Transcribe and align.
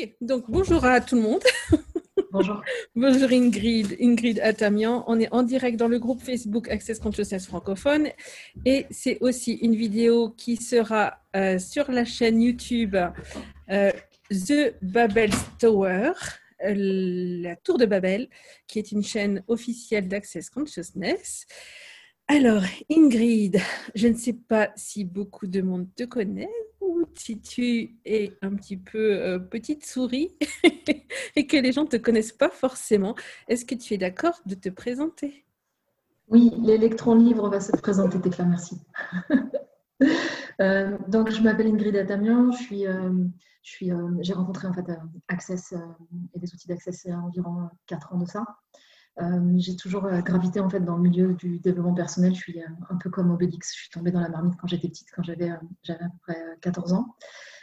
Ok, 0.00 0.14
donc 0.20 0.44
bonjour 0.48 0.84
à 0.84 1.00
tout 1.00 1.16
le 1.16 1.22
monde. 1.22 1.42
Bonjour. 2.32 2.62
bonjour 2.94 3.28
Ingrid, 3.32 3.96
Ingrid 4.00 4.38
Atamian. 4.38 5.02
On 5.08 5.18
est 5.18 5.32
en 5.32 5.42
direct 5.42 5.76
dans 5.76 5.88
le 5.88 5.98
groupe 5.98 6.22
Facebook 6.22 6.68
Access 6.68 7.00
Consciousness 7.00 7.46
francophone 7.46 8.08
et 8.64 8.86
c'est 8.90 9.18
aussi 9.20 9.54
une 9.54 9.74
vidéo 9.74 10.30
qui 10.30 10.56
sera 10.56 11.18
euh, 11.34 11.58
sur 11.58 11.90
la 11.90 12.04
chaîne 12.04 12.40
YouTube 12.40 12.94
euh, 13.70 13.90
The 14.30 14.76
Babel 14.80 15.30
Tower, 15.58 16.12
euh, 16.64 16.74
la 17.42 17.56
tour 17.56 17.78
de 17.78 17.84
Babel, 17.84 18.28
qui 18.68 18.78
est 18.78 18.92
une 18.92 19.02
chaîne 19.02 19.42
officielle 19.48 20.06
d'Access 20.06 20.50
Consciousness. 20.50 21.46
Alors, 22.28 22.62
Ingrid, 22.88 23.60
je 23.96 24.06
ne 24.06 24.14
sais 24.14 24.34
pas 24.34 24.70
si 24.76 25.04
beaucoup 25.04 25.48
de 25.48 25.62
monde 25.62 25.88
te 25.96 26.04
connaît 26.04 26.48
si 27.18 27.40
tu 27.40 27.96
es 28.04 28.36
un 28.42 28.54
petit 28.54 28.76
peu 28.76 29.14
euh, 29.14 29.38
petite 29.38 29.84
souris 29.84 30.36
et 31.36 31.46
que 31.46 31.56
les 31.56 31.72
gens 31.72 31.84
ne 31.84 31.88
te 31.88 31.96
connaissent 31.96 32.32
pas 32.32 32.50
forcément. 32.50 33.14
Est-ce 33.48 33.64
que 33.64 33.74
tu 33.74 33.94
es 33.94 33.98
d'accord 33.98 34.40
de 34.46 34.54
te 34.54 34.68
présenter? 34.68 35.44
Oui, 36.28 36.52
l'électron 36.62 37.14
libre 37.14 37.48
va 37.48 37.60
se 37.60 37.72
présenter, 37.72 38.20
Tecla, 38.20 38.44
merci. 38.44 38.80
Euh, 40.60 40.98
donc, 41.08 41.30
je 41.30 41.42
m'appelle 41.42 41.68
Ingrid 41.68 41.96
Atamian, 41.96 42.52
je 42.52 42.58
suis, 42.58 42.86
euh, 42.86 44.10
j'ai 44.20 44.32
rencontré 44.34 44.66
en 44.68 44.74
fait 44.74 44.84
Access 45.28 45.72
et 46.34 46.38
des 46.38 46.52
outils 46.52 46.68
d'Access 46.68 47.04
il 47.04 47.08
y 47.08 47.12
a 47.12 47.18
environ 47.18 47.70
4 47.86 48.14
ans 48.14 48.18
de 48.18 48.26
ça. 48.26 48.44
Euh, 49.18 49.52
j'ai 49.56 49.76
toujours 49.76 50.06
euh, 50.06 50.20
gravité 50.20 50.60
en 50.60 50.70
fait 50.70 50.80
dans 50.80 50.96
le 50.96 51.02
milieu 51.02 51.34
du 51.34 51.58
développement 51.58 51.94
personnel. 51.94 52.34
Je 52.34 52.40
suis 52.40 52.60
euh, 52.60 52.66
un 52.88 52.96
peu 52.96 53.10
comme 53.10 53.30
Obélix. 53.30 53.72
Je 53.74 53.80
suis 53.80 53.90
tombée 53.90 54.10
dans 54.10 54.20
la 54.20 54.28
marmite 54.28 54.54
quand 54.58 54.68
j'étais 54.68 54.88
petite, 54.88 55.08
quand 55.14 55.22
j'avais 55.22 55.50
à 55.50 55.58
peu 55.58 56.06
près 56.22 56.38
14 56.60 56.92
ans. 56.92 57.16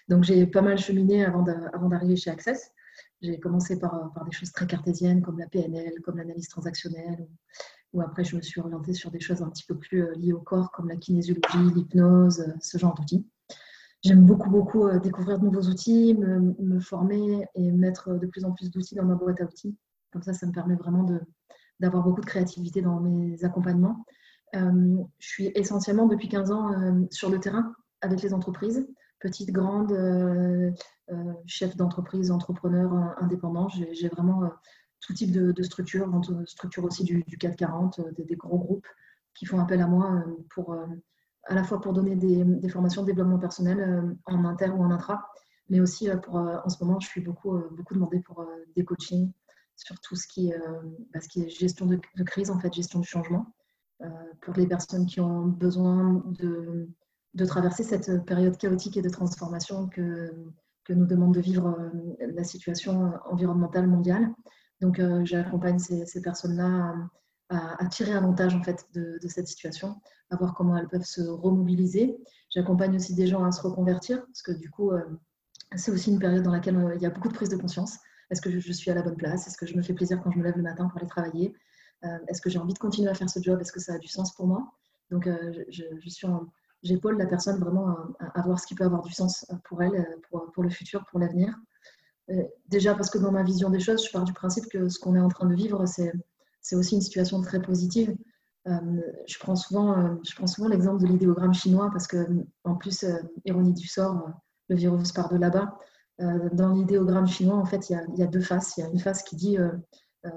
Donc 0.08 0.24
j'ai 0.24 0.46
pas 0.46 0.62
mal 0.62 0.78
cheminé 0.78 1.26
avant 1.26 1.42
d'arriver 1.90 2.16
chez 2.16 2.30
Access. 2.30 2.72
J'ai 3.22 3.40
commencé 3.40 3.80
par, 3.80 4.14
des 4.26 4.32
choses 4.32 4.52
très 4.52 4.68
cartésiennes 4.68 5.22
comme 5.22 5.40
la 5.40 5.48
PNL, 5.48 6.02
comme 6.04 6.18
l'analyse 6.18 6.50
transactionnelle, 6.50 7.28
ou, 7.94 8.02
après 8.02 8.24
je 8.24 8.36
me 8.36 8.42
suis 8.42 8.62
orientée 8.62 8.94
sur 8.94 9.10
des 9.10 9.20
choses 9.20 9.42
un 9.42 9.50
petit 9.50 9.66
peu 9.66 9.76
plus 9.76 10.06
liées 10.16 10.34
au 10.34 10.40
corps 10.40 10.72
comme 10.72 10.88
la 10.88 10.96
kinésiologie, 10.96 11.74
l'hypnose, 11.76 12.46
ce 12.62 12.78
genre 12.78 12.94
d'outils. 12.94 13.28
J'aime 14.04 14.26
beaucoup, 14.26 14.52
beaucoup 14.52 14.88
découvrir 15.00 15.40
de 15.40 15.46
nouveaux 15.46 15.68
outils, 15.68 16.14
me, 16.14 16.80
former 16.80 17.46
et 17.56 17.72
mettre 17.72 18.14
de 18.14 18.28
plus 18.28 18.46
en 18.46 18.52
plus 18.52 18.70
d'outils 18.70 18.96
dans 18.96 19.06
ma 19.06 19.16
boîte 19.16 19.42
à 19.42 19.46
outils. 19.46 19.76
Comme 20.12 20.22
ça, 20.22 20.34
ça 20.34 20.46
me 20.46 20.52
permet 20.52 20.76
vraiment 20.76 21.04
de, 21.04 21.20
d'avoir 21.80 22.04
beaucoup 22.04 22.22
de 22.22 22.26
créativité 22.26 22.82
dans 22.82 23.00
mes 23.00 23.44
accompagnements. 23.44 24.06
Euh, 24.56 25.04
je 25.20 25.28
suis 25.28 25.52
essentiellement 25.56 26.08
depuis 26.08 26.30
15 26.30 26.52
ans 26.52 26.72
euh, 26.74 27.06
sur 27.12 27.30
le 27.30 27.40
terrain 27.40 27.74
avec 28.02 28.22
les 28.22 28.34
entreprises, 28.34 28.88
petites, 29.20 29.52
grandes, 29.52 29.92
euh, 29.92 30.72
chefs 31.46 31.76
d'entreprise, 31.76 32.32
entrepreneurs 32.32 32.94
indépendants. 33.20 33.68
J'ai 33.70 34.08
vraiment 34.10 34.50
tout 35.02 35.14
type 35.14 35.32
de, 35.32 35.64
structures, 35.64 36.10
structure 36.46 36.84
aussi 36.84 37.04
du, 37.04 37.24
du 37.24 37.38
440, 37.38 38.02
des, 38.16 38.24
des, 38.24 38.36
gros 38.36 38.58
groupes 38.58 38.88
qui 39.34 39.46
font 39.46 39.60
appel 39.60 39.82
à 39.82 39.88
moi 39.88 40.24
pour 40.50 40.76
à 41.46 41.56
la 41.56 41.64
fois 41.64 41.80
pour 41.80 41.94
donner 41.94 42.16
des, 42.16 42.70
formations 42.70 43.02
de 43.04 43.08
développement 43.08 43.40
personnel 43.40 44.16
en 44.26 44.46
inter 44.46 44.70
ou 44.70 44.84
en 44.84 44.92
intra, 44.92 45.28
mais 45.70 45.80
aussi 45.80 46.10
pour, 46.24 46.36
en 46.36 46.70
ce 46.70 46.84
moment, 46.84 47.00
je 47.00 47.08
suis 47.08 47.22
beaucoup, 47.22 47.58
beaucoup 47.72 47.94
demandée 47.94 48.20
pour 48.20 48.46
des 48.76 48.84
coachings, 48.84 49.32
sur 49.78 50.00
tout 50.00 50.16
ce 50.16 50.28
qui, 50.28 50.52
euh, 50.52 50.58
bah, 51.14 51.22
ce 51.22 51.30
qui 51.30 51.44
est 51.44 51.50
gestion 51.50 51.86
de, 51.86 52.00
crise, 52.26 52.50
en 52.50 52.60
fait, 52.60 52.74
gestion 52.74 53.00
du 53.00 53.08
changement, 53.08 53.46
euh, 54.02 54.08
pour 54.42 54.56
les 54.56 54.68
personnes 54.68 55.06
qui 55.06 55.22
ont 55.22 55.46
besoin 55.46 56.24
de, 56.26 56.90
traverser 57.46 57.84
cette 57.84 58.26
période 58.26 58.58
chaotique 58.58 58.98
et 58.98 59.04
de 59.04 59.10
transformation 59.10 59.88
que, 59.88 60.34
nous 60.90 61.06
demande 61.06 61.34
de 61.34 61.42
vivre 61.42 61.68
euh, 61.68 62.32
la 62.34 62.44
situation 62.44 63.14
environnementale 63.26 63.88
mondiale. 63.88 64.34
Donc, 64.82 65.02
j'accompagne 65.26 65.80
ces, 65.80 66.22
personnes-là 66.22 66.96
à, 67.50 67.86
tirer 67.88 68.14
avantage 68.14 68.56
en 68.56 68.64
fait 68.64 68.86
de, 68.94 69.20
cette 69.28 69.48
situation, 69.48 70.02
à 70.30 70.38
voir 70.38 70.56
comment 70.56 70.78
elles 70.78 70.88
peuvent 70.88 71.04
se 71.04 71.22
remobiliser. 71.22 72.18
J'accompagne 72.50 72.96
aussi 72.96 73.14
des 73.16 73.28
gens 73.28 73.44
à 73.44 73.52
se 73.52 73.62
reconvertir, 73.62 74.26
parce 74.26 74.42
que 74.42 74.54
du 74.54 74.70
coup, 74.72 74.92
c'est 75.76 75.92
aussi 75.92 76.12
une 76.12 76.20
période 76.20 76.44
dans 76.44 76.52
laquelle 76.52 76.94
il 76.96 77.02
y 77.02 77.06
a 77.06 77.10
beaucoup 77.10 77.28
de 77.28 77.34
prise 77.34 77.50
de 77.50 77.58
conscience. 77.58 77.98
Est-ce 78.30 78.42
que 78.42 78.50
je, 78.52 78.72
suis 78.72 78.92
à 78.92 78.94
la 78.94 79.02
bonne 79.02 79.16
place? 79.16 79.48
Est-ce 79.48 79.58
que 79.58 79.66
je 79.66 79.76
me 79.76 79.82
fais 79.82 79.94
plaisir 79.94 80.22
quand 80.22 80.32
je 80.32 80.38
me 80.38 80.44
lève 80.44 80.58
le 80.58 80.64
matin 80.64 80.88
pour 80.88 80.98
aller 80.98 81.08
travailler? 81.08 81.54
Euh, 82.04 82.18
Est-ce 82.28 82.42
que 82.42 82.50
j'ai 82.50 82.60
envie 82.60 82.74
de 82.74 82.80
continuer 82.80 83.10
à 83.10 83.14
faire 83.14 83.30
ce 83.30 83.42
job? 83.42 83.60
Est-ce 83.62 83.72
que 83.72 83.80
ça 83.80 83.94
a 83.94 83.98
du 83.98 84.08
sens 84.08 84.34
pour 84.34 84.48
moi? 84.48 84.72
Donc, 85.10 85.28
euh, 85.28 85.54
je, 85.70 85.84
suis 86.10 86.28
j'épaule 86.84 87.18
la 87.18 87.26
personne 87.26 87.60
vraiment 87.60 87.96
à, 88.20 88.42
voir 88.42 88.60
ce 88.60 88.68
qui 88.68 88.76
peut 88.76 88.84
avoir 88.84 89.02
du 89.02 89.14
sens 89.14 89.46
pour 89.64 89.82
elle, 89.82 90.06
pour, 90.30 90.64
le 90.64 90.70
futur, 90.70 91.06
pour 91.06 91.20
l'avenir. 91.20 91.58
Euh, 92.30 92.44
déjà 92.68 92.94
parce 92.94 93.10
que 93.10 93.18
dans 93.18 93.32
ma 93.32 93.44
vision 93.44 93.70
des 93.70 93.80
choses, 93.80 94.06
je 94.06 94.12
pars 94.12 94.26
du 94.26 94.34
principe 94.34 94.68
que 94.68 94.90
ce 94.90 95.00
qu'on 95.00 95.16
est 95.16 95.20
en 95.20 95.30
train 95.30 95.48
de 95.48 95.56
vivre, 95.56 95.86
c'est, 95.86 96.12
aussi 96.74 96.96
une 96.96 97.02
situation 97.02 97.42
très 97.42 97.62
positive. 97.62 98.14
je 98.66 99.40
prends 99.40 99.56
souvent, 99.56 100.20
je 100.28 100.36
prends 100.36 100.48
souvent 100.48 100.68
l'exemple 100.68 101.02
de 101.02 101.08
l'idéogramme 101.08 101.54
chinois 101.54 101.90
parce 101.92 102.08
que, 102.08 102.28
en 102.66 102.76
plus, 102.76 103.06
ironie 103.46 103.74
du 103.74 103.88
sort, 103.88 104.30
le 104.68 104.76
virus 104.76 105.14
part 105.14 105.30
de 105.30 105.38
là-bas. 105.38 105.78
Euh, 106.20 106.50
dans 106.52 106.74
l'idéogramme 106.74 107.28
chinois, 107.28 107.58
en 107.58 107.66
fait, 107.66 107.90
il 107.90 108.00
y, 108.16 108.24
a, 108.24 108.28
deux 108.28 108.42
faces. 108.42 108.78
Il 108.78 108.82
y 108.82 108.84
a 108.84 108.90
une 108.90 109.00
face 109.00 109.24
qui 109.24 109.36
dit, 109.36 109.58
euh, 109.58 109.72
euh, 110.26 110.32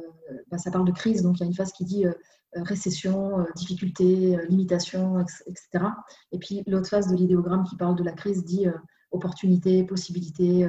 bah, 0.51 0.59
ça 0.59 0.71
parle 0.71 0.85
de 0.85 0.93
crise, 0.93 1.23
donc 1.23 1.39
il 1.39 1.41
y 1.41 1.45
a 1.45 1.47
une 1.47 1.55
face 1.55 1.73
qui 1.73 1.85
dit 1.85 2.05
récession, 2.53 3.47
difficulté, 3.55 4.37
limitation, 4.49 5.21
etc. 5.47 5.85
Et 6.33 6.39
puis 6.39 6.65
l'autre 6.67 6.89
face 6.89 7.09
de 7.09 7.15
l'idéogramme 7.15 7.63
qui 7.63 7.77
parle 7.77 7.95
de 7.95 8.03
la 8.03 8.13
crise 8.13 8.45
dit 8.45 8.67
opportunité, 9.13 9.85
possibilité, 9.85 10.69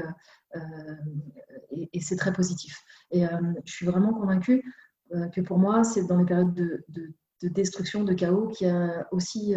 et, 1.72 2.02
c'est 2.02 2.18
très 2.18 2.34
positif. 2.34 2.84
Et 3.10 3.26
je 3.66 3.72
suis 3.72 3.88
vraiment 3.88 4.14
convaincue 4.14 4.64
que 5.34 5.42
pour 5.42 5.58
moi, 5.58 5.84
c'est 5.84 6.06
dans 6.06 6.18
les 6.18 6.26
périodes 6.26 6.54
de, 6.54 6.86
de 6.88 7.48
destruction, 7.48 8.04
de 8.04 8.14
chaos, 8.14 8.50
qu'il 8.50 8.68
y 8.68 8.70
a 8.70 9.08
aussi 9.12 9.56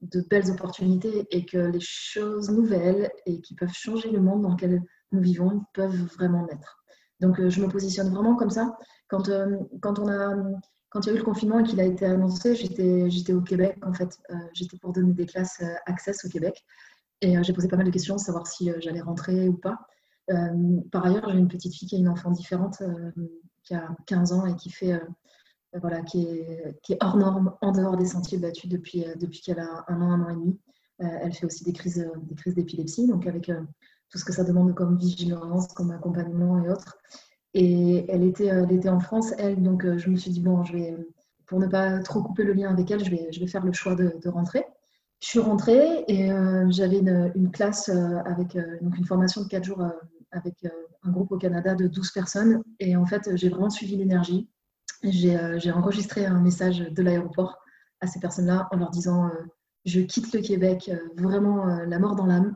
de 0.00 0.20
belles 0.30 0.50
opportunités 0.50 1.26
et 1.30 1.44
que 1.44 1.58
les 1.58 1.80
choses 1.80 2.50
nouvelles 2.50 3.10
et 3.26 3.42
qui 3.42 3.54
peuvent 3.54 3.72
changer 3.72 4.10
le 4.10 4.20
monde 4.20 4.42
dans 4.42 4.52
lequel 4.52 4.82
nous 5.12 5.20
vivons 5.20 5.64
peuvent 5.72 6.04
vraiment 6.16 6.46
naître. 6.46 6.82
Donc, 7.20 7.40
euh, 7.40 7.50
je 7.50 7.60
me 7.60 7.68
positionne 7.68 8.10
vraiment 8.10 8.36
comme 8.36 8.50
ça. 8.50 8.76
Quand, 9.08 9.28
euh, 9.28 9.56
quand, 9.80 9.98
on 9.98 10.08
a, 10.08 10.34
quand 10.90 11.06
il 11.06 11.08
y 11.08 11.10
a 11.10 11.14
eu 11.14 11.18
le 11.18 11.24
confinement 11.24 11.60
et 11.60 11.64
qu'il 11.64 11.80
a 11.80 11.84
été 11.84 12.04
annoncé, 12.04 12.54
j'étais 12.54 13.32
au 13.32 13.40
Québec, 13.40 13.78
en 13.82 13.92
fait. 13.92 14.18
Euh, 14.30 14.34
j'étais 14.52 14.76
pour 14.78 14.92
donner 14.92 15.12
des 15.12 15.26
classes 15.26 15.62
Access 15.86 16.24
au 16.24 16.28
Québec. 16.28 16.64
Et 17.22 17.42
j'ai 17.42 17.54
posé 17.54 17.66
pas 17.66 17.76
mal 17.76 17.86
de 17.86 17.90
questions, 17.90 18.18
savoir 18.18 18.46
si 18.46 18.70
j'allais 18.78 19.00
rentrer 19.00 19.48
ou 19.48 19.54
pas. 19.54 19.78
par 20.92 21.06
ailleurs, 21.06 21.30
j'ai 21.30 21.38
une 21.38 21.48
petite 21.48 21.74
fille 21.74 21.88
qui 21.88 21.96
a 21.96 21.98
une 21.98 22.10
enfant 22.10 22.30
différente, 22.30 22.82
qui 23.62 23.74
a 23.74 23.96
15 24.06 24.32
ans 24.34 24.44
et 24.44 24.54
qui 24.54 24.68
fait 24.68 25.00
voilà, 25.80 26.02
qui 26.02 26.24
est, 26.24 26.78
qui 26.82 26.92
est, 26.92 26.98
hors 27.00 27.16
norme, 27.16 27.54
en 27.62 27.72
dehors 27.72 27.96
des 27.96 28.04
sentiers 28.04 28.36
battus 28.36 28.68
depuis, 28.68 29.06
depuis 29.18 29.40
qu'elle 29.40 29.60
a 29.60 29.86
un 29.88 30.02
an, 30.02 30.10
un 30.10 30.22
an 30.24 30.28
et 30.28 30.34
demi. 30.34 30.60
elle 30.98 31.32
fait 31.32 31.46
aussi 31.46 31.64
des 31.64 31.72
crises, 31.72 32.06
des 32.24 32.34
crises 32.34 32.54
d'épilepsie, 32.54 33.06
donc 33.06 33.26
avec 33.26 33.50
tout 34.10 34.18
ce 34.18 34.24
que 34.24 34.32
ça 34.32 34.44
demande 34.44 34.74
comme 34.74 34.96
vigilance, 34.96 35.68
comme 35.68 35.90
accompagnement 35.90 36.62
et 36.62 36.68
autres. 36.68 36.96
Et 37.54 38.04
elle 38.08 38.22
était, 38.24 38.46
elle 38.46 38.70
était 38.72 38.88
en 38.88 39.00
France, 39.00 39.32
elle, 39.38 39.62
donc 39.62 39.84
euh, 39.84 39.96
je 39.96 40.10
me 40.10 40.16
suis 40.16 40.30
dit, 40.30 40.40
bon, 40.40 40.62
je 40.62 40.74
vais, 40.74 40.96
pour 41.46 41.58
ne 41.58 41.66
pas 41.66 42.00
trop 42.00 42.22
couper 42.22 42.44
le 42.44 42.52
lien 42.52 42.70
avec 42.70 42.90
elle, 42.90 43.02
je 43.02 43.10
vais, 43.10 43.28
je 43.32 43.40
vais 43.40 43.46
faire 43.46 43.64
le 43.64 43.72
choix 43.72 43.94
de, 43.94 44.28
rentrer. 44.28 44.64
Je 45.22 45.28
suis 45.28 45.38
rentrée 45.38 46.04
et 46.08 46.30
euh, 46.30 46.66
j'avais 46.68 46.98
une, 46.98 47.50
classe 47.50 47.88
euh, 47.88 48.18
avec 48.26 48.58
donc 48.82 48.98
une 48.98 49.06
formation 49.06 49.42
de 49.42 49.48
4 49.48 49.64
jours 49.64 49.82
avec 50.32 50.66
un 51.02 51.10
groupe 51.10 51.32
au 51.32 51.38
Canada 51.38 51.74
de 51.74 51.86
12 51.86 52.10
personnes. 52.10 52.62
Et 52.78 52.94
en 52.94 53.06
fait, 53.06 53.34
j'ai 53.36 53.48
vraiment 53.48 53.70
suivi 53.70 53.96
l'énergie. 53.96 54.50
J'ai 55.02 55.72
enregistré 55.72 56.26
un 56.26 56.40
message 56.40 56.80
de 56.80 57.02
l'aéroport 57.02 57.56
à 58.02 58.06
ces 58.06 58.20
personnes-là 58.20 58.68
en 58.70 58.76
leur 58.76 58.90
disant 58.90 59.30
Je 59.86 60.00
quitte 60.00 60.34
le 60.34 60.42
Québec, 60.42 60.90
vraiment 61.16 61.64
la 61.64 61.98
mort 61.98 62.16
dans 62.16 62.26
l'âme 62.26 62.54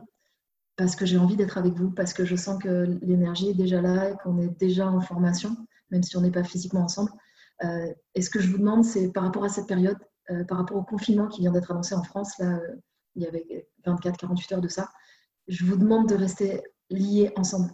parce 0.77 0.95
que 0.95 1.05
j'ai 1.05 1.17
envie 1.17 1.35
d'être 1.35 1.57
avec 1.57 1.73
vous, 1.73 1.91
parce 1.91 2.13
que 2.13 2.25
je 2.25 2.35
sens 2.35 2.61
que 2.61 2.97
l'énergie 3.01 3.49
est 3.49 3.53
déjà 3.53 3.81
là 3.81 4.09
et 4.09 4.15
qu'on 4.23 4.39
est 4.39 4.49
déjà 4.59 4.87
en 4.87 5.01
formation, 5.01 5.55
même 5.89 6.03
si 6.03 6.15
on 6.17 6.21
n'est 6.21 6.31
pas 6.31 6.43
physiquement 6.43 6.81
ensemble. 6.81 7.11
Euh, 7.63 7.93
et 8.15 8.21
ce 8.21 8.29
que 8.29 8.39
je 8.39 8.49
vous 8.49 8.57
demande, 8.57 8.83
c'est 8.83 9.11
par 9.11 9.23
rapport 9.23 9.43
à 9.43 9.49
cette 9.49 9.67
période, 9.67 9.97
euh, 10.31 10.43
par 10.45 10.57
rapport 10.57 10.77
au 10.77 10.83
confinement 10.83 11.27
qui 11.27 11.41
vient 11.41 11.51
d'être 11.51 11.71
annoncé 11.71 11.93
en 11.93 12.03
France, 12.03 12.37
là, 12.39 12.57
euh, 12.57 12.75
il 13.15 13.23
y 13.23 13.27
avait 13.27 13.67
24-48 13.85 14.53
heures 14.53 14.61
de 14.61 14.67
ça, 14.67 14.89
je 15.47 15.65
vous 15.65 15.75
demande 15.75 16.07
de 16.07 16.15
rester 16.15 16.61
liés 16.89 17.31
ensemble. 17.35 17.71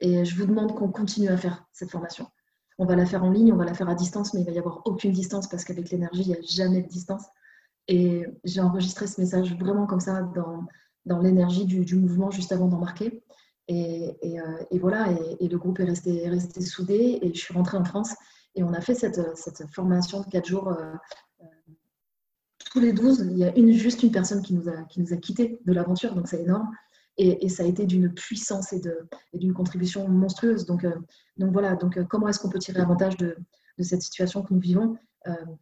Et 0.00 0.24
je 0.24 0.36
vous 0.36 0.46
demande 0.46 0.74
qu'on 0.74 0.90
continue 0.90 1.28
à 1.28 1.36
faire 1.36 1.64
cette 1.72 1.90
formation. 1.90 2.26
On 2.78 2.86
va 2.86 2.94
la 2.94 3.04
faire 3.04 3.24
en 3.24 3.30
ligne, 3.30 3.52
on 3.52 3.56
va 3.56 3.64
la 3.64 3.74
faire 3.74 3.88
à 3.88 3.94
distance, 3.94 4.32
mais 4.32 4.40
il 4.40 4.46
va 4.46 4.52
y 4.52 4.58
avoir 4.58 4.82
aucune 4.86 5.12
distance 5.12 5.48
parce 5.48 5.64
qu'avec 5.64 5.90
l'énergie, 5.90 6.22
il 6.22 6.28
n'y 6.28 6.36
a 6.36 6.40
jamais 6.42 6.82
de 6.82 6.88
distance. 6.88 7.24
Et 7.88 8.24
j'ai 8.44 8.60
enregistré 8.60 9.06
ce 9.06 9.20
message 9.20 9.54
vraiment 9.58 9.86
comme 9.86 10.00
ça 10.00 10.22
dans, 10.22 10.64
dans 11.08 11.18
l'énergie 11.20 11.64
du, 11.64 11.96
mouvement 11.96 12.30
juste 12.30 12.52
avant 12.52 12.68
d'embarquer. 12.68 13.22
Et, 13.66 14.16
et, 14.22 14.40
euh, 14.40 14.44
et, 14.70 14.78
voilà, 14.78 15.10
et, 15.40 15.48
le 15.48 15.58
groupe 15.58 15.80
est 15.80 15.84
resté, 15.84 16.28
resté 16.28 16.60
soudé 16.62 17.18
et 17.20 17.34
je 17.34 17.38
suis 17.38 17.52
rentrée 17.52 17.76
en 17.76 17.84
France 17.84 18.14
et 18.54 18.62
on 18.62 18.72
a 18.72 18.80
fait 18.80 18.94
cette, 18.94 19.20
cette 19.36 19.66
formation 19.70 20.20
de 20.20 20.26
4 20.26 20.46
jours. 20.46 20.68
Euh, 20.68 20.94
euh, 21.42 21.46
tous 22.70 22.80
les 22.80 22.92
12, 22.92 23.28
il 23.30 23.38
y 23.38 23.44
a 23.44 23.54
une, 23.56 23.72
juste 23.72 24.02
une 24.02 24.10
personne 24.10 24.42
qui 24.42 24.54
nous 24.54 24.68
a, 24.68 24.82
qui 24.84 25.00
nous 25.00 25.12
a 25.12 25.16
quittés 25.16 25.60
de 25.64 25.72
l'aventure, 25.72 26.14
donc 26.14 26.28
c'est 26.28 26.42
énorme. 26.42 26.70
Et, 27.20 27.48
ça 27.48 27.64
a 27.64 27.66
été 27.66 27.84
d'une 27.84 28.14
puissance 28.14 28.72
et 28.72 28.80
d'une 29.34 29.52
contribution 29.52 30.06
monstrueuse. 30.06 30.66
Donc, 30.66 30.86
donc 31.36 31.52
voilà, 31.52 31.74
donc, 31.74 32.00
comment 32.06 32.28
est-ce 32.28 32.38
qu'on 32.38 32.48
peut 32.48 32.60
tirer 32.60 32.80
avantage 32.80 33.16
de, 33.16 33.36
de, 33.76 33.82
cette 33.82 34.02
situation 34.02 34.42
que 34.42 34.54
nous 34.54 34.60
vivons? 34.60 34.96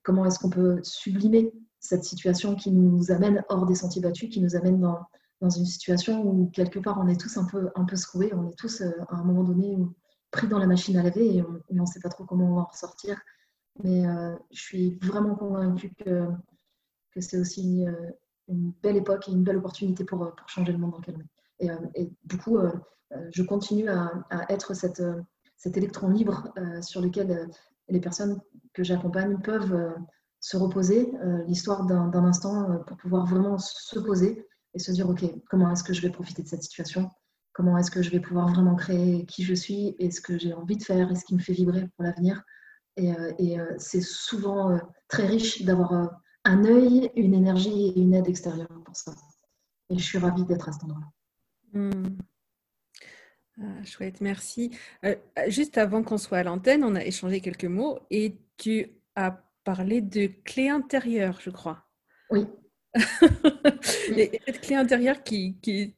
Comment 0.02 0.26
est-ce 0.26 0.38
qu'on 0.38 0.50
peut 0.50 0.80
sublimer 0.82 1.54
cette 1.80 2.04
situation 2.04 2.56
qui 2.56 2.70
nous 2.70 3.10
amène 3.10 3.42
hors 3.48 3.64
des 3.64 3.74
sentiers 3.74 4.02
battus, 4.02 4.28
qui 4.28 4.42
nous 4.42 4.54
amène 4.54 4.80
dans, 4.80 4.98
dans 5.40 5.50
une 5.50 5.66
situation 5.66 6.26
où 6.26 6.50
quelque 6.50 6.78
part 6.78 6.98
on 6.98 7.08
est 7.08 7.20
tous 7.20 7.36
un 7.36 7.44
peu, 7.44 7.70
un 7.74 7.84
peu 7.84 7.96
secoués, 7.96 8.32
on 8.34 8.48
est 8.48 8.58
tous 8.58 8.80
à 8.80 9.14
un 9.14 9.24
moment 9.24 9.44
donné 9.44 9.76
pris 10.30 10.48
dans 10.48 10.58
la 10.58 10.66
machine 10.66 10.96
à 10.96 11.02
laver 11.02 11.36
et 11.36 11.42
on 11.42 11.62
ne 11.70 11.86
sait 11.86 12.00
pas 12.00 12.08
trop 12.08 12.24
comment 12.24 12.50
on 12.50 12.54
va 12.54 12.62
en 12.62 12.64
ressortir. 12.64 13.18
Mais 13.82 14.06
euh, 14.06 14.34
je 14.50 14.60
suis 14.60 14.98
vraiment 15.02 15.34
convaincue 15.34 15.92
que, 16.04 16.28
c'est 17.18 17.38
aussi 17.38 17.86
euh, 17.86 18.10
une 18.48 18.72
belle 18.82 18.96
époque 18.96 19.28
et 19.28 19.32
une 19.32 19.42
belle 19.42 19.56
opportunité 19.56 20.04
pour, 20.04 20.22
euh, 20.22 20.30
changer 20.46 20.72
le 20.72 20.78
monde 20.78 20.92
dans 20.92 20.98
lequel 20.98 21.16
on 21.16 21.66
est. 21.66 21.90
Et, 21.94 22.12
du 22.24 22.36
coup, 22.36 22.58
je 23.32 23.42
continue 23.42 23.88
à, 23.88 24.12
être 24.50 24.74
cet 24.74 25.76
électron 25.76 26.08
libre 26.10 26.52
sur 26.82 27.00
lequel 27.00 27.48
les 27.88 28.00
personnes 28.00 28.38
que 28.74 28.84
j'accompagne 28.84 29.40
peuvent 29.40 29.94
se 30.40 30.58
reposer, 30.58 31.10
l'histoire 31.46 31.86
d'un 31.86 32.24
instant 32.24 32.78
pour 32.86 32.98
pouvoir 32.98 33.24
vraiment 33.24 33.56
se 33.56 33.98
poser 33.98 34.46
et 34.76 34.78
se 34.78 34.92
dire, 34.92 35.08
OK, 35.08 35.24
comment 35.48 35.72
est-ce 35.72 35.82
que 35.82 35.94
je 35.94 36.02
vais 36.02 36.10
profiter 36.10 36.42
de 36.42 36.48
cette 36.48 36.62
situation? 36.62 37.10
Comment 37.54 37.78
est-ce 37.78 37.90
que 37.90 38.02
je 38.02 38.10
vais 38.10 38.20
pouvoir 38.20 38.48
vraiment 38.48 38.76
créer 38.76 39.24
qui 39.24 39.42
je 39.42 39.54
suis 39.54 39.96
et 39.98 40.10
ce 40.10 40.20
que 40.20 40.38
j'ai 40.38 40.52
envie 40.52 40.76
de 40.76 40.82
faire 40.82 41.10
et 41.10 41.14
ce 41.14 41.24
qui 41.24 41.34
me 41.34 41.40
fait 41.40 41.54
vibrer 41.54 41.88
pour 41.96 42.04
l'avenir? 42.04 42.42
Et, 42.98 43.10
euh, 43.12 43.32
euh, 43.40 43.74
c'est 43.78 44.02
souvent 44.02 44.72
euh, 44.72 44.78
très 45.08 45.26
riche 45.26 45.62
d'avoir 45.62 46.20
un 46.44 46.64
œil, 46.66 47.10
une 47.16 47.32
énergie 47.32 47.88
et 47.88 47.98
une 47.98 48.12
aide 48.12 48.28
extérieure 48.28 48.68
pour 48.84 48.94
ça. 48.94 49.14
Et 49.88 49.96
je 49.96 50.04
suis 50.04 50.18
ravie 50.18 50.44
d'être 50.44 50.68
à 50.68 50.72
cet 50.72 50.84
endroit-là. 50.84 51.80
Hmm. 51.80 52.18
Ah, 53.58 53.84
chouette, 53.86 54.20
merci. 54.20 54.76
juste 55.48 55.78
avant 55.78 56.02
qu'on 56.02 56.18
soit 56.18 56.38
à 56.38 56.42
l'antenne, 56.42 56.84
on 56.84 56.94
a 56.94 57.02
échangé 57.02 57.40
quelques 57.40 57.64
mots 57.64 57.98
et 58.10 58.38
tu 58.58 58.90
as 59.14 59.42
parlé 59.64 60.02
de 60.02 60.26
clé 60.44 60.68
intérieure, 60.68 61.40
je 61.40 61.48
crois. 61.48 61.86
Oui. 62.28 62.46
et 64.16 64.40
cette 64.46 64.60
clé 64.60 64.76
intérieure 64.76 65.22
qui, 65.22 65.56
qui, 65.60 65.94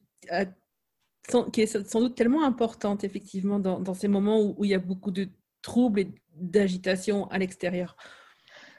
qui, 1.53 1.61
est 1.61 1.87
sans 1.87 1.99
doute 1.99 2.15
tellement 2.15 2.43
importante, 2.43 3.03
effectivement, 3.03 3.59
dans, 3.59 3.79
dans 3.79 3.93
ces 3.93 4.07
moments 4.07 4.41
où, 4.41 4.55
où, 4.57 4.65
il 4.65 4.71
y 4.71 4.75
a 4.75 4.79
beaucoup 4.79 5.11
de 5.11 5.29
troubles 5.61 6.01
et 6.01 6.13
d'agitation 6.35 7.29
à 7.29 7.37
l'extérieur. 7.37 7.95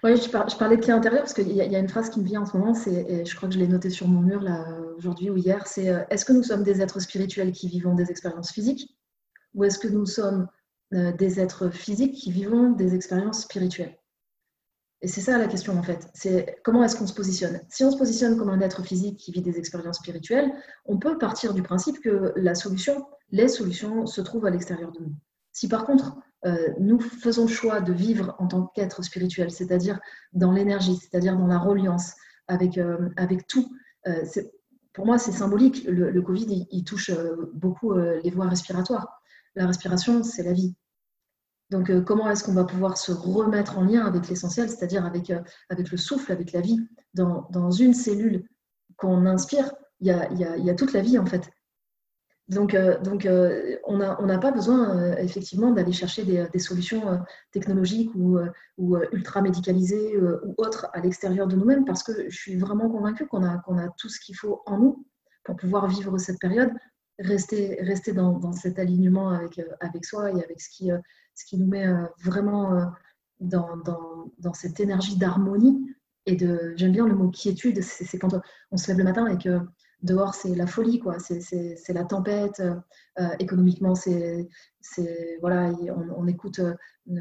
Oui, 0.02 0.16
je, 0.16 0.30
parlais 0.30 0.76
de 0.76 0.82
clé 0.82 0.92
intérieure 0.92 1.22
parce 1.22 1.34
qu'il 1.34 1.52
y, 1.52 1.60
a 1.60 1.78
une 1.78 1.88
phrase 1.88 2.08
qui 2.08 2.20
me 2.20 2.24
vient 2.24 2.40
en 2.40 2.46
ce 2.46 2.56
moment, 2.56 2.72
c'est, 2.72 3.24
je 3.26 3.36
crois 3.36 3.48
que 3.48 3.54
je 3.54 3.58
l'ai 3.58 3.68
noté 3.68 3.90
sur 3.90 4.08
mon 4.08 4.22
mur 4.22 4.40
là 4.40 4.64
aujourd'hui 4.96 5.28
ou 5.28 5.36
hier, 5.36 5.66
c'est 5.66 5.90
euh, 5.90 6.04
est-ce 6.08 6.24
que 6.24 6.32
nous 6.32 6.42
sommes 6.42 6.62
des 6.62 6.80
êtres 6.80 7.00
spirituels 7.00 7.52
qui 7.52 7.68
vivons 7.68 7.94
des 7.94 8.10
expériences 8.10 8.50
physiques 8.50 8.96
ou 9.52 9.64
est-ce 9.64 9.78
que 9.78 9.88
nous 9.88 10.06
sommes 10.06 10.48
euh, 10.94 11.12
des 11.12 11.38
êtres 11.38 11.68
physiques 11.68 12.14
qui 12.14 12.32
vivons 12.32 12.70
des 12.70 12.94
expériences 12.94 13.42
spirituelles? 13.42 14.00
Et 15.02 15.08
c'est 15.08 15.23
ça 15.23 15.38
la 15.38 15.47
question 15.47 15.79
en 15.79 15.82
fait, 15.82 16.08
c'est 16.12 16.58
comment 16.62 16.85
est-ce 16.85 16.97
qu'on 16.97 17.06
se 17.06 17.14
positionne 17.14 17.61
Si 17.70 17.85
on 17.85 17.91
se 17.91 17.97
positionne 17.97 18.37
comme 18.37 18.50
un 18.50 18.61
être 18.61 18.82
physique 18.82 19.17
qui 19.17 19.32
vit 19.32 19.41
des 19.41 19.58
expériences 19.58 19.97
spirituelles, 19.97 20.52
on 20.85 20.99
peut 20.99 21.17
partir 21.17 21.55
du 21.55 21.62
principe 21.62 22.00
que 22.00 22.35
la 22.37 22.55
solution, 22.55 23.06
les 23.31 23.49
solutions 23.49 24.06
se 24.06 24.20
trouvent 24.20 24.44
à 24.44 24.50
l'extérieur 24.50 24.93
de 24.93 25.00
nous. 25.00 25.14
Si 25.52 25.69
par 25.69 25.85
contre 25.87 26.17
euh, 26.47 26.69
nous 26.79 27.00
faisons 27.00 27.43
le 27.43 27.49
choix 27.49 27.81
de 27.81 27.93
vivre 27.93 28.35
en 28.38 28.47
tant 28.47 28.67
qu'être 28.75 29.02
spirituel, 29.02 29.50
c'est-à-dire 29.50 30.00
dans 30.32 30.52
l'énergie, 30.52 30.97
c'est-à-dire 30.97 31.37
dans 31.37 31.47
la 31.47 31.58
reliance 31.58 32.14
avec, 32.49 32.79
euh, 32.79 33.08
avec 33.17 33.47
tout. 33.47 33.70
Euh, 34.06 34.25
pour 34.93 35.06
moi, 35.06 35.19
c'est 35.19 35.32
symbolique. 35.32 35.85
Le, 35.87 36.20
Covid, 36.20 36.67
il, 36.70 36.85
touche 36.85 37.12
beaucoup 37.55 37.94
les 37.94 38.31
voies 38.31 38.49
respiratoires. 38.49 39.23
La 39.55 39.67
respiration, 39.67 40.25
c'est 40.25 40.43
la 40.43 40.52
vie. 40.52 40.75
Donc, 41.70 41.93
comment 42.05 42.28
est-ce 42.28 42.43
qu'on 42.43 42.52
va 42.52 42.64
pouvoir 42.64 42.99
se 42.99 43.12
remettre 43.12 43.78
en 43.78 43.84
lien 43.84 44.05
avec 44.05 44.28
l'essentiel, 44.28 44.69
c'est-à-dire 44.69 45.06
avec, 45.06 45.32
avec 45.69 45.90
le 45.90 45.96
souffle, 45.96 46.32
avec 46.32 46.52
la 46.52 46.61
vie 46.61 46.81
Dans, 47.14 47.70
une 47.70 47.94
cellule 47.94 48.49
qu'on 48.96 49.25
inspire, 49.26 49.72
il 50.00 50.08
y, 50.08 50.70
a, 50.70 50.75
toute 50.75 50.93
la 50.93 51.00
vie, 51.00 51.19
en 51.19 51.26
fait. 51.26 51.49
Donc, 52.50 52.75
euh, 52.75 52.99
euh, 53.25 53.76
on 53.84 53.96
n'a 53.96 54.38
pas 54.38 54.50
besoin 54.50 54.99
euh, 54.99 55.17
effectivement 55.19 55.70
d'aller 55.70 55.93
chercher 55.93 56.25
des, 56.25 56.58
solutions 56.58 57.20
technologiques 57.52 58.11
ou, 58.16 58.38
ou 58.76 58.96
ultra 59.12 59.40
médicalisées 59.40 60.19
ou 60.19 60.55
autres 60.58 60.88
à 60.93 61.00
l'extérieur 61.00 61.46
de 61.46 61.55
nous-mêmes 61.55 61.84
parce 61.84 62.02
que 62.02 62.28
je 62.28 62.37
suis 62.37 62.56
vraiment 62.56 62.90
convaincue 62.90 63.26
qu'on 63.28 63.44
a, 63.44 63.58
qu'on 63.58 63.78
a 63.78 63.88
tout 63.96 64.08
ce 64.08 64.19
qu'il 64.19 64.37
faut 64.37 64.62
en 64.66 64.78
nous 64.78 65.06
pour 65.44 65.55
pouvoir 65.56 65.87
vivre 65.87 66.19
cette 66.19 66.40
période, 66.40 66.73
rester, 67.20 67.78
rester 67.82 68.12
dans, 68.12 68.52
cet 68.52 68.81
alignement 68.81 69.31
avec, 69.31 69.61
avec 69.78 70.05
soi 70.05 70.31
et 70.31 70.43
avec 70.43 70.61
ce 70.61 70.70
qui, 70.70 70.90
ce 71.34 71.44
qui 71.44 71.58
nous 71.58 71.66
met 71.66 71.86
vraiment 72.22 72.92
dans, 73.40 73.76
dans, 74.38 74.54
cette 74.54 74.80
énergie 74.80 75.16
d'harmonie 75.16 75.86
et 76.26 76.36
de, 76.36 76.74
j'aime 76.76 76.92
bien 76.92 77.06
le 77.06 77.14
mot 77.14 77.30
quiétude, 77.30 77.82
c'est 77.82 78.18
quand 78.18 78.34
on 78.70 78.76
se 78.76 78.88
lève 78.88 78.98
le 78.98 79.04
matin 79.04 79.26
et 79.26 79.38
que 79.38 79.60
dehors, 80.02 80.34
c'est 80.34 80.54
la 80.54 80.66
folie, 80.66 80.98
quoi. 80.98 81.18
C'est 81.18 81.92
la 81.92 82.04
tempête. 82.04 82.60
Euh, 82.60 83.28
économiquement, 83.38 83.94
c'est 83.94 84.48
voilà, 85.40 85.72
on, 86.16 86.26
écoute 86.26 86.60
euh, 86.60 86.74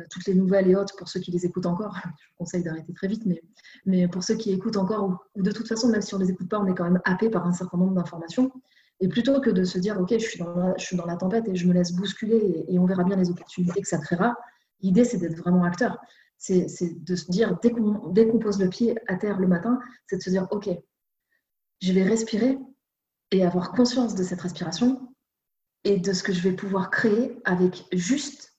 toutes 0.10 0.26
les 0.28 0.36
nouvelles 0.36 0.70
et 0.70 0.76
autres 0.76 0.96
pour 0.98 1.10
ceux 1.10 1.20
qui 1.20 1.32
les 1.32 1.46
écoutent 1.46 1.66
encore. 1.66 1.96
Je 2.04 2.08
vous 2.08 2.38
conseille 2.38 2.64
d'arrêter 2.64 2.94
très 2.94 3.08
vite, 3.08 3.26
mais, 3.26 3.42
mais 3.86 4.08
pour 4.08 4.24
ceux 4.24 4.36
qui 4.36 4.52
écoutent 4.52 4.78
encore, 4.78 5.26
ou, 5.36 5.42
de 5.42 5.52
toute 5.52 5.68
façon, 5.68 5.90
même 5.90 6.02
si 6.02 6.14
on 6.16 6.20
les 6.20 6.30
écoute 6.30 6.50
pas, 6.50 6.60
on 6.60 6.68
est 6.68 6.76
quand 6.76 6.86
même 6.86 7.02
happé 7.06 7.30
par 7.30 7.46
un 7.46 7.54
certain 7.54 7.78
nombre 7.78 7.96
d'informations. 7.96 8.52
Et 9.02 9.08
plutôt 9.08 9.40
que 9.40 9.50
de 9.50 9.64
se 9.64 9.78
dire, 9.78 10.00
OK, 10.00 10.12
je 10.12 10.18
suis, 10.18 10.40
dans 10.40 11.06
la, 11.06 11.16
tempête 11.16 11.48
et 11.48 11.56
je 11.56 11.68
me 11.68 11.74
laisse 11.74 11.94
bousculer 11.94 12.66
et, 12.68 12.78
on 12.80 12.86
verra 12.86 13.04
bien 13.04 13.16
les 13.16 13.30
opportunités 13.30 13.82
que 13.82 13.88
ça 13.88 13.98
créera, 13.98 14.36
l'idée, 14.82 15.06
c'est 15.06 15.18
d'être 15.18 15.38
vraiment 15.38 15.64
acteur. 15.64 15.98
C'est 16.38 16.68
de 17.04 17.16
se 17.16 17.32
dire, 17.32 17.58
dès 17.62 17.72
qu'on 17.72 18.40
pose 18.40 18.60
le 18.60 18.70
pied 18.70 18.96
à 19.08 19.16
terre 19.16 19.40
le 19.40 19.48
matin, 19.48 19.80
c'est 20.08 20.18
de 20.18 20.22
se 20.22 20.30
dire, 20.30 20.48
OK, 20.52 20.70
je 21.82 21.94
vais 21.94 22.04
respirer 22.04 22.58
et 23.32 23.46
avoir 23.46 23.72
conscience 23.72 24.16
de 24.16 24.24
cette 24.24 24.42
respiration 24.42 25.14
et 25.84 25.98
de 25.98 26.14
ce 26.14 26.24
que 26.24 26.34
je 26.34 26.42
vais 26.42 26.54
pouvoir 26.54 26.90
créer 26.92 27.40
avec 27.46 27.86
juste 27.92 28.58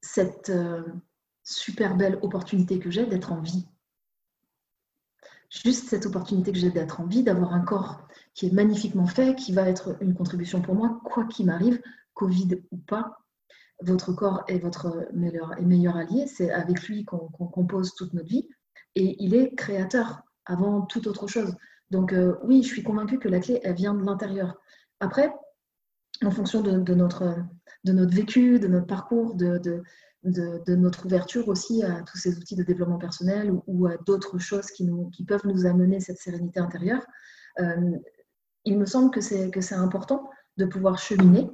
cette 0.00 0.50
euh, 0.50 0.82
super 1.42 1.96
belle 1.96 2.18
opportunité 2.22 2.78
que 2.78 2.90
j'ai 2.90 3.06
d'être 3.06 3.32
en 3.32 3.40
vie. 3.40 3.66
Juste 5.50 5.88
cette 5.88 6.06
opportunité 6.06 6.52
que 6.52 6.58
j'ai 6.58 6.70
d'être 6.70 7.00
en 7.00 7.06
vie, 7.06 7.22
d'avoir 7.22 7.52
un 7.52 7.60
corps 7.60 8.06
qui 8.34 8.46
est 8.46 8.52
magnifiquement 8.52 9.06
fait, 9.06 9.36
qui 9.36 9.52
va 9.52 9.68
être 9.68 9.96
une 10.00 10.14
contribution 10.14 10.60
pour 10.60 10.74
moi, 10.74 11.00
quoi 11.04 11.24
qu'il 11.24 11.46
m'arrive, 11.46 11.80
Covid 12.14 12.62
ou 12.70 12.76
pas. 12.78 13.18
Votre 13.82 14.12
corps 14.12 14.44
est 14.48 14.58
votre 14.58 15.08
meilleur, 15.12 15.60
meilleur 15.62 15.96
allié, 15.96 16.26
c'est 16.26 16.50
avec 16.50 16.82
lui 16.82 17.04
qu'on 17.04 17.28
compose 17.28 17.94
toute 17.94 18.12
notre 18.12 18.28
vie, 18.28 18.48
et 18.94 19.16
il 19.22 19.34
est 19.34 19.54
créateur 19.54 20.22
avant 20.46 20.82
toute 20.82 21.06
autre 21.06 21.26
chose. 21.26 21.54
Donc 21.90 22.12
euh, 22.12 22.36
oui, 22.44 22.62
je 22.62 22.68
suis 22.68 22.82
convaincue 22.82 23.18
que 23.18 23.28
la 23.28 23.40
clé, 23.40 23.60
elle 23.62 23.74
vient 23.74 23.94
de 23.94 24.04
l'intérieur. 24.04 24.56
Après, 25.00 25.32
en 26.24 26.30
fonction 26.30 26.60
de, 26.60 26.94
notre, 26.94 27.36
de 27.84 27.92
notre 27.92 28.14
vécu, 28.14 28.58
de 28.58 28.68
notre 28.68 28.86
parcours, 28.86 29.34
de, 29.34 29.58
de, 29.58 30.74
notre 30.74 31.06
ouverture 31.06 31.48
aussi 31.48 31.82
à 31.82 32.02
tous 32.02 32.16
ces 32.16 32.38
outils 32.38 32.56
de 32.56 32.62
développement 32.62 32.98
personnel 32.98 33.52
ou, 33.66 33.86
à 33.86 33.96
d'autres 34.06 34.38
choses 34.38 34.70
qui, 34.70 34.84
nous, 34.84 35.10
qui 35.10 35.24
peuvent 35.24 35.46
nous 35.46 35.66
amener 35.66 36.00
cette 36.00 36.18
sérénité 36.18 36.60
intérieure, 36.60 37.04
euh, 37.60 37.96
il 38.64 38.78
me 38.78 38.86
semble 38.86 39.10
que 39.10 39.20
c'est, 39.20 39.50
que 39.50 39.60
c'est 39.60 39.74
important 39.74 40.30
de 40.56 40.64
pouvoir 40.64 40.98
cheminer 40.98 41.50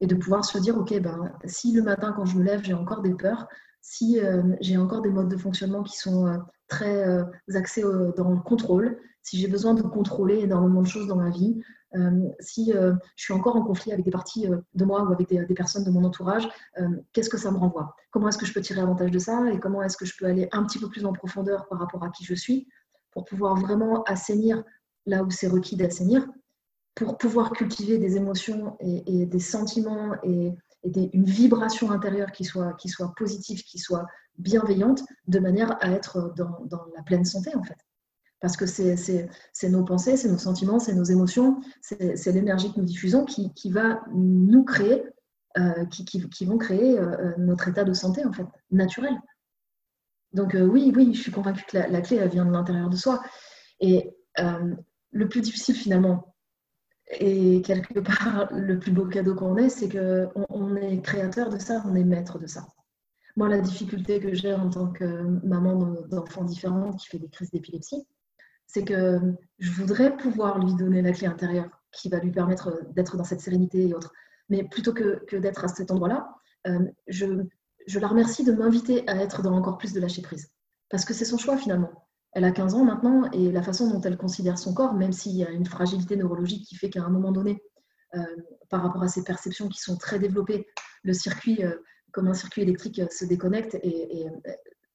et 0.00 0.06
de 0.06 0.14
pouvoir 0.14 0.44
se 0.44 0.58
dire, 0.58 0.76
OK, 0.76 0.98
ben, 1.00 1.32
si 1.44 1.72
le 1.72 1.82
matin 1.82 2.12
quand 2.12 2.24
je 2.24 2.36
me 2.36 2.44
lève, 2.44 2.62
j'ai 2.62 2.74
encore 2.74 3.02
des 3.02 3.14
peurs, 3.14 3.48
si 3.80 4.20
euh, 4.20 4.42
j'ai 4.60 4.76
encore 4.76 5.00
des 5.00 5.10
modes 5.10 5.28
de 5.28 5.36
fonctionnement 5.36 5.82
qui 5.82 5.96
sont 5.96 6.40
très 6.68 7.24
axés 7.54 7.82
dans 8.16 8.30
le 8.30 8.40
contrôle, 8.40 8.98
si 9.22 9.38
j'ai 9.38 9.48
besoin 9.48 9.74
de 9.74 9.82
contrôler 9.82 10.40
énormément 10.40 10.82
de 10.82 10.86
choses 10.86 11.06
dans 11.06 11.16
ma 11.16 11.30
vie, 11.30 11.62
euh, 11.94 12.28
si 12.40 12.72
euh, 12.72 12.94
je 13.16 13.24
suis 13.24 13.34
encore 13.34 13.56
en 13.56 13.62
conflit 13.62 13.92
avec 13.92 14.04
des 14.04 14.10
parties 14.10 14.46
euh, 14.46 14.58
de 14.74 14.84
moi 14.84 15.02
ou 15.02 15.12
avec 15.12 15.28
des, 15.28 15.54
personnes 15.54 15.84
de 15.84 15.90
mon 15.90 16.04
entourage, 16.04 16.48
qu'est-ce 17.12 17.28
que 17.28 17.36
ça 17.36 17.50
me 17.50 17.58
renvoie? 17.58 17.94
Comment 18.10 18.28
est-ce 18.28 18.38
que 18.38 18.46
je 18.46 18.54
peux 18.54 18.60
tirer 18.60 18.80
avantage 18.80 19.10
de 19.10 19.18
ça? 19.18 19.50
Et 19.52 19.58
comment 19.58 19.82
est-ce 19.82 19.96
que 19.96 20.06
je 20.06 20.16
peux 20.16 20.26
aller 20.26 20.48
un 20.52 20.64
petit 20.64 20.78
peu 20.78 20.88
plus 20.88 21.04
en 21.04 21.12
profondeur 21.12 21.66
par 21.68 21.78
rapport 21.78 22.02
à 22.02 22.10
qui 22.10 22.24
je 22.24 22.34
suis 22.34 22.68
pour 23.10 23.24
pouvoir 23.24 23.56
vraiment 23.56 24.02
assainir 24.04 24.64
là 25.06 25.22
où 25.22 25.30
c'est 25.30 25.48
requis 25.48 25.76
d'assainir, 25.76 26.26
pour 26.94 27.16
pouvoir 27.18 27.52
cultiver 27.52 27.98
des 27.98 28.16
émotions 28.16 28.76
et, 28.80 29.26
des 29.26 29.40
sentiments 29.40 30.14
et, 30.22 30.52
une 30.84 31.24
vibration 31.24 31.92
intérieure 31.92 32.32
qui 32.32 32.44
soit, 32.44 32.72
qui 32.72 32.88
soit 32.88 33.14
positive, 33.16 33.62
qui 33.62 33.78
soit 33.78 34.04
bienveillante, 34.38 35.02
de 35.28 35.38
manière 35.38 35.76
à 35.80 35.90
être 35.90 36.34
dans, 36.36 36.84
la 36.96 37.02
pleine 37.04 37.24
santé 37.24 37.54
en 37.54 37.62
fait 37.62 37.78
parce 38.42 38.56
que 38.56 38.66
c'est 38.66 39.68
nos 39.70 39.84
pensées, 39.84 40.16
c'est 40.16 40.28
nos 40.28 40.36
sentiments, 40.36 40.80
c'est 40.80 40.94
nos 40.94 41.04
émotions, 41.04 41.60
c'est 41.80 42.32
l'énergie 42.32 42.72
que 42.72 42.80
nous 42.80 42.84
diffusons 42.84 43.24
qui, 43.24 43.70
va 43.70 44.02
nous 44.12 44.64
créer, 44.64 45.04
euh, 45.56 45.86
qui, 45.86 46.44
vont 46.44 46.58
créer 46.58 46.98
euh, 46.98 47.04
euh, 47.04 47.34
notre 47.38 47.68
état 47.68 47.84
de 47.84 47.92
santé, 47.92 48.24
en 48.24 48.32
fait, 48.32 48.46
naturel. 48.72 49.14
Donc 50.32 50.56
oui, 50.58 50.92
oui, 50.96 51.14
je 51.14 51.20
suis 51.20 51.30
convaincue 51.30 51.64
que 51.68 51.76
la, 51.76 52.00
clé, 52.00 52.16
elle 52.16 52.30
vient 52.30 52.44
de 52.44 52.50
l'intérieur 52.50 52.90
de 52.90 52.96
soi. 52.96 53.22
Et 53.78 54.12
le 54.38 55.28
plus 55.28 55.40
difficile, 55.40 55.76
finalement, 55.76 56.31
Et 57.12 57.62
quelque 57.62 58.00
part, 58.00 58.48
le 58.52 58.78
plus 58.78 58.92
beau 58.92 59.06
cadeau 59.06 59.34
qu'on 59.34 59.56
ait, 59.56 59.68
c'est 59.68 59.88
qu'on 59.88 60.46
on 60.48 60.76
est 60.76 61.00
créateur 61.02 61.50
de 61.50 61.58
ça, 61.58 61.82
on 61.86 61.94
est 61.94 62.04
maître 62.04 62.38
de 62.38 62.46
ça. 62.46 62.66
Moi, 63.36 63.48
la 63.48 63.60
difficulté 63.60 64.20
que 64.20 64.34
j'ai 64.34 64.52
en 64.52 64.68
tant 64.68 64.88
que 64.88 65.04
maman 65.46 65.94
d'enfants 66.08 66.44
différents 66.44 66.92
qui 66.92 67.08
fait 67.08 67.18
des 67.18 67.28
crises 67.28 67.50
d'épilepsie, 67.50 68.06
c'est 68.66 68.84
que 68.84 69.20
je 69.58 69.70
voudrais 69.72 70.16
pouvoir 70.16 70.58
lui 70.58 70.74
donner 70.74 71.02
la 71.02 71.12
clé 71.12 71.26
intérieure 71.26 71.82
qui 71.92 72.08
va 72.08 72.18
lui 72.18 72.30
permettre 72.30 72.82
d'être 72.94 73.16
dans 73.16 73.24
cette 73.24 73.40
sérénité 73.40 73.88
et 73.88 73.94
autres. 73.94 74.12
Mais 74.48 74.64
plutôt 74.64 74.92
que, 74.92 75.24
que 75.26 75.36
d'être 75.36 75.64
à 75.64 75.68
cet 75.68 75.90
endroit-là, 75.90 76.34
euh, 76.66 76.78
je, 77.06 77.26
je 77.86 77.98
la 77.98 78.08
remercie 78.08 78.44
de 78.44 78.52
m'inviter 78.52 79.08
à 79.08 79.16
être 79.16 79.42
dans 79.42 79.54
encore 79.54 79.78
plus 79.78 79.92
de 79.92 80.00
lâcher 80.00 80.22
prise. 80.22 80.50
Parce 80.88 81.04
que 81.04 81.14
c'est 81.14 81.24
son 81.24 81.38
choix 81.38 81.56
finalement. 81.56 82.01
Elle 82.32 82.44
a 82.44 82.50
15 82.50 82.74
ans 82.74 82.84
maintenant 82.84 83.30
et 83.32 83.52
la 83.52 83.62
façon 83.62 83.90
dont 83.90 84.00
elle 84.00 84.16
considère 84.16 84.58
son 84.58 84.72
corps, 84.72 84.94
même 84.94 85.12
s'il 85.12 85.36
y 85.36 85.44
a 85.44 85.50
une 85.50 85.66
fragilité 85.66 86.16
neurologique 86.16 86.66
qui 86.66 86.76
fait 86.76 86.88
qu'à 86.88 87.02
un 87.02 87.10
moment 87.10 87.30
donné, 87.30 87.62
euh, 88.14 88.24
par 88.70 88.82
rapport 88.82 89.02
à 89.02 89.08
ses 89.08 89.22
perceptions 89.22 89.68
qui 89.68 89.80
sont 89.80 89.96
très 89.96 90.18
développées, 90.18 90.66
le 91.02 91.12
circuit, 91.12 91.62
euh, 91.62 91.76
comme 92.10 92.28
un 92.28 92.34
circuit 92.34 92.62
électrique, 92.62 92.98
euh, 92.98 93.08
se 93.10 93.26
déconnecte. 93.26 93.74
Et, 93.82 94.26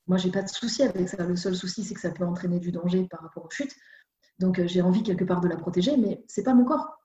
moi, 0.07 0.17
j'ai 0.17 0.31
pas 0.31 0.41
de 0.41 0.47
souci 0.47 0.83
avec 0.83 1.09
ça. 1.09 1.25
Le 1.25 1.35
seul 1.35 1.55
souci, 1.55 1.83
c'est 1.83 1.93
que 1.93 1.99
ça 1.99 2.11
peut 2.11 2.23
entraîner 2.23 2.59
du 2.59 2.71
danger 2.71 3.07
par 3.09 3.21
rapport 3.21 3.45
aux 3.45 3.49
chutes. 3.49 3.75
Donc, 4.39 4.65
j'ai 4.65 4.81
envie 4.81 5.03
quelque 5.03 5.25
part 5.25 5.41
de 5.41 5.47
la 5.47 5.57
protéger, 5.57 5.97
mais 5.97 6.23
c'est 6.27 6.43
pas 6.43 6.53
mon 6.53 6.63
corps. 6.63 6.97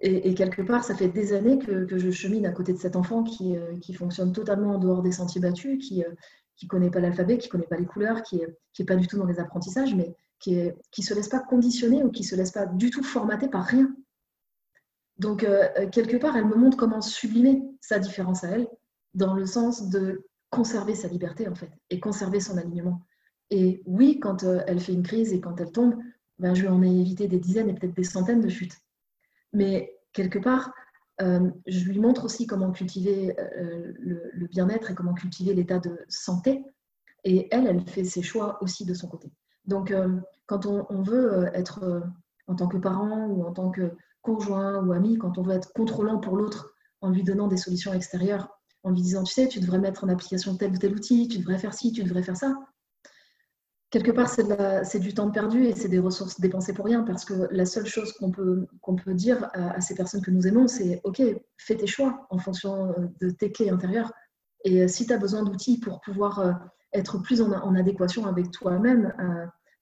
Et, 0.00 0.32
quelque 0.34 0.62
part, 0.62 0.82
ça 0.82 0.94
fait 0.94 1.08
des 1.08 1.34
années 1.34 1.58
que, 1.58 1.98
je 1.98 2.10
chemine 2.10 2.46
à 2.46 2.52
côté 2.52 2.72
de 2.72 2.78
cet 2.78 2.96
enfant 2.96 3.22
qui, 3.22 3.54
qui, 3.82 3.92
fonctionne 3.92 4.32
totalement 4.32 4.76
en 4.76 4.78
dehors 4.78 5.02
des 5.02 5.12
sentiers 5.12 5.42
battus, 5.42 5.86
qui, 5.86 6.02
qui 6.60 6.68
connaît 6.68 6.90
pas 6.90 7.00
l'alphabet, 7.00 7.38
qui 7.38 7.48
connaît 7.48 7.66
pas 7.66 7.78
les 7.78 7.86
couleurs, 7.86 8.22
qui 8.22 8.42
est, 8.42 8.84
pas 8.84 8.96
du 8.96 9.06
tout 9.06 9.16
dans 9.16 9.24
les 9.24 9.40
apprentissages, 9.40 9.94
mais 9.94 10.14
qui 10.38 10.56
ne 10.56 11.02
se 11.02 11.14
laisse 11.14 11.28
pas 11.28 11.38
conditionner 11.40 12.04
ou 12.04 12.10
qui 12.10 12.22
se 12.22 12.36
laisse 12.36 12.50
pas 12.50 12.66
du 12.66 12.90
tout 12.90 13.02
formater 13.02 13.48
par 13.48 13.64
rien. 13.64 13.90
Donc, 15.16 15.42
euh, 15.42 15.68
euh, 15.78 15.88
quelque 15.88 16.18
part, 16.18 16.36
elle 16.36 16.44
me 16.44 16.56
montre 16.56 16.76
comment 16.76 17.00
sublimer 17.00 17.62
sa 17.80 17.98
différence 17.98 18.44
à 18.44 18.48
elle, 18.48 18.68
dans 19.14 19.32
le 19.32 19.46
sens 19.46 19.88
de 19.88 20.26
conserver 20.50 20.94
sa 20.94 21.08
liberté, 21.08 21.48
en 21.48 21.54
fait, 21.54 21.70
et 21.88 21.98
conserver 21.98 22.40
son 22.40 22.58
alignement. 22.58 23.00
Et 23.48 23.82
oui, 23.86 24.20
quand 24.20 24.44
euh, 24.44 24.60
elle 24.66 24.80
fait 24.80 24.92
une 24.92 25.02
crise 25.02 25.32
et 25.32 25.40
quand 25.40 25.58
elle 25.62 25.72
tombe, 25.72 25.96
ben, 26.38 26.54
je 26.54 26.60
lui 26.60 26.68
en 26.68 26.82
ai 26.82 26.90
évité 26.90 27.26
des 27.26 27.38
dizaines 27.38 27.70
et 27.70 27.74
peut-être 27.74 27.96
des 27.96 28.04
centaines 28.04 28.42
de 28.42 28.48
chutes. 28.50 28.76
Mais 29.54 29.96
quelque 30.12 30.38
part, 30.38 30.74
euh, 31.20 31.50
je 31.66 31.84
lui 31.84 31.98
montre 31.98 32.24
aussi 32.24 32.46
comment 32.46 32.70
cultiver 32.72 33.36
euh, 33.38 33.92
le, 33.98 34.46
bien-être 34.46 34.90
et 34.90 34.94
comment 34.94 35.14
cultiver 35.14 35.54
l'état 35.54 35.78
de 35.78 35.98
santé. 36.08 36.64
Et 37.24 37.48
elle, 37.50 37.66
elle 37.66 37.86
fait 37.86 38.04
ses 38.04 38.22
choix 38.22 38.62
aussi 38.62 38.84
de 38.84 38.94
son 38.94 39.08
côté. 39.08 39.30
Donc, 39.66 39.90
euh, 39.90 40.18
quand 40.46 40.66
on, 40.66 41.02
veut 41.02 41.50
être 41.52 42.02
en 42.46 42.54
tant 42.54 42.66
que 42.66 42.78
parent 42.78 43.26
ou 43.26 43.44
en 43.44 43.52
tant 43.52 43.70
que 43.70 43.92
conjoint 44.22 44.82
ou 44.84 44.92
ami, 44.92 45.18
quand 45.18 45.38
on 45.38 45.42
veut 45.42 45.54
être 45.54 45.72
contrôlant 45.72 46.18
pour 46.18 46.36
l'autre 46.36 46.74
en 47.02 47.10
lui 47.10 47.22
donnant 47.22 47.46
des 47.46 47.56
solutions 47.56 47.92
extérieures, 47.92 48.48
en 48.82 48.90
lui 48.90 49.02
disant, 49.02 49.22
tu 49.22 49.34
sais, 49.34 49.48
tu 49.48 49.60
devrais 49.60 49.78
mettre 49.78 50.04
en 50.04 50.08
application 50.08 50.56
tel 50.56 50.72
ou 50.72 50.78
tel 50.78 50.94
outil, 50.94 51.28
tu 51.28 51.38
devrais 51.38 51.58
faire 51.58 51.74
ci, 51.74 51.92
tu 51.92 52.02
devrais 52.02 52.22
faire 52.22 52.36
ça, 52.36 52.58
quelque 53.90 54.12
part, 54.12 54.28
c'est 54.28 55.00
du 55.00 55.14
temps 55.14 55.30
perdu 55.30 55.64
et 55.64 55.74
c'est 55.74 55.88
des 55.88 55.98
ressources 55.98 56.40
dépensées 56.40 56.72
pour 56.72 56.84
rien 56.84 57.02
parce 57.02 57.24
que 57.24 57.48
la 57.50 57.66
seule 57.66 57.86
chose 57.86 58.12
qu'on 58.12 58.30
peut, 58.30 58.66
qu'on 58.80 58.96
peut 58.96 59.14
dire 59.14 59.50
à, 59.52 59.80
ces 59.80 59.94
personnes 59.94 60.22
que 60.22 60.30
nous 60.30 60.46
aimons, 60.46 60.68
c'est 60.68 61.00
OK, 61.04 61.20
fais 61.58 61.76
tes 61.76 61.86
choix 61.86 62.26
en 62.30 62.38
fonction 62.38 62.90
euh, 62.90 63.06
de 63.20 63.30
tes 63.30 63.50
clés 63.50 63.70
intérieures. 63.70 64.12
Et 64.64 64.82
euh, 64.82 64.88
si 64.88 65.06
tu 65.06 65.12
as 65.12 65.18
besoin 65.18 65.42
d'outils 65.42 65.80
pour 65.80 66.00
pouvoir 66.00 66.38
euh, 66.38 66.52
être 66.92 67.18
plus 67.18 67.42
en, 67.42 67.74
adéquation 67.74 68.26
avec 68.26 68.50
toi-même, 68.50 69.12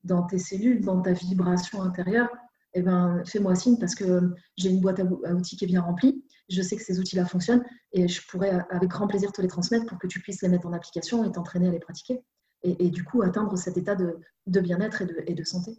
dans 0.04 0.24
tes 0.24 0.38
cellules, 0.38 0.82
dans 0.82 1.00
ta 1.00 1.12
vibration 1.12 1.82
intérieure, 1.82 2.28
eh 2.74 2.82
ben, 2.82 3.22
fais-moi 3.24 3.54
signe 3.54 3.78
parce 3.78 3.94
que 3.94 4.34
j'ai 4.56 4.68
une 4.68 4.80
boîte 4.80 5.00
à, 5.00 5.34
outils 5.34 5.56
qui 5.56 5.64
est 5.64 5.68
bien 5.68 5.80
remplie. 5.80 6.22
Je 6.50 6.60
sais 6.60 6.76
que 6.76 6.82
ces 6.82 7.00
outils-là 7.00 7.24
fonctionnent 7.24 7.64
et 7.92 8.08
je 8.08 8.26
pourrais 8.28 8.60
avec 8.70 8.90
grand 8.90 9.06
plaisir 9.06 9.32
te 9.32 9.40
les 9.40 9.48
transmettre 9.48 9.86
pour 9.86 9.98
que 9.98 10.06
tu 10.06 10.20
puisses 10.20 10.42
les 10.42 10.48
mettre 10.48 10.66
en 10.66 10.72
application 10.74 11.24
et 11.24 11.32
t'entraîner 11.32 11.68
à 11.68 11.70
les 11.70 11.78
pratiquer 11.78 12.22
et, 12.62 12.90
du 12.90 13.04
coup 13.04 13.22
atteindre 13.22 13.56
cet 13.56 13.76
état 13.76 13.94
de, 13.94 14.60
bien-être 14.60 15.02
et 15.26 15.34
de, 15.34 15.44
santé. 15.44 15.72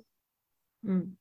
Hmm. 0.83 1.11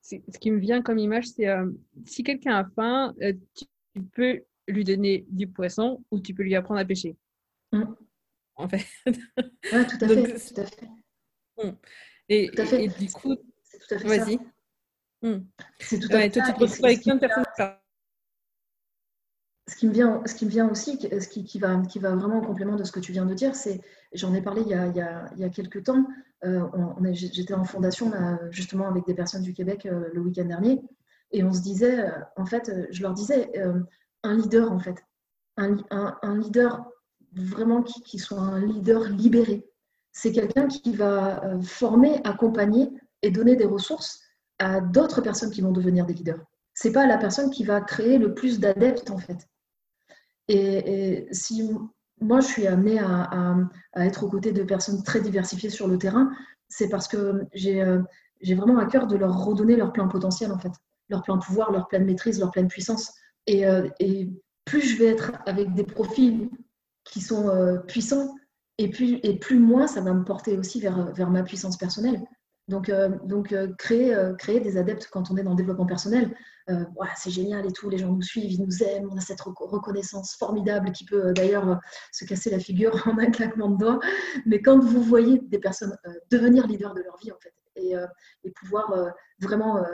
Ce 0.00 0.38
qui 0.38 0.50
me 0.50 0.58
vient 0.58 0.82
comme 0.82 0.98
image, 0.98 1.26
c'est 1.26 1.48
euh, 1.48 1.68
si 2.04 2.22
quelqu'un 2.22 2.56
a 2.56 2.64
faim, 2.64 3.14
euh, 3.22 3.32
tu 3.54 3.64
peux 4.12 4.42
lui 4.68 4.84
donner 4.84 5.26
du 5.28 5.48
poisson 5.48 6.04
ou 6.10 6.20
tu 6.20 6.34
peux 6.34 6.44
lui 6.44 6.54
apprendre 6.54 6.80
à 6.80 6.84
pêcher. 6.84 7.16
Hmm. 7.72 7.94
En 8.54 8.68
fait. 8.68 8.86
Oui, 9.72 9.86
tout 9.86 10.04
à 10.04 10.08
fait. 10.08 10.54
tout 10.54 10.60
à 10.60 10.66
fait. 10.66 10.88
Hmm. 11.58 11.76
Et, 12.28 12.50
tout 12.54 12.62
à 12.62 12.66
fait. 12.66 12.84
et, 12.84 12.88
du 12.88 13.10
coup, 13.10 13.36
vas-y. 14.04 14.38
C'est 15.80 15.98
tout 15.98 16.08
à 16.12 16.20
fait 16.20 16.30
toi, 16.30 16.44
ça. 16.44 16.52
tu 16.52 16.58
te 16.58 16.64
retrouves 16.64 16.84
avec 16.84 17.02
plein 17.02 17.14
de 17.16 17.20
personnes 17.20 17.44
ce 19.68 19.74
qui 19.76 19.88
me 19.88 19.92
vient, 19.92 20.22
ce 20.26 20.34
qui 20.34 20.44
me 20.44 20.50
vient 20.50 20.68
aussi, 20.70 20.98
ce 21.00 21.28
qui, 21.28 21.58
va, 21.58 21.76
vraiment 22.14 22.38
en 22.38 22.40
complément 22.40 22.76
de 22.76 22.84
ce 22.84 22.92
que 22.92 23.00
tu 23.00 23.12
viens 23.12 23.26
de 23.26 23.34
dire, 23.34 23.54
c'est, 23.56 23.80
j'en 24.12 24.32
ai 24.32 24.40
parlé 24.40 24.62
il 24.62 24.68
y 24.68 24.74
a, 24.74 25.48
quelques 25.48 25.84
temps, 25.84 26.06
euh, 26.44 26.62
j'étais 27.12 27.54
en 27.54 27.64
fondation 27.64 28.12
justement 28.50 28.86
avec 28.88 29.06
des 29.06 29.14
personnes 29.14 29.42
du 29.42 29.54
Québec 29.54 29.86
euh, 29.86 30.08
le 30.12 30.20
week-end 30.20 30.44
dernier, 30.44 30.82
et 31.32 31.42
on 31.42 31.52
se 31.52 31.62
disait, 31.62 31.98
euh, 31.98 32.10
en 32.36 32.46
fait, 32.46 32.70
je 32.90 33.02
leur 33.02 33.12
disais, 33.12 33.50
un 34.22 34.34
leader 34.34 34.70
en 34.70 34.78
fait, 34.78 35.04
un, 35.56 35.76
un, 35.90 36.38
leader 36.38 36.86
vraiment 37.32 37.82
qui, 37.82 38.00
qui, 38.02 38.18
soit 38.18 38.38
un 38.38 38.64
leader 38.64 39.02
libéré, 39.08 39.66
c'est 40.12 40.30
quelqu'un 40.30 40.68
qui 40.68 40.94
va 40.94 41.42
former, 41.62 42.20
accompagner 42.22 42.92
et 43.22 43.30
donner 43.32 43.56
des 43.56 43.66
ressources 43.66 44.20
à 44.60 44.80
d'autres 44.80 45.20
personnes 45.20 45.50
qui 45.50 45.60
vont 45.60 45.72
devenir 45.72 46.06
des 46.06 46.14
leaders. 46.14 46.40
C'est 46.72 46.92
pas 46.92 47.06
la 47.06 47.18
personne 47.18 47.50
qui 47.50 47.64
va 47.64 47.80
créer 47.80 48.18
le 48.18 48.32
plus 48.32 48.60
d'adeptes 48.60 49.10
en 49.10 49.18
fait. 49.18 49.48
Et, 50.48 51.26
si 51.32 51.70
moi, 52.20 52.40
je 52.40 52.46
suis 52.46 52.66
amenée 52.66 52.98
à, 52.98 53.56
être 53.96 54.24
aux 54.24 54.28
côtés 54.28 54.52
de 54.52 54.62
personnes 54.62 55.02
très 55.02 55.20
diversifiées 55.20 55.70
sur 55.70 55.88
le 55.88 55.98
terrain, 55.98 56.30
c'est 56.68 56.88
parce 56.88 57.08
que 57.08 57.16
euh, 57.16 58.02
j'ai 58.40 58.54
vraiment 58.54 58.78
à 58.78 58.86
cœur 58.86 59.06
de 59.06 59.16
leur 59.16 59.44
redonner 59.44 59.76
leur 59.76 59.92
plein 59.92 60.08
potentiel, 60.08 60.52
en 60.52 60.58
fait, 60.58 60.72
leur 61.08 61.22
plein 61.22 61.38
pouvoir, 61.38 61.72
leur 61.72 61.88
pleine 61.88 62.04
maîtrise, 62.04 62.40
leur 62.40 62.50
pleine 62.50 62.68
puissance. 62.68 63.12
Et, 63.46 63.66
euh, 63.66 63.88
plus 64.64 64.80
je 64.80 64.98
vais 64.98 65.06
être 65.06 65.32
avec 65.46 65.74
des 65.74 65.84
profils 65.84 66.50
qui 67.04 67.20
sont 67.20 67.48
euh, 67.48 67.78
puissants, 67.78 68.34
et 68.78 68.90
plus, 68.90 69.20
et 69.22 69.38
plus 69.38 69.58
moins 69.58 69.86
ça 69.86 70.00
va 70.00 70.12
me 70.12 70.24
porter 70.24 70.58
aussi 70.58 70.80
vers, 70.80 71.12
vers 71.14 71.30
ma 71.30 71.42
puissance 71.42 71.76
personnelle. 71.76 72.20
Donc, 72.68 72.90
donc 73.24 73.54
créer, 73.78 74.16
créer 74.38 74.60
des 74.60 74.76
adeptes 74.76 75.08
quand 75.12 75.30
on 75.30 75.36
est 75.36 75.42
dans 75.42 75.50
le 75.50 75.56
développement 75.56 75.86
personnel, 75.86 76.34
euh, 76.68 76.84
c'est 77.16 77.30
génial 77.30 77.64
et 77.64 77.70
tout, 77.70 77.88
les 77.88 77.98
gens 77.98 78.12
nous 78.12 78.22
suivent, 78.22 78.50
ils 78.50 78.62
nous 78.62 78.82
aiment, 78.82 79.08
on 79.12 79.16
a 79.16 79.20
cette 79.20 79.40
reconnaissance 79.40 80.34
formidable 80.34 80.90
qui 80.90 81.04
peut 81.04 81.26
euh, 81.26 81.32
d'ailleurs 81.32 81.68
euh, 81.68 81.76
se 82.10 82.24
casser 82.24 82.50
la 82.50 82.58
figure 82.58 82.92
en 83.06 83.18
un 83.18 83.30
claquement 83.30 83.70
de 83.70 83.78
doigts. 83.78 84.00
Mais 84.46 84.60
quand 84.60 84.80
vous 84.80 85.02
voyez 85.02 85.38
des 85.38 85.58
personnes 85.58 85.96
devenir 86.30 86.66
leaders 86.66 86.94
de 86.94 87.02
leur 87.02 87.16
vie, 87.18 87.30
en 87.30 87.38
fait, 87.40 87.52
et, 87.76 87.92
et 88.42 88.50
pouvoir 88.52 89.12
vraiment 89.38 89.84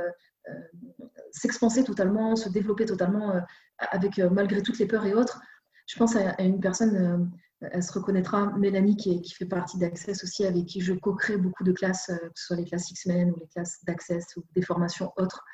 s'expanser 1.33 1.83
totalement, 1.83 2.37
se 2.37 2.49
développer 2.49 2.87
totalement 2.87 3.43
avec 3.79 4.19
malgré 4.19 4.63
toutes 4.63 4.79
les 4.79 4.87
peurs 4.87 5.05
et 5.05 5.15
autres, 5.15 5.41
je 5.89 5.97
pense 5.99 6.15
à, 6.15 6.41
une 6.41 6.61
personne 6.61 7.29
elle 7.71 7.83
se 7.83 7.93
reconnaîtra, 7.93 8.53
Mélanie, 8.59 8.97
qui, 8.97 9.21
qui 9.21 9.35
fait 9.35 9.47
partie 9.47 9.79
d'Access 9.79 10.25
aussi, 10.25 10.45
avec 10.45 10.67
qui 10.67 10.81
je 10.81 10.93
co-crée 10.95 11.37
beaucoup 11.37 11.65
de 11.65 11.73
classes, 11.73 12.07
que 12.07 12.31
ce 12.35 12.47
soit 12.47 12.57
les 12.57 12.65
classes 12.65 12.91
X-Men 12.91 13.31
ou 13.31 13.37
les 13.41 13.47
classes 13.47 13.79
d'Access 13.85 14.37
ou 14.37 14.45
des 14.55 14.63
formations 14.63 15.13
autres. 15.17 15.45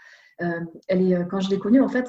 Euh, 0.43 0.61
elle 0.87 1.03
est, 1.03 1.15
euh, 1.15 1.25
quand 1.25 1.41
je 1.41 1.51
l'ai 1.51 1.59
connue, 1.59 1.81
en 1.81 1.89
fait, 1.89 2.09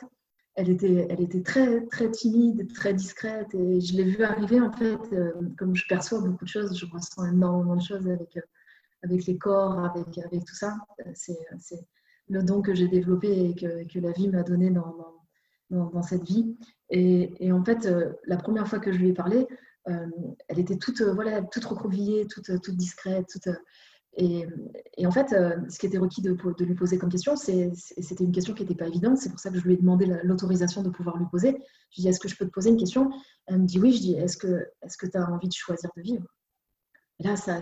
elle 0.55 0.69
était, 0.69 1.07
elle 1.09 1.21
était 1.21 1.41
très, 1.41 1.85
très 1.87 2.11
timide, 2.11 2.71
très 2.73 2.93
discrète. 2.93 3.53
Et 3.55 3.81
je 3.81 3.95
l'ai 3.95 4.03
vue 4.03 4.23
arriver, 4.23 4.59
en 4.59 4.71
fait, 4.71 4.99
euh, 5.13 5.31
comme 5.57 5.75
je 5.75 5.85
perçois 5.87 6.19
beaucoup 6.19 6.45
de 6.45 6.49
choses, 6.49 6.77
je 6.77 6.85
ressens 6.85 7.25
énormément 7.25 7.75
de 7.75 7.81
choses 7.81 8.07
avec, 8.07 8.37
avec 9.03 9.25
les 9.25 9.37
corps, 9.37 9.79
avec, 9.79 10.17
avec 10.17 10.45
tout 10.45 10.55
ça. 10.55 10.77
C'est 11.13 11.39
le 12.27 12.43
don 12.43 12.61
que 12.61 12.75
j'ai 12.75 12.87
développé 12.87 13.49
et 13.49 13.55
que, 13.55 13.91
que 13.91 13.99
la 13.99 14.11
vie 14.11 14.27
m'a 14.27 14.43
donné 14.43 14.69
dans, 14.69 14.95
dans, 15.71 15.85
dans, 15.87 16.03
cette 16.03 16.23
vie. 16.23 16.55
Et, 16.89 17.47
et, 17.47 17.51
en 17.51 17.63
fait, 17.63 17.87
la 18.25 18.37
première 18.37 18.67
fois 18.67 18.79
que 18.79 18.91
je 18.91 18.99
lui 18.99 19.09
ai 19.09 19.13
parlé, 19.13 19.47
elle 19.85 20.59
était 20.59 20.77
toute, 20.77 21.01
voilà, 21.01 21.41
toute 21.41 21.65
recroquevillée, 21.65 22.27
toute, 22.27 22.61
toute 22.61 22.75
discrète, 22.75 23.25
toute, 23.27 23.47
et, 24.17 24.45
en 25.05 25.11
fait, 25.11 25.31
euh, 25.33 25.55
ce 25.69 25.79
qui 25.79 25.85
était 25.85 25.97
requis 25.97 26.21
de, 26.21 26.35
lui 26.59 26.75
poser 26.75 26.97
comme 26.97 27.09
question, 27.09 27.35
c'était 27.35 28.23
une 28.23 28.31
question 28.31 28.53
qui 28.53 28.63
n'était 28.63 28.75
pas 28.75 28.87
évidente. 28.87 29.17
C'est 29.17 29.29
pour 29.29 29.39
ça 29.39 29.49
que 29.49 29.57
je 29.57 29.63
lui 29.63 29.73
ai 29.73 29.77
demandé 29.77 30.05
l'autorisation 30.23 30.81
de 30.81 30.89
pouvoir 30.89 31.17
lui 31.17 31.25
poser. 31.31 31.51
Je 31.51 31.53
lui 31.53 31.59
ai 31.59 32.01
dit, 32.01 32.07
est-ce 32.09 32.19
que 32.19 32.27
je 32.27 32.35
peux 32.35 32.45
te 32.45 32.51
poser 32.51 32.69
une 32.69 32.77
question? 32.77 33.11
Elle 33.45 33.59
me 33.59 33.65
dit 33.65 33.79
oui. 33.79 33.93
Je 33.93 34.01
dis, 34.01 34.13
est-ce 34.15 34.37
que 34.37 35.05
tu 35.05 35.17
as 35.17 35.29
envie 35.29 35.47
de 35.47 35.53
choisir 35.53 35.89
de 35.95 36.01
vivre? 36.01 36.25
Et 37.19 37.27
là, 37.27 37.35
ça, 37.35 37.59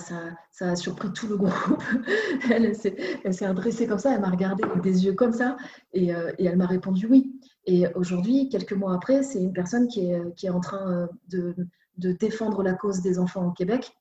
a 0.62 0.76
surpris 0.76 1.12
tout 1.14 1.28
le 1.28 1.38
groupe. 1.38 1.52
elle 2.52 2.76
s'est 2.76 3.46
adressée 3.46 3.88
comme 3.88 4.00
ça, 4.00 4.14
elle 4.14 4.22
m'a 4.22 4.30
regardé 4.30 4.64
avec 4.64 4.82
des 4.82 5.06
yeux 5.06 5.14
comme 5.14 5.34
ça, 5.34 5.58
et, 5.94 6.14
euh, 6.14 6.32
elle 6.38 6.58
m'a 6.58 6.68
répondu 6.68 7.08
oui. 7.08 7.40
Et 7.66 7.88
aujourd'hui, 7.96 8.50
quelques 8.50 8.74
mois 8.74 8.94
après, 8.94 9.24
c'est 9.24 9.42
une 9.42 9.54
personne 9.54 9.88
qui 9.88 10.12
est, 10.12 10.50
en 10.50 10.60
train 10.60 11.08
euh, 11.34 11.54
de, 11.98 12.12
défendre 12.12 12.64
la 12.64 12.74
cause 12.74 13.02
des 13.02 13.20
enfants 13.20 13.46
au 13.46 13.52
Québec, 13.52 13.92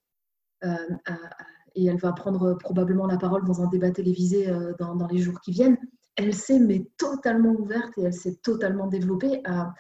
et 1.77 1.87
elle 1.87 1.99
va 1.99 2.13
prendre 2.13 2.55
probablement 2.55 3.07
la 3.07 3.19
parole 3.19 3.45
dans 3.45 3.63
un 3.63 3.69
débat 3.69 3.91
télévisé 3.91 4.49
euh, 4.49 4.73
dans, 4.79 5.07
les 5.07 5.19
jours 5.19 5.41
qui 5.41 5.53
viennent. 5.53 5.77
elle 6.17 6.35
s'est 6.35 6.59
mais 6.59 6.91
totalement 6.97 7.53
ouverte 7.53 7.93
et 7.99 8.03
elle 8.03 8.15
s'est 8.15 8.37
totalement 8.43 8.87
développée 8.87 9.43
à, 9.45 9.73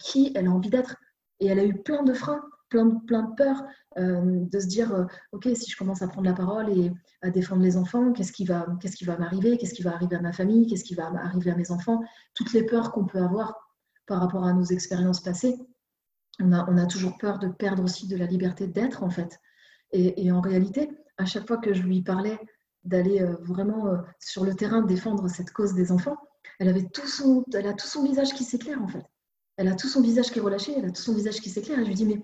qui 0.00 0.32
elle 0.34 0.46
a 0.46 0.50
envie 0.50 0.70
d'être. 0.70 0.96
Et 1.38 1.48
elle 1.48 1.58
a 1.58 1.64
eu 1.66 1.82
plein 1.82 2.02
de 2.02 2.14
freins, 2.14 2.40
plein 2.70 2.86
de, 2.86 3.34
peurs, 3.36 3.62
euh, 3.98 4.40
de 4.46 4.58
se 4.58 4.66
dire, 4.66 4.94
euh, 4.94 5.04
OK, 5.32 5.46
si 5.54 5.70
je 5.70 5.76
commence 5.76 6.00
à 6.00 6.08
prendre 6.08 6.26
la 6.26 6.32
parole 6.32 6.70
et 6.70 6.90
à 7.20 7.28
défendre 7.28 7.62
les 7.62 7.76
enfants, 7.76 8.12
qu'est-ce 8.12 8.32
qui 8.32 8.46
va 8.46 8.66
m'arriver 9.18 9.58
Qu'est-ce 9.58 9.74
qui 9.74 9.82
va 9.82 9.92
arriver 9.92 10.16
à 10.16 10.22
ma 10.22 10.32
famille 10.32 10.66
Qu'est-ce 10.66 10.84
qui 10.84 10.94
va 10.94 11.08
arriver 11.08 11.50
à 11.50 11.56
mes 11.56 11.70
enfants 11.70 12.00
Toutes 12.32 12.54
les 12.54 12.64
peurs 12.64 12.90
qu'on 12.90 13.04
peut 13.04 13.20
avoir 13.20 13.54
par 14.06 14.20
rapport 14.20 14.44
à 14.44 14.54
nos 14.54 14.64
expériences 14.64 15.20
passées. 15.20 15.58
On 16.40 16.52
a, 16.52 16.86
toujours 16.86 17.16
peur 17.18 17.38
de 17.38 17.48
perdre 17.48 17.82
aussi 17.82 18.06
de 18.06 18.16
la 18.16 18.26
liberté 18.26 18.66
d'être, 18.66 19.02
en 19.02 19.10
fait. 19.10 19.40
Et, 19.92 20.30
en 20.30 20.40
réalité, 20.40 20.90
à 21.16 21.24
chaque 21.24 21.46
fois 21.46 21.56
que 21.56 21.72
je 21.72 21.82
lui 21.82 22.02
parlais 22.02 22.38
d'aller 22.84 23.22
euh, 23.22 23.36
vraiment 23.40 23.88
euh, 23.88 23.96
sur 24.20 24.44
le 24.44 24.54
terrain 24.54 24.82
défendre 24.82 25.28
cette 25.28 25.50
cause 25.50 25.74
des 25.74 25.90
enfants, 25.90 26.16
elle, 26.58 26.68
avait 26.68 26.86
tout 26.88 27.06
son, 27.06 27.44
elle 27.54 27.66
a 27.66 27.72
tout 27.72 27.86
son 27.86 28.04
visage 28.04 28.34
qui 28.34 28.44
s'éclaire 28.44 28.80
en 28.82 28.86
fait. 28.86 29.04
Elle 29.56 29.68
a 29.68 29.74
tout 29.74 29.88
son 29.88 30.02
visage 30.02 30.30
qui 30.30 30.38
est 30.38 30.42
relâché, 30.42 30.74
elle 30.76 30.84
a 30.84 30.90
tout 30.90 31.02
son 31.02 31.14
visage 31.14 31.40
qui 31.40 31.48
s'éclaire. 31.48 31.78
Et 31.78 31.84
je 31.84 31.88
lui 31.88 31.94
dis, 31.94 32.04
mais 32.04 32.22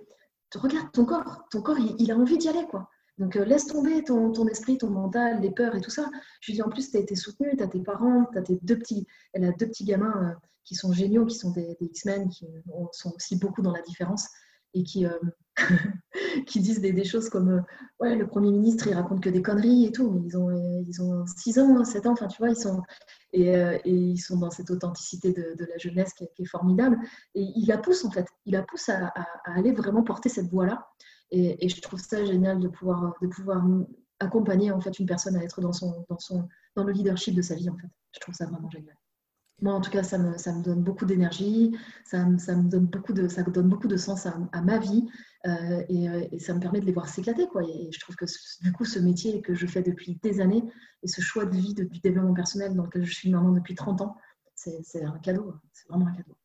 regarde 0.54 0.92
ton 0.92 1.04
corps, 1.04 1.46
ton 1.50 1.62
corps, 1.62 1.78
il, 1.78 2.10
a 2.12 2.16
envie 2.16 2.36
d'y 2.36 2.48
aller. 2.48 2.66
quoi. 2.70 2.90
Donc 3.18 3.36
euh, 3.36 3.44
laisse 3.44 3.66
tomber 3.66 4.04
ton, 4.04 4.30
ton, 4.32 4.46
esprit, 4.46 4.76
ton 4.76 4.90
mental, 4.90 5.40
les 5.40 5.50
peurs 5.50 5.74
et 5.74 5.80
tout 5.80 5.90
ça. 5.90 6.10
Je 6.40 6.52
lui 6.52 6.56
dis, 6.56 6.62
en 6.62 6.68
plus, 6.68 6.90
tu 6.90 6.96
as 6.98 7.00
été 7.00 7.16
soutenue, 7.16 7.56
tu 7.56 7.62
as 7.62 7.68
tes 7.68 7.80
parents, 7.80 8.26
tu 8.30 8.38
as 8.38 8.42
tes 8.42 8.58
deux 8.62 8.78
petits, 8.78 9.06
elle 9.32 9.44
a 9.44 9.52
deux 9.52 9.66
petits 9.66 9.84
gamins 9.84 10.36
qui 10.64 10.74
sont 10.74 10.92
géniaux, 10.92 11.26
qui 11.26 11.36
sont 11.36 11.50
des, 11.50 11.76
X-Men, 11.80 12.28
qui 12.28 12.46
sont 12.92 13.12
aussi 13.14 13.36
beaucoup 13.36 13.62
dans 13.62 13.72
la 13.72 13.82
différence 13.82 14.28
et 14.74 14.82
qui, 14.82 15.06
euh, 15.06 15.18
qui 16.46 16.60
disent 16.60 16.80
des, 16.80 17.04
choses 17.04 17.28
comme 17.28 17.50
euh, 17.50 17.60
ouais 18.00 18.16
le 18.16 18.26
premier 18.26 18.50
ministre 18.50 18.86
il 18.86 18.94
raconte 18.94 19.22
que 19.22 19.28
des 19.28 19.42
conneries 19.42 19.86
et 19.86 19.92
tout 19.92 20.10
mais 20.10 20.20
ils 20.24 20.36
ont 20.36 20.48
euh, 20.50 20.82
ils 20.86 21.02
ont 21.02 21.24
6 21.26 21.58
ans 21.58 21.84
7 21.84 22.06
ans 22.06 22.12
enfin 22.12 22.26
tu 22.26 22.38
vois 22.38 22.50
ils 22.50 22.56
sont 22.56 22.82
et, 23.32 23.54
ils 23.84 24.18
sont 24.18 24.38
dans 24.38 24.50
cette 24.50 24.70
authenticité 24.70 25.32
de, 25.32 25.64
la 25.64 25.78
jeunesse 25.78 26.12
qui 26.12 26.24
est, 26.24 26.44
formidable. 26.44 26.98
Et 27.34 27.42
il 27.56 27.66
la 27.66 27.78
pousse 27.78 28.04
en 28.04 28.10
fait. 28.10 28.26
Il 28.44 28.52
la 28.52 28.62
pousse 28.62 28.90
à, 28.90 29.10
aller 29.44 29.72
vraiment 29.72 30.02
porter 30.02 30.28
cette 30.28 30.50
voie 30.50 30.66
là 30.66 30.86
et, 31.30 31.64
et, 31.64 31.68
je 31.70 31.80
trouve 31.80 31.98
ça 31.98 32.22
génial 32.26 32.60
de 32.60 32.68
pouvoir 32.68 33.14
de 33.22 33.26
pouvoir 33.26 33.64
accompagner 34.20 34.70
en 34.70 34.80
fait 34.80 34.98
une 34.98 35.06
personne 35.06 35.36
à 35.36 35.42
être 35.42 35.62
dans 35.62 35.72
son 35.72 36.04
dans 36.10 36.18
son 36.18 36.46
dans 36.76 36.84
le 36.84 36.92
leadership 36.92 37.34
de 37.34 37.42
sa 37.42 37.54
vie 37.54 37.70
en 37.70 37.76
fait. 37.76 37.88
Je 38.12 38.20
trouve 38.20 38.34
ça 38.34 38.44
vraiment 38.44 38.68
génial 38.68 38.96
moi, 39.62 39.74
en 39.74 39.80
tout 39.80 39.90
cas, 39.90 40.02
ça 40.02 40.18
me, 40.18 40.62
donne 40.62 40.82
beaucoup 40.82 41.06
d'énergie, 41.06 41.76
ça, 42.04 42.24
me 42.24 42.68
donne 42.68 42.86
beaucoup 42.86 43.12
de, 43.12 43.28
ça 43.28 43.42
donne 43.44 43.68
beaucoup 43.68 43.86
de 43.86 43.96
sens 43.96 44.26
à, 44.26 44.60
ma 44.60 44.78
vie 44.78 45.08
euh, 45.46 45.84
et, 45.88 46.08
euh, 46.08 46.26
et, 46.32 46.40
ça 46.40 46.52
me 46.52 46.60
permet 46.60 46.80
de 46.80 46.86
les 46.86 46.92
voir 46.92 47.08
s'éclater. 47.08 47.46
Quoi. 47.46 47.62
Et 47.62 47.90
je 47.92 48.00
trouve 48.00 48.16
que 48.16 48.26
du 48.60 48.72
coup, 48.72 48.84
ce 48.84 48.98
métier 48.98 49.40
que 49.40 49.54
je 49.54 49.66
fais 49.66 49.82
depuis 49.82 50.18
des 50.22 50.40
années 50.40 50.64
et 51.02 51.08
ce 51.08 51.20
choix 51.20 51.44
de 51.44 51.56
vie 51.56 51.74
du 51.74 52.00
développement 52.00 52.34
personnel 52.34 52.74
dans 52.74 52.84
lequel 52.84 53.04
je 53.04 53.14
suis 53.14 53.30
maintenant 53.30 53.52
depuis 53.52 53.76
30 53.76 54.00
ans, 54.02 54.16
c'est 54.54 55.04
un 55.04 55.18
cadeau. 55.18 55.54
C'est 55.72 55.88
vraiment 55.88 56.08
un 56.08 56.12
cadeau. 56.12 56.36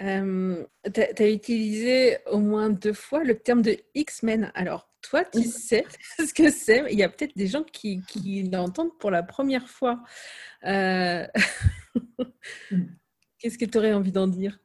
Euh, 0.00 0.66
tu 0.92 1.00
as, 1.00 1.30
utilisé 1.30 2.18
au 2.26 2.38
moins 2.38 2.70
deux 2.70 2.92
fois 2.92 3.22
le 3.22 3.38
terme 3.38 3.62
de 3.62 3.76
X-Men. 3.94 4.50
Alors, 4.54 4.88
toi, 5.14 5.24
tu 5.24 5.44
sais 5.44 5.84
ce 6.18 6.34
que 6.34 6.50
c'est. 6.50 6.84
Il 6.90 6.98
y 6.98 7.02
a 7.02 7.08
peut-être 7.08 7.36
des 7.36 7.46
gens 7.46 7.62
qui, 7.62 8.02
qui 8.06 8.42
l'entendent 8.50 8.96
pour 8.98 9.10
la 9.10 9.22
première 9.22 9.68
fois. 9.68 10.02
Euh, 10.64 11.26
qu'est-ce 13.38 13.58
que 13.58 13.64
tu 13.64 13.78
aurais 13.78 13.92
envie 13.92 14.12
d'en 14.12 14.26
dire? 14.26 14.58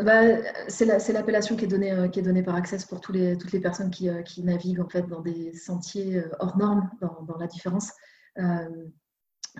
Bah, 0.00 0.22
c'est 0.68 0.84
l'appellation 0.84 1.56
qui, 1.56 1.64
est 1.64 1.68
donnée, 1.68 1.90
euh, 1.90 2.08
qui 2.08 2.20
est 2.20 2.22
donnée 2.22 2.42
par 2.42 2.54
Access 2.54 2.84
pour 2.84 3.00
tous 3.00 3.10
les, 3.10 3.36
toutes 3.36 3.52
les 3.52 3.58
personnes 3.58 3.90
qui, 3.90 4.08
euh, 4.08 4.22
qui, 4.22 4.44
naviguent 4.44 4.80
en 4.80 4.88
fait 4.88 5.02
dans 5.02 5.20
des 5.20 5.52
sentiers 5.54 6.22
hors 6.38 6.56
normes, 6.56 6.88
dans, 7.00 7.22
dans 7.22 7.36
la 7.36 7.48
différence. 7.48 7.90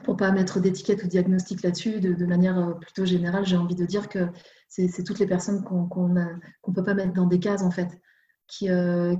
pour 0.05 0.17
pas 0.17 0.31
mettre 0.31 0.61
d'étiquette 0.61 1.03
ou 1.03 1.09
diagnostic 1.09 1.63
là-dessus, 1.63 1.99
de, 2.01 2.27
manière 2.27 2.79
plutôt 2.81 3.05
générale, 3.05 3.45
j'ai 3.45 3.57
envie 3.57 3.75
de 3.75 3.87
dire 3.87 4.09
que 4.09 4.29
c'est 4.69 5.03
toutes 5.03 5.19
les 5.19 5.27
personnes 5.27 5.65
qu'on 5.65 6.09
ne 6.09 6.73
peut 6.73 6.85
pas 6.85 6.95
mettre 6.95 7.15
dans 7.15 7.27
des 7.27 7.41
cases 7.41 7.63
en 7.63 7.73
fait, 7.73 7.89
qui, 8.49 8.69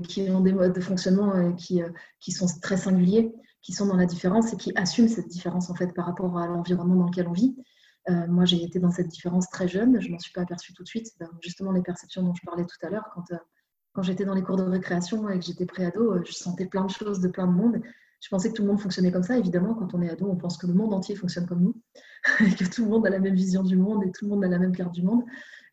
qui 0.07 0.29
ont 0.29 0.41
des 0.41 0.53
modes 0.53 0.73
de 0.73 0.81
fonctionnement 0.81 1.53
qui, 1.53 1.81
qui 2.19 2.31
sont 2.31 2.47
très 2.61 2.77
singuliers 2.77 3.31
qui 3.61 3.73
sont 3.73 3.85
dans 3.85 3.97
la 3.97 4.05
différence 4.05 4.53
et 4.53 4.57
qui 4.57 4.71
assument 4.75 5.07
cette 5.07 5.27
différence 5.27 5.69
en 5.69 5.75
fait 5.75 5.93
par 5.93 6.05
rapport 6.05 6.37
à 6.37 6.47
l'environnement 6.47 6.95
dans 6.95 7.07
lequel 7.07 7.27
on 7.27 7.33
vit. 7.33 7.55
Euh, 8.09 8.27
moi, 8.27 8.45
j'ai 8.45 8.63
été 8.63 8.79
dans 8.79 8.91
cette 8.91 9.09
différence 9.09 9.49
très 9.49 9.67
jeune, 9.67 9.99
je 9.99 10.09
m'en 10.09 10.19
suis 10.19 10.31
pas 10.31 10.41
aperçue 10.41 10.73
tout 10.73 10.83
de 10.83 10.87
suite. 10.87 11.11
Ben, 11.19 11.29
justement, 11.41 11.71
les 11.71 11.81
perceptions 11.81 12.23
dont 12.23 12.33
je 12.33 12.41
parlais 12.45 12.63
tout 12.65 12.85
à 12.85 12.89
l'heure, 12.89 13.09
quand, 13.13 13.31
euh, 13.31 13.37
quand 13.93 14.01
j'étais 14.01 14.25
dans 14.25 14.33
les 14.33 14.41
cours 14.41 14.55
de 14.55 14.63
récréation 14.63 15.29
et 15.29 15.37
que 15.37 15.45
j'étais 15.45 15.65
pré-ado, 15.65 16.13
euh, 16.13 16.23
je 16.25 16.31
sentais 16.31 16.65
plein 16.65 16.85
de 16.85 16.91
choses 16.91 17.19
de 17.19 17.27
plein 17.27 17.45
de 17.45 17.51
monde. 17.51 17.81
Je 18.21 18.29
pensais 18.29 18.49
que 18.49 18.55
tout 18.55 18.63
le 18.63 18.69
monde 18.69 18.79
fonctionnait 18.79 19.11
comme 19.11 19.23
ça. 19.23 19.37
Évidemment, 19.37 19.75
quand 19.75 19.93
on 19.93 20.01
est 20.01 20.09
ado, 20.09 20.27
on 20.29 20.35
pense 20.35 20.57
que 20.57 20.67
le 20.67 20.73
monde 20.73 20.93
entier 20.93 21.15
fonctionne 21.15 21.45
comme 21.45 21.61
nous, 21.61 21.75
et 22.39 22.55
que 22.55 22.65
tout 22.65 22.85
le 22.85 22.89
monde 22.89 23.05
a 23.05 23.09
la 23.09 23.19
même 23.19 23.35
vision 23.35 23.63
du 23.63 23.77
monde 23.77 24.03
et 24.05 24.11
tout 24.11 24.25
le 24.25 24.31
monde 24.31 24.43
a 24.43 24.47
la 24.47 24.59
même 24.59 24.75
carte 24.75 24.93
du 24.93 25.03
monde. 25.03 25.23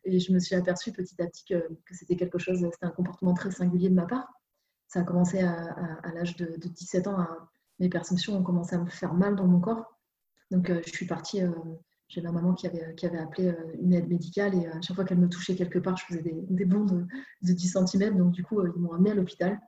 Et 0.03 0.19
je 0.19 0.31
me 0.31 0.39
suis 0.39 0.55
aperçue 0.55 0.91
petit 0.91 1.21
à 1.21 1.27
petit 1.27 1.45
que, 1.45 1.67
c'était 1.91 2.15
quelque 2.15 2.37
chose, 2.37 2.59
c'était 2.59 2.85
un 2.85 2.91
comportement 2.91 3.33
très 3.33 3.51
singulier 3.51 3.89
de 3.89 3.95
ma 3.95 4.05
part. 4.05 4.27
Ça 4.87 5.01
a 5.01 5.03
commencé 5.03 5.41
à, 5.41 6.01
l'âge 6.13 6.35
de, 6.37 6.45
de 6.45 6.67
17 6.67 7.07
ans 7.07 7.19
à, 7.19 7.49
mes 7.79 7.89
perceptions 7.89 8.35
ont 8.37 8.43
commencé 8.43 8.75
à 8.75 8.79
me 8.79 8.89
faire 8.89 9.13
mal 9.13 9.35
dans 9.35 9.47
mon 9.47 9.59
corps. 9.59 9.85
Donc, 10.51 10.69
euh, 10.69 10.81
je 10.85 10.91
suis 10.91 11.05
partie. 11.05 11.41
Euh, 11.43 11.51
j'ai 12.07 12.21
ma 12.21 12.31
maman 12.31 12.53
qui 12.53 12.67
avait, 12.67 12.95
qui 12.95 13.05
avait 13.05 13.17
appelé 13.17 13.49
euh, 13.49 13.75
une 13.81 13.93
aide 13.93 14.07
médicale 14.07 14.55
et 14.55 14.65
à 14.67 14.79
chaque 14.79 14.95
fois 14.95 15.03
qu'elle 15.03 15.17
me 15.17 15.27
touchait 15.27 15.55
quelque 15.55 15.77
part, 15.77 15.97
je 15.97 16.05
faisais 16.05 16.21
des, 16.21 16.45
des 16.49 16.65
bonds 16.65 16.85
de, 16.85 17.05
10 17.41 17.77
cm. 17.85 18.17
Donc, 18.17 18.31
du 18.31 18.43
coup, 18.43 18.65
ils 18.65 18.81
m'ont 18.81 18.93
amenée 18.93 19.11
à 19.11 19.15
l'hôpital. 19.15 19.59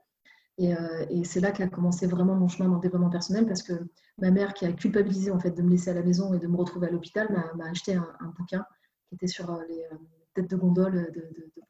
Et, 0.58 0.74
et 1.08 1.24
c'est 1.24 1.40
là 1.40 1.52
qu'a 1.52 1.68
commencé 1.68 2.06
vraiment 2.06 2.34
mon 2.34 2.46
chemin 2.46 2.68
dans 2.68 2.76
développement 2.76 3.08
personnel 3.08 3.46
parce 3.46 3.62
que 3.62 3.72
ma 4.18 4.30
mère, 4.30 4.52
qui 4.52 4.66
a 4.66 4.72
culpabilisé 4.72 5.30
en 5.30 5.38
fait 5.38 5.52
de 5.52 5.62
me 5.62 5.70
laisser 5.70 5.88
à 5.88 5.94
la 5.94 6.02
maison 6.02 6.34
et 6.34 6.38
de 6.38 6.46
me 6.46 6.56
retrouver 6.56 6.88
à 6.88 6.90
l'hôpital, 6.90 7.28
m'a 7.56 7.64
acheté 7.70 7.94
un, 7.94 8.34
bouquin 8.36 8.66
qui 9.08 9.14
était 9.14 9.26
sur 9.26 9.58
les 9.70 9.86
têtes 10.34 10.50
de 10.50 10.56
gondole 10.56 11.10
de, 11.12 11.24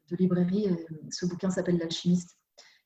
de, 0.09 0.15
librairie. 0.15 0.65
Et 0.65 0.85
ce 1.09 1.25
bouquin 1.25 1.49
s'appelle 1.49 1.77
L'alchimiste. 1.77 2.37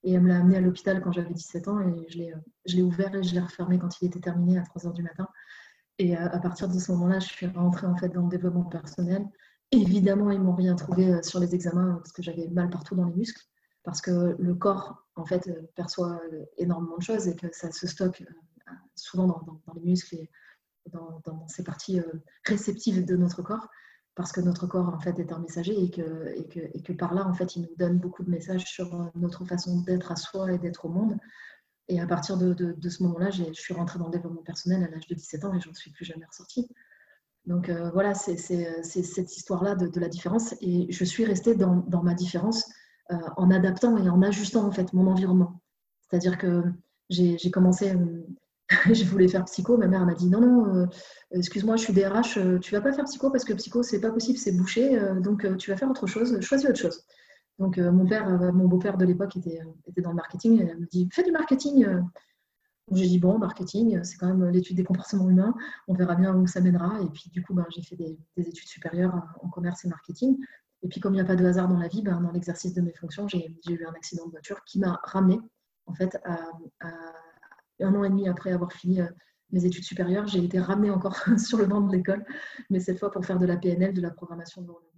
Et 0.04 0.14
elle 0.14 0.22
me 0.22 0.28
l'a 0.28 0.38
amené 0.38 0.58
à 0.58 0.62
l'hôpital 0.62 1.02
quand 1.02 1.12
j'avais 1.12 1.34
17 1.34 1.68
ans 1.68 1.80
et 1.80 2.06
je 2.10 2.76
l'ai 2.76 2.84
ouvert 2.84 3.16
et 3.16 3.24
je 3.24 3.34
l'ai 3.34 3.40
refermé 3.40 3.80
quand 3.80 4.00
il 4.02 4.06
était 4.06 4.20
terminé 4.20 4.60
à 4.60 4.62
3 4.62 4.86
heures 4.86 4.94
du 4.94 5.02
matin. 5.02 5.28
Et 5.98 6.16
euh, 6.16 6.30
à 6.30 6.40
partir 6.40 6.68
de 6.68 6.78
ce 6.78 6.92
moment-là, 6.92 7.20
je 7.20 7.28
suis 7.28 7.48
rentrée 7.48 7.88
en 7.88 7.96
fait 7.96 8.10
dans 8.10 8.24
le 8.24 8.30
développement 8.30 8.66
personnel. 8.66 9.26
Évidemment, 9.72 10.32
ils 10.32 10.42
m'ont 10.42 10.56
rien 10.56 10.76
trouvé 10.76 11.12
euh, 11.12 11.22
sur 11.22 11.40
les 11.40 11.56
examens 11.56 11.96
parce 11.96 12.12
que 12.12 12.22
j'avais 12.22 12.48
mal 12.50 12.70
partout 12.70 12.96
dans 12.96 13.06
les 13.06 13.14
muscles, 13.14 13.42
parce 13.84 14.02
que 14.02 14.36
le 14.38 14.56
corps 14.56 15.08
en 15.16 15.26
fait 15.26 15.48
euh, 15.48 15.62
perçoit 15.76 16.20
énormément 16.58 16.98
de 16.98 17.04
choses 17.04 17.28
et 17.28 17.36
que 17.36 17.48
ça 17.52 17.72
se 17.72 17.88
stocke 17.88 18.24
souvent 18.96 19.28
dans, 19.28 19.74
les 19.76 19.82
muscles 19.82 20.16
et 20.16 20.30
dans 20.92 21.48
ces 21.48 21.64
parties 21.64 22.00
réceptives 22.46 23.06
de 23.06 23.16
notre 23.16 23.42
corps 23.42 23.68
parce 24.16 24.32
que 24.32 24.42
notre 24.42 24.66
corps 24.66 24.90
en 24.90 25.00
fait 25.00 25.20
est 25.20 25.32
un 25.34 25.40
messager 25.40 25.78
et 25.78 25.92
que, 25.92 26.34
et 26.36 26.48
que, 26.48 26.60
et 26.60 26.82
que 26.82 26.94
par 26.94 27.14
là 27.14 27.28
en 27.28 27.34
fait 27.34 27.56
il 27.56 27.64
nous 27.64 27.76
donne 27.78 28.00
beaucoup 28.00 28.24
de 28.24 28.30
messages 28.30 28.64
sur 28.64 28.94
euh, 28.96 29.06
notre 29.16 29.46
façon 29.46 29.82
d'être 29.82 30.12
à 30.12 30.16
soi 30.16 30.52
et 30.54 30.58
d'être 30.58 30.86
au 30.86 30.90
monde. 30.90 31.18
Et 31.88 32.00
à 32.02 32.08
partir 32.08 32.38
de, 32.38 32.54
de, 32.54 32.90
ce 32.90 33.04
moment-là, 33.04 33.30
je 33.30 33.44
suis 33.54 33.76
rentrée 33.76 34.00
dans 34.00 34.06
le 34.06 34.12
développement 34.12 34.42
personnel 34.42 34.84
à 34.84 34.90
l'âge 34.90 35.06
de 35.06 35.14
17 35.14 35.46
ans 35.46 35.54
et 35.54 35.60
je 35.60 35.70
ne 35.70 35.74
suis 35.76 35.92
plus 35.92 36.04
jamais 36.04 36.26
ressortie. 36.26 36.68
Donc 37.46 37.70
euh, 37.70 37.92
voilà, 37.92 38.16
c'est 38.16 38.38
cette 38.38 39.38
histoire-là 39.38 39.76
de, 39.76 40.00
la 40.00 40.08
différence. 40.08 40.56
Et 40.62 40.92
je 40.92 41.04
suis 41.04 41.26
restée 41.26 41.54
dans, 41.54 41.76
dans 41.88 42.02
ma 42.02 42.16
différence 42.16 42.66
euh, 43.12 43.18
en 43.38 43.52
adaptant 43.52 43.98
et 44.04 44.10
en 44.10 44.24
ajustant 44.24 44.66
en 44.66 44.72
fait 44.72 44.94
mon 44.94 45.06
environnement. 45.06 45.62
C'est-à-dire 46.02 46.40
que 46.40 46.64
j'ai 47.10 47.52
commencé 47.52 47.94
je 48.92 49.04
voulais 49.06 49.28
faire 49.28 49.46
psycho. 49.46 49.78
Ma 49.78 49.88
mère 49.88 50.06
m'a 50.06 50.14
dit 50.14 50.30
non, 50.30 50.42
non, 50.42 50.76
euh, 50.76 50.86
excuse-moi, 51.32 51.76
je 51.76 51.84
suis 51.84 51.94
DRH, 51.94 52.38
euh, 52.38 52.60
tu 52.60 52.74
vas 52.74 52.82
pas 52.82 52.92
faire 52.92 53.06
psycho 53.06 53.30
parce 53.30 53.44
que 53.44 53.54
psycho, 53.54 53.84
c'est 53.84 54.02
pas 54.02 54.12
possible, 54.12 54.38
c'est 54.38 54.54
bouché, 54.54 54.98
euh, 55.00 55.20
donc 55.20 55.46
tu 55.58 55.70
vas 55.70 55.78
faire 55.78 55.90
autre 55.90 56.08
chose, 56.08 56.40
choisis 56.42 56.70
autre 56.70 56.80
chose. 56.80 57.06
Donc 57.60 57.78
mon 57.78 58.06
père, 58.06 58.28
mon 58.54 58.68
beau-père 58.68 58.98
de 58.98 59.06
l'époque 59.06 59.38
était, 59.38 59.62
était, 59.88 60.02
dans 60.02 60.10
le 60.10 60.18
marketing 60.18 60.60
et 60.60 60.68
elle 60.70 60.80
me 60.80 60.88
dit 60.88 61.08
fais 61.14 61.24
du 61.24 61.32
marketing. 61.32 61.88
J'ai 62.92 63.08
dit 63.08 63.18
bon, 63.18 63.40
marketing, 63.40 64.04
c'est 64.04 64.18
quand 64.18 64.28
même 64.28 64.50
l'étude 64.50 64.76
des 64.76 64.84
comportements 64.84 65.30
humains, 65.30 65.56
on 65.88 65.94
verra 65.94 66.16
bien 66.16 66.36
où 66.36 66.46
ça 66.48 66.60
mènera. 66.60 67.00
Et 67.02 67.08
puis 67.08 67.30
du 67.32 67.42
coup, 67.42 67.54
ben, 67.54 67.66
j'ai 67.70 67.82
fait 67.82 67.96
des, 67.96 68.18
études 68.36 68.68
supérieures 68.68 69.24
en 69.42 69.48
commerce 69.48 69.86
et 69.86 69.88
marketing. 69.88 70.38
Et 70.84 70.90
puis 70.90 71.00
comme 71.00 71.14
il 71.14 71.18
n'y 71.18 71.22
a 71.22 71.26
pas 71.26 71.38
de 71.38 71.46
hasard 71.46 71.70
dans 71.70 71.78
la 71.78 71.88
vie, 71.88 72.02
ben, 72.02 72.20
dans 72.20 72.32
l'exercice 72.32 72.74
de 72.74 72.82
mes 72.82 72.94
fonctions, 72.94 73.26
j'ai 73.30 73.56
eu 73.70 73.86
un 73.86 73.94
accident 73.94 74.26
de 74.26 74.32
voiture 74.32 74.62
qui 74.66 74.80
m'a 74.80 75.00
ramené 75.06 75.40
en 75.86 75.94
fait 75.94 76.18
à 76.26 76.38
un 77.80 77.94
an 77.96 78.04
et 78.04 78.10
demi 78.10 78.28
après 78.28 78.52
avoir 78.52 78.72
fini 78.72 79.02
euh, 79.02 79.08
mes 79.52 79.66
études 79.66 79.84
supérieures, 79.84 80.28
j'ai 80.28 80.44
été 80.44 80.60
ramenée 80.60 80.90
encore 80.90 81.18
sur 81.40 81.58
le 81.58 81.66
banc 81.66 81.82
de 81.82 81.96
l'école, 81.96 82.26
mais 82.70 82.80
cette 82.80 83.00
fois 83.00 83.12
pour 83.12 83.26
faire 83.26 83.40
de 83.40 83.46
la 83.46 83.58
PNL, 83.58 83.94
de 83.94 84.02
la 84.02 84.12
programmation 84.12 84.62
neurologique. 84.62 84.92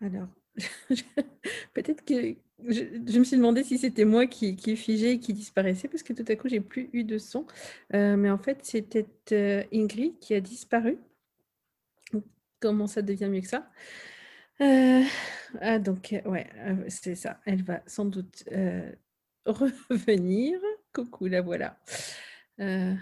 Alors, 0.00 0.28
peut-être 1.74 2.04
que 2.04 2.34
je, 2.68 3.18
me 3.18 3.24
suis 3.24 3.36
demandé 3.36 3.62
si 3.64 3.78
c'était 3.78 4.04
moi 4.04 4.26
qui, 4.26 4.56
qui 4.56 4.72
et 4.72 5.18
qui 5.20 5.32
disparaissait, 5.32 5.88
parce 5.88 6.02
que 6.02 6.12
tout 6.12 6.24
à 6.26 6.36
coup, 6.36 6.48
j'ai 6.48 6.60
plus 6.60 6.90
eu 6.92 7.04
de 7.04 7.18
son. 7.18 7.46
Euh, 7.94 8.16
mais 8.16 8.30
en 8.30 8.38
fait, 8.38 8.58
c'était 8.62 9.06
euh, 9.32 9.62
Ingrid 9.72 10.18
qui 10.18 10.34
a 10.34 10.40
disparu. 10.40 10.98
Comment 12.60 12.86
ça 12.86 13.00
devient 13.00 13.28
mieux 13.30 13.40
que 13.40 13.48
ça? 13.48 13.70
Ah, 15.60 15.78
donc, 15.78 16.14
ouais, 16.26 16.46
c'est 16.88 17.14
ça. 17.14 17.40
Elle 17.46 17.62
va 17.62 17.82
sans 17.86 18.04
doute 18.04 18.44
revenir. 19.46 20.60
Coucou, 20.92 21.26
la 21.26 21.40
voilà. 21.40 21.78
Euh, 22.60 22.94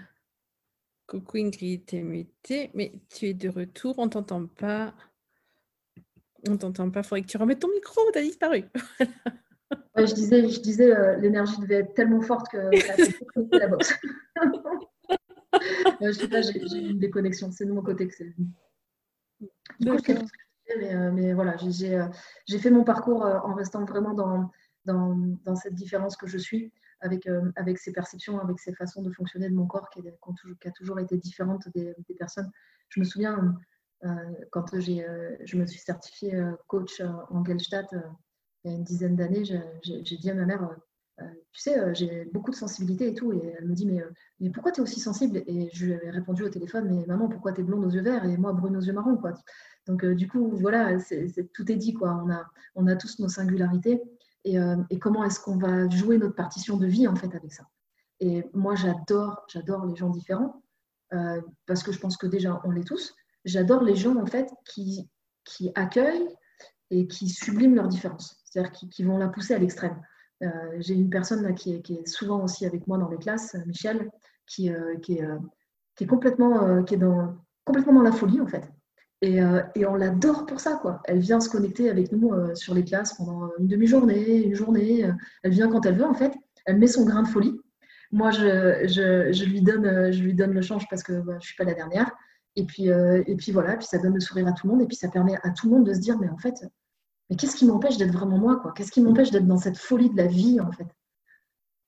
Coucou 1.07 1.37
Ingrid, 1.37 1.85
t'es 1.85 2.01
mutée, 2.01 2.69
mais 2.75 2.91
tu 3.09 3.27
es 3.27 3.33
de 3.33 3.49
retour, 3.49 3.97
on 3.97 4.09
t'entend 4.09 4.45
pas. 4.45 4.93
On 6.47 6.55
t'entend 6.55 6.89
pas, 6.91 7.03
faudrait 7.03 7.23
que 7.23 7.27
tu 7.27 7.37
remettes 7.37 7.59
ton 7.59 7.71
micro, 7.71 7.99
t'as 8.13 8.21
disparu. 8.21 8.65
je 9.97 10.13
disais, 10.13 10.47
je 10.49 10.59
disais 10.61 10.95
euh, 10.95 11.17
l'énergie 11.17 11.59
devait 11.59 11.75
être 11.75 11.93
tellement 11.93 12.21
forte 12.21 12.49
que 12.49 12.57
ça 12.79 12.93
a 12.93 12.97
la 13.57 13.67
boxe. 13.67 13.93
je 16.01 16.11
sais 16.11 16.27
pas, 16.27 16.41
j'ai 16.41 16.77
une 16.77 16.99
déconnexion, 16.99 17.51
c'est 17.51 17.65
de 17.65 17.71
mon 17.71 17.81
côté 17.81 18.07
que 18.07 18.15
c'est. 18.15 18.33
Du 19.79 19.91
coup, 19.91 20.01
mais, 20.77 20.93
euh, 20.93 21.11
mais, 21.11 21.33
voilà, 21.33 21.55
euh, 21.55 22.07
j'ai 22.45 22.59
fait 22.59 22.69
mon 22.69 22.83
parcours 22.83 23.25
en 23.25 23.55
restant 23.55 23.83
vraiment 23.85 24.13
dans, 24.13 24.51
dans, 24.85 25.15
dans, 25.43 25.55
cette 25.55 25.73
différence 25.73 26.15
que 26.15 26.27
je 26.27 26.37
suis 26.37 26.71
avec, 27.01 27.27
euh, 27.27 27.51
avec 27.55 27.77
ces 27.77 27.91
perceptions, 27.91 28.39
avec 28.39 28.59
ces 28.59 28.73
façons 28.73 29.01
de 29.01 29.11
fonctionner 29.11 29.49
de 29.49 29.55
mon 29.55 29.67
corps 29.67 29.89
qui, 29.89 30.01
a 30.07 30.71
toujours 30.71 30.99
été 30.99 31.17
différente 31.17 31.67
des, 31.73 31.95
personnes. 32.17 32.49
Je 32.89 32.99
me 32.99 33.05
souviens, 33.05 33.55
euh, 34.03 34.07
quand 34.51 34.73
euh, 34.73 35.37
je 35.43 35.57
me 35.57 35.65
suis 35.65 35.79
certifiée 35.79 36.41
coach 36.67 37.01
en 37.01 37.43
Gelstadt 37.43 37.95
il 38.65 38.71
y 38.71 38.73
a 38.73 38.77
une 38.77 38.83
dizaine 38.83 39.15
d'années, 39.15 39.45
j'ai 39.45 40.17
dit 40.17 40.29
à 40.29 40.33
ma 40.33 40.45
mère, 40.45 40.69
tu 41.51 41.61
sais, 41.61 41.95
j'ai 41.95 42.25
beaucoup 42.33 42.51
de 42.51 42.55
sensibilité 42.55 43.07
et 43.07 43.13
tout. 43.13 43.31
Et 43.31 43.55
elle 43.57 43.67
me 43.67 43.73
dit, 43.73 43.85
mais, 43.85 44.03
mais 44.41 44.49
pourquoi 44.49 44.73
tu 44.73 44.81
es 44.81 44.83
aussi 44.83 44.99
sensible? 44.99 45.43
Et 45.47 45.69
je 45.71 45.85
lui 45.85 45.91
ai 45.93 46.09
répondu 46.09 46.43
au 46.43 46.49
téléphone, 46.49 46.89
mais 46.89 47.05
maman, 47.05 47.29
pourquoi 47.29 47.53
tu 47.53 47.61
es 47.61 47.63
blonde 47.63 47.85
aux 47.85 47.89
yeux 47.89 48.01
verts 48.01 48.25
et 48.25 48.35
moi 48.35 48.51
brune 48.51 48.75
aux 48.75 48.81
yeux 48.81 48.91
marrons. 48.91 49.21
Donc, 49.87 50.05
du 50.05 50.27
coup, 50.27 50.49
voilà, 50.57 50.97
tout 51.53 51.71
est 51.71 51.77
dit. 51.77 51.93
Quoi. 51.93 52.21
On, 52.21 52.29
a, 52.31 52.45
on 52.75 52.87
a 52.87 52.97
tous 52.97 53.19
nos 53.19 53.29
singularités. 53.29 54.01
Euh, 54.47 54.77
et, 54.89 54.99
comment 54.99 55.23
est-ce 55.23 55.39
qu'on 55.39 55.57
va 55.57 55.89
jouer 55.89 56.17
notre 56.17 56.35
partition 56.35 56.77
de 56.77 56.87
vie 56.87 57.07
en 57.07 57.15
fait 57.15 57.33
avec 57.35 57.53
ça? 57.53 57.63
Et 58.19 58.45
moi, 58.53 58.75
j'adore, 58.75 59.45
j'adore 59.47 59.85
les 59.85 59.95
gens 59.95 60.09
différents 60.09 60.61
euh, 61.13 61.41
parce 61.65 61.83
que 61.83 61.91
je 61.91 61.99
pense 61.99 62.17
que 62.17 62.27
déjà 62.27 62.61
on 62.63 62.71
l'est 62.71 62.87
tous. 62.87 63.15
J'adore 63.45 63.83
les 63.83 63.95
gens 63.95 64.15
en 64.15 64.25
fait 64.25 64.49
qui, 64.65 65.09
qui 65.43 65.71
accueillent 65.75 66.29
et 66.89 67.07
qui 67.07 67.29
subliment 67.29 67.75
leur 67.75 67.87
différence, 67.87 68.41
c'est-à-dire 68.45 68.71
qui, 68.71 69.03
vont 69.03 69.17
la 69.17 69.29
pousser 69.29 69.53
à 69.53 69.59
l'extrême. 69.59 70.01
Euh, 70.41 70.47
j'ai 70.79 70.95
une 70.95 71.09
personne 71.09 71.53
qui, 71.55 71.81
qui, 71.81 71.95
est, 71.95 72.07
souvent 72.07 72.43
aussi 72.43 72.65
avec 72.65 72.87
moi 72.87 72.97
dans 72.97 73.09
les 73.09 73.17
classes, 73.17 73.55
Michel, 73.65 74.09
qui, 74.47 74.71
qui, 75.03 75.13
est, 75.13 75.27
qui 75.95 76.03
est 76.03 76.07
complètement, 76.07 76.83
qui 76.83 76.95
est 76.95 76.97
dans, 76.97 77.37
complètement 77.63 77.93
dans 77.93 78.01
la 78.01 78.11
folie 78.11 78.41
en 78.41 78.47
fait. 78.47 78.69
Euh, 79.23 79.63
et, 79.75 79.85
on 79.85 79.95
l'adore 79.95 80.45
pour 80.45 80.59
ça, 80.59 80.77
quoi. 80.81 81.01
Elle 81.05 81.19
vient 81.19 81.41
se 81.41 81.49
connecter 81.49 81.89
avec 81.89 82.11
nous 82.11 82.33
euh, 82.33 82.55
sur 82.55 82.73
les 82.73 82.85
classes 82.85 83.13
pendant 83.13 83.49
une 83.59 83.67
demi-journée, 83.67 84.43
une 84.43 84.55
journée. 84.55 85.05
Euh, 85.05 85.11
elle 85.43 85.51
vient 85.51 85.69
quand 85.69 85.85
elle 85.85 85.97
veut, 85.97 86.05
en 86.05 86.13
fait. 86.13 86.33
Elle 86.65 86.77
met 86.77 86.87
son 86.87 87.05
grain 87.05 87.23
de 87.23 87.27
folie. 87.27 87.59
Moi, 88.11 88.31
je, 88.31 89.43
lui, 89.45 89.61
donne, 89.61 90.11
je 90.11 90.23
lui 90.23 90.33
donne 90.33 90.53
le 90.53 90.61
change 90.61 90.87
parce 90.89 91.03
que 91.03 91.13
bah, 91.13 91.33
je 91.33 91.35
ne 91.35 91.41
suis 91.41 91.55
pas 91.55 91.63
la 91.65 91.73
dernière. 91.73 92.11
Et 92.55 92.65
puis, 92.65 92.85
et 92.87 93.35
puis 93.37 93.51
voilà, 93.51 93.77
puis 93.77 93.85
ça 93.85 93.99
donne 93.99 94.15
le 94.15 94.19
sourire 94.19 94.47
à 94.47 94.51
tout 94.53 94.67
le 94.67 94.73
monde. 94.73 94.81
Et 94.81 94.87
puis 94.87 94.95
ça 94.95 95.09
permet 95.09 95.35
à 95.43 95.51
tout 95.51 95.69
le 95.69 95.75
monde 95.75 95.85
de 95.85 95.93
se 95.93 95.99
dire, 95.99 96.17
mais 96.19 96.27
en 96.27 96.37
fait, 96.37 96.55
mais 97.29 97.35
qu'est-ce 97.35 97.55
qui 97.55 97.65
m'empêche 97.65 97.97
d'être 97.97 98.11
vraiment 98.11 98.39
moi, 98.39 98.57
quoi? 98.57 98.73
Qu'est-ce 98.75 98.91
qui 98.91 99.01
m'empêche 99.01 99.29
d'être 99.29 99.45
dans 99.45 99.57
cette 99.57 99.77
folie 99.77 100.09
de 100.09 100.17
la 100.17 100.25
vie, 100.25 100.59
en 100.59 100.71
fait? 100.71 100.87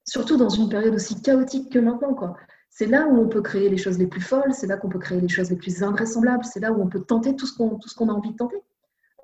Surtout 0.06 0.38
dans 0.38 0.50
une 0.50 0.70
période 0.70 0.94
aussi 0.94 1.20
chaotique 1.22 1.72
que 1.72 1.80
maintenant, 1.80 2.13
quoi. 2.13 2.38
C'est 2.72 2.86
là 2.86 3.06
où 3.06 3.18
on 3.18 3.28
peut 3.28 3.42
créer 3.42 3.70
les 3.70 3.78
choses 3.78 4.00
les 4.00 4.08
plus 4.08 4.22
folles, 4.22 4.54
c'est 4.54 4.66
là 4.66 4.78
qu'on 4.78 4.88
peut 4.88 4.98
créer 4.98 5.20
les 5.20 5.28
choses 5.28 5.50
les 5.50 5.58
plus 5.58 5.84
invraisemblables, 5.84 6.46
c'est 6.46 6.62
là 6.62 6.72
où 6.72 6.82
on 6.82 6.88
peut 6.88 7.02
tenter 7.02 7.36
tout 7.36 7.46
ce 7.46 7.56
qu'on 7.56 8.10
a 8.10 8.14
envie 8.14 8.32
de 8.32 8.38
tenter. 8.38 8.64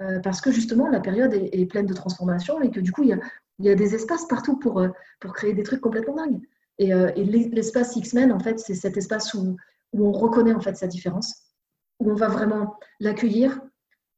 Euh, 0.01 0.19
parce 0.19 0.41
que 0.41 0.51
justement, 0.51 0.89
la 0.89 0.99
période 0.99 1.33
est, 1.33 1.65
pleine 1.65 1.85
de 1.85 1.93
transformations 1.93 2.61
et 2.61 2.69
que 2.69 2.81
du 2.81 2.91
coup, 2.91 3.03
il 3.03 3.17
y 3.59 3.69
a, 3.69 3.75
des 3.75 3.95
espaces 3.95 4.27
partout 4.27 4.57
pour, 4.57 4.79
euh, 4.79 4.89
pour 5.21 5.33
créer 5.33 5.53
des 5.53 5.63
trucs 5.63 5.81
complètement 5.81 6.15
dingues. 6.15 6.41
Et, 6.77 6.93
euh, 6.93 7.09
l'espace 7.15 7.95
X-Men, 7.95 8.33
en 8.33 8.39
fait, 8.39 8.59
c'est 8.59 8.75
cet 8.75 8.97
espace 8.97 9.33
où, 9.33 9.55
on 9.93 10.11
reconnaît 10.11 10.53
en 10.53 10.59
fait 10.59 10.75
sa 10.75 10.85
différence, 10.85 11.33
où 11.99 12.11
on 12.11 12.15
va 12.15 12.27
vraiment 12.27 12.75
l'accueillir, 12.99 13.59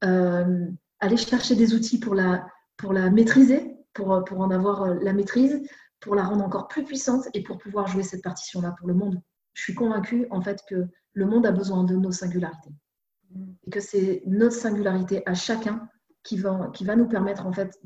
aller 0.02 1.18
chercher 1.18 1.56
des 1.56 1.74
outils 1.74 2.00
pour 2.00 2.16
la, 2.16 2.44
maîtriser, 3.12 3.78
pour 3.94 4.10
en 4.10 4.52
avoir 4.52 4.96
la 4.96 5.14
maîtrise, 5.14 5.62
pour 6.00 6.16
la 6.16 6.24
rendre 6.24 6.44
encore 6.44 6.68
plus 6.68 6.84
puissante 6.84 7.28
et 7.34 7.44
pour 7.44 7.58
pouvoir 7.58 7.88
jouer 7.88 8.04
cette 8.04 8.24
partition-là 8.24 8.76
pour 8.78 8.88
le 8.88 8.94
monde. 8.94 9.22
Je 9.54 9.64
suis 9.64 9.76
convaincue 9.76 10.28
en 10.32 10.42
fait 10.42 10.62
que 10.68 10.88
le 11.14 11.26
monde 11.26 11.46
a 11.46 11.52
besoin 11.52 11.84
de 11.84 11.96
nos 11.96 12.12
singularités 12.12 12.72
et 13.66 13.70
que 13.70 13.80
c'est 13.80 14.24
notre 14.26 14.56
singularité 14.56 15.22
à 15.26 15.34
chacun 15.34 15.88
qui 16.24 16.38
va, 16.38 16.72
qui 16.74 16.84
va 16.84 16.96
nous 16.96 17.08
permettre 17.08 17.46
en 17.46 17.54
fait 17.54 17.80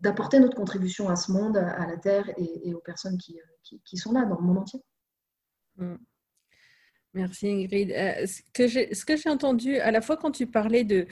d'apporter 0.00 0.40
notre 0.40 0.56
contribution 0.56 1.08
à 1.08 1.16
ce 1.16 1.32
monde, 1.32 1.56
à 1.56 1.86
la 1.86 1.96
Terre 1.96 2.28
et, 2.36 2.74
aux 2.74 2.80
personnes 2.80 3.18
qui, 3.18 3.38
qui, 3.84 3.96
sont 3.96 4.12
là 4.12 4.24
dans 4.24 4.36
le 4.36 4.42
monde 4.42 4.58
entier. 4.58 4.80
Mm. 5.76 5.96
Merci 7.14 7.48
Ingrid. 7.48 7.90
Euh, 7.90 8.26
ce 8.26 9.04
que 9.04 9.16
j'ai 9.16 9.30
entendu 9.30 9.76
à 9.78 9.90
la 9.90 10.00
fois 10.00 10.16
quand 10.16 10.30
tu 10.30 10.46
parlais 10.46 10.84
de, 10.84 11.06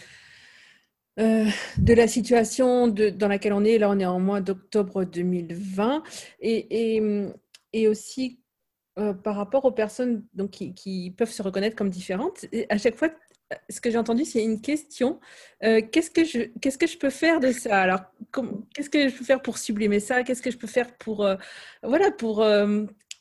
euh, 1.19 1.47
de 1.79 1.95
la 1.95 2.09
situation 2.09 2.89
dans 2.89 3.29
laquelle 3.29 3.55
on 3.55 3.65
est. 3.65 3.79
Là, 3.79 3.89
on 3.91 3.99
est 3.99 4.05
en 4.05 4.21
mois 4.21 4.41
d'octobre 4.41 5.05
2020. 5.05 6.03
Et, 6.41 7.89
aussi 7.89 8.41
euh, 8.99 9.13
par 9.13 9.37
rapport 9.37 9.67
aux 9.67 9.73
personnes 9.73 10.25
donc, 10.35 10.51
qui, 10.51 11.15
peuvent 11.17 11.31
se 11.31 11.43
reconnaître 11.43 11.77
comme 11.77 11.91
différentes. 11.91 12.47
à 12.69 12.79
chaque 12.79 12.97
fois, 12.97 13.09
ce 13.69 13.81
que 13.81 13.91
j'ai 13.91 13.99
entendu, 13.99 14.25
c'est 14.25 14.43
une 14.43 14.61
question. 14.61 15.21
Euh, 15.63 15.81
qu'est-ce, 15.91 16.11
que 16.11 16.25
je, 16.25 16.45
qu'est-ce 16.61 16.79
que 16.79 16.87
je 16.87 16.99
peux 16.99 17.11
faire 17.11 17.41
de 17.41 17.53
ça? 17.53 17.81
Alors, 17.81 18.01
qu'est-ce 18.75 18.91
que 18.91 19.09
je 19.09 19.17
peux 19.17 19.25
faire 19.25 19.43
pour 19.43 19.59
sublimer 19.59 20.01
ça? 20.01 20.23
Qu'est-ce 20.23 20.43
que 20.43 20.51
je 20.51 20.59
peux 20.59 20.67
faire 20.67 20.97
pour... 20.99 21.27
voilà, 21.83 22.11
pour... 22.11 22.45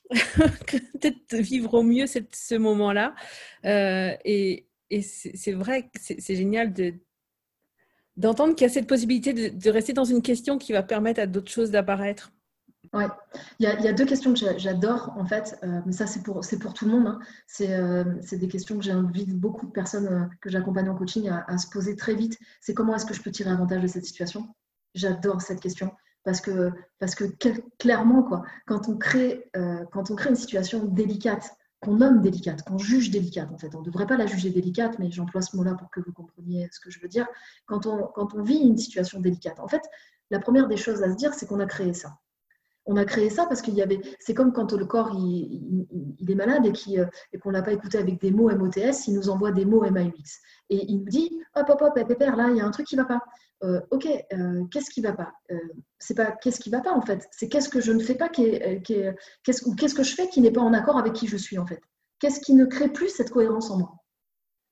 peut-être 0.12 1.36
vivre 1.36 1.74
au 1.76 1.84
mieux 1.84 2.06
ce 2.08 2.56
moment-là? 2.56 3.16
et, 3.64 4.68
c'est, 5.02 5.52
vrai 5.52 5.90
c'est 6.00 6.36
génial 6.36 6.72
de, 6.72 6.94
d'entendre 8.18 8.56
qu'il 8.56 8.68
y 8.68 8.70
a 8.70 8.74
cette 8.74 8.88
possibilité 8.88 9.34
de, 9.34 9.70
rester 9.70 9.94
dans 9.94 10.04
une 10.04 10.22
question 10.22 10.58
qui 10.58 10.74
va 10.74 10.84
permettre 10.84 11.20
à 11.20 11.28
d'autres 11.28 11.52
choses 11.52 11.72
d'apparaître. 11.72 12.32
Oui, 12.94 13.04
il, 13.60 13.66
y, 13.66 13.88
a 13.88 13.94
deux 13.94 14.06
questions 14.06 14.34
que 14.34 14.40
j'adore 14.58 15.12
en 15.18 15.26
fait, 15.26 15.58
euh, 15.64 15.82
mais 15.86 15.92
ça 15.92 16.08
c'est 16.08 16.24
pour, 16.24 16.40
pour 16.62 16.74
tout 16.74 16.86
le 16.86 16.92
monde. 16.92 17.08
Hein. 17.08 17.20
Euh, 17.62 18.06
c'est 18.22 18.38
des 18.38 18.48
questions 18.48 18.78
que 18.78 18.86
j'invite 18.86 19.34
beaucoup 19.34 19.66
de 19.66 19.72
personnes 19.72 20.08
euh, 20.08 20.26
que 20.40 20.50
j'accompagne 20.50 20.88
en 20.88 20.96
coaching 20.96 21.30
à, 21.30 21.58
se 21.58 21.68
poser 21.70 21.98
très 21.98 22.16
vite. 22.16 22.38
C'est 22.62 22.74
comment 22.74 22.96
est-ce 22.96 23.06
que 23.06 23.14
je 23.14 23.22
peux 23.22 23.32
tirer 23.32 23.50
avantage 23.50 23.82
de 23.82 23.88
cette 23.88 24.06
situation? 24.06 24.48
J'adore 24.94 25.42
cette 25.42 25.60
question 25.60 25.92
parce 26.24 26.40
que, 26.40 26.72
parce 27.00 27.16
que 27.16 27.26
clairement, 27.80 28.24
quoi, 28.24 28.44
quand, 28.66 28.88
on 28.88 28.98
crée, 28.98 29.52
quand 29.92 30.10
on 30.10 30.16
crée 30.16 30.30
une 30.30 30.36
situation 30.36 30.86
délicate, 30.86 31.52
qu'on 31.86 31.98
nomme 31.98 32.22
délicate, 32.22 32.64
qu'on 32.64 32.78
juge 32.78 33.12
délicate 33.12 33.52
en 33.52 33.58
fait. 33.58 33.74
On 33.76 33.80
ne 33.80 33.86
devrait 33.86 34.08
pas 34.08 34.18
la 34.18 34.26
juger 34.26 34.50
délicate, 34.50 34.98
mais 35.00 35.12
j'emploie 35.12 35.42
ce 35.42 35.56
mot-là 35.56 35.76
pour 35.76 35.90
que 35.90 36.00
vous 36.02 36.12
compreniez 36.12 36.68
ce 36.72 36.80
que 36.80 36.90
je 36.90 37.00
veux 37.00 37.08
dire. 37.08 37.28
Quand 37.68 37.86
on, 37.86 38.42
vit 38.42 38.58
une 38.58 38.78
situation 38.78 39.20
délicate, 39.20 39.60
en 39.60 39.68
fait, 39.68 39.82
la 40.32 40.40
première 40.40 40.68
des 40.68 40.78
choses 40.78 41.04
à 41.04 41.12
se 41.12 41.16
dire, 41.16 41.34
c'est 41.34 41.48
qu'on 41.48 41.60
a 41.60 41.66
créé 41.66 41.94
ça. 41.94 42.18
On 42.88 42.98
a 42.98 43.06
créé 43.06 43.30
ça 43.30 43.46
parce 43.48 43.62
qu'il 43.62 43.74
y 43.74 43.82
avait. 43.82 44.00
C'est 44.20 44.34
comme 44.34 44.54
quand 44.54 44.74
le 44.74 44.86
corps 44.86 45.12
il, 45.14 45.88
est 46.28 46.36
malade 46.36 46.66
et 46.66 47.00
euh, 47.00 47.06
qu'on 47.42 47.50
ne 47.50 47.56
l'a 47.56 47.64
pas 47.64 47.72
écouté 47.72 47.98
avec 47.98 48.20
des 48.22 48.32
mots 48.32 48.50
MOTS, 48.56 49.08
il 49.08 49.16
nous 49.16 49.30
envoie 49.30 49.52
des 49.52 49.66
mots 49.66 49.90
MAUX. 49.90 50.40
Et 50.70 50.86
il 50.92 51.00
nous 51.00 51.10
dit 51.10 51.40
hop, 51.56 51.68
hop, 51.70 51.82
hop, 51.82 52.08
pépère, 52.08 52.36
là, 52.36 52.50
il 52.50 52.58
y 52.58 52.62
a 52.62 52.66
un 52.66 52.72
truc 52.72 52.86
qui 52.86 52.96
ne 52.96 53.02
va 53.02 53.08
pas. 53.08 53.22
Euh, 53.66 53.82
ok, 53.90 54.08
euh, 54.34 54.64
qu'est-ce 54.72 54.92
qui 54.92 55.02
va 55.02 55.14
pas? 55.14 55.34
Euh, 55.52 55.58
C'est 55.98 56.14
pas 56.14 56.32
qu'est-ce 56.32 56.60
qui 56.60 56.70
va 56.70 56.82
pas 56.82 56.94
en 56.94 57.02
fait, 57.02 57.28
c'est 57.32 57.50
qu'est-ce 57.50 57.70
que 57.70 57.82
je 57.82 57.92
ne 57.92 58.00
fais 58.00 58.16
pas 58.16 58.30
qui 58.30 58.44
est, 58.44 58.84
ou 59.66 59.76
qu'est-ce 59.76 59.96
que 59.96 60.04
je 60.04 60.14
fais 60.14 60.30
qui 60.30 60.42
n'est 60.42 60.52
pas 60.52 60.62
en 60.62 60.74
accord 60.74 60.98
avec 60.98 61.14
qui 61.14 61.28
je 61.28 61.38
suis 61.38 61.58
en 61.58 61.66
fait? 61.66 61.82
Qu'est-ce 62.20 62.40
qui 62.40 62.54
ne 62.54 62.66
crée 62.66 62.90
plus 62.90 63.10
cette 63.10 63.32
cohérence 63.32 63.72
en 63.72 63.80
moi? 63.80 63.96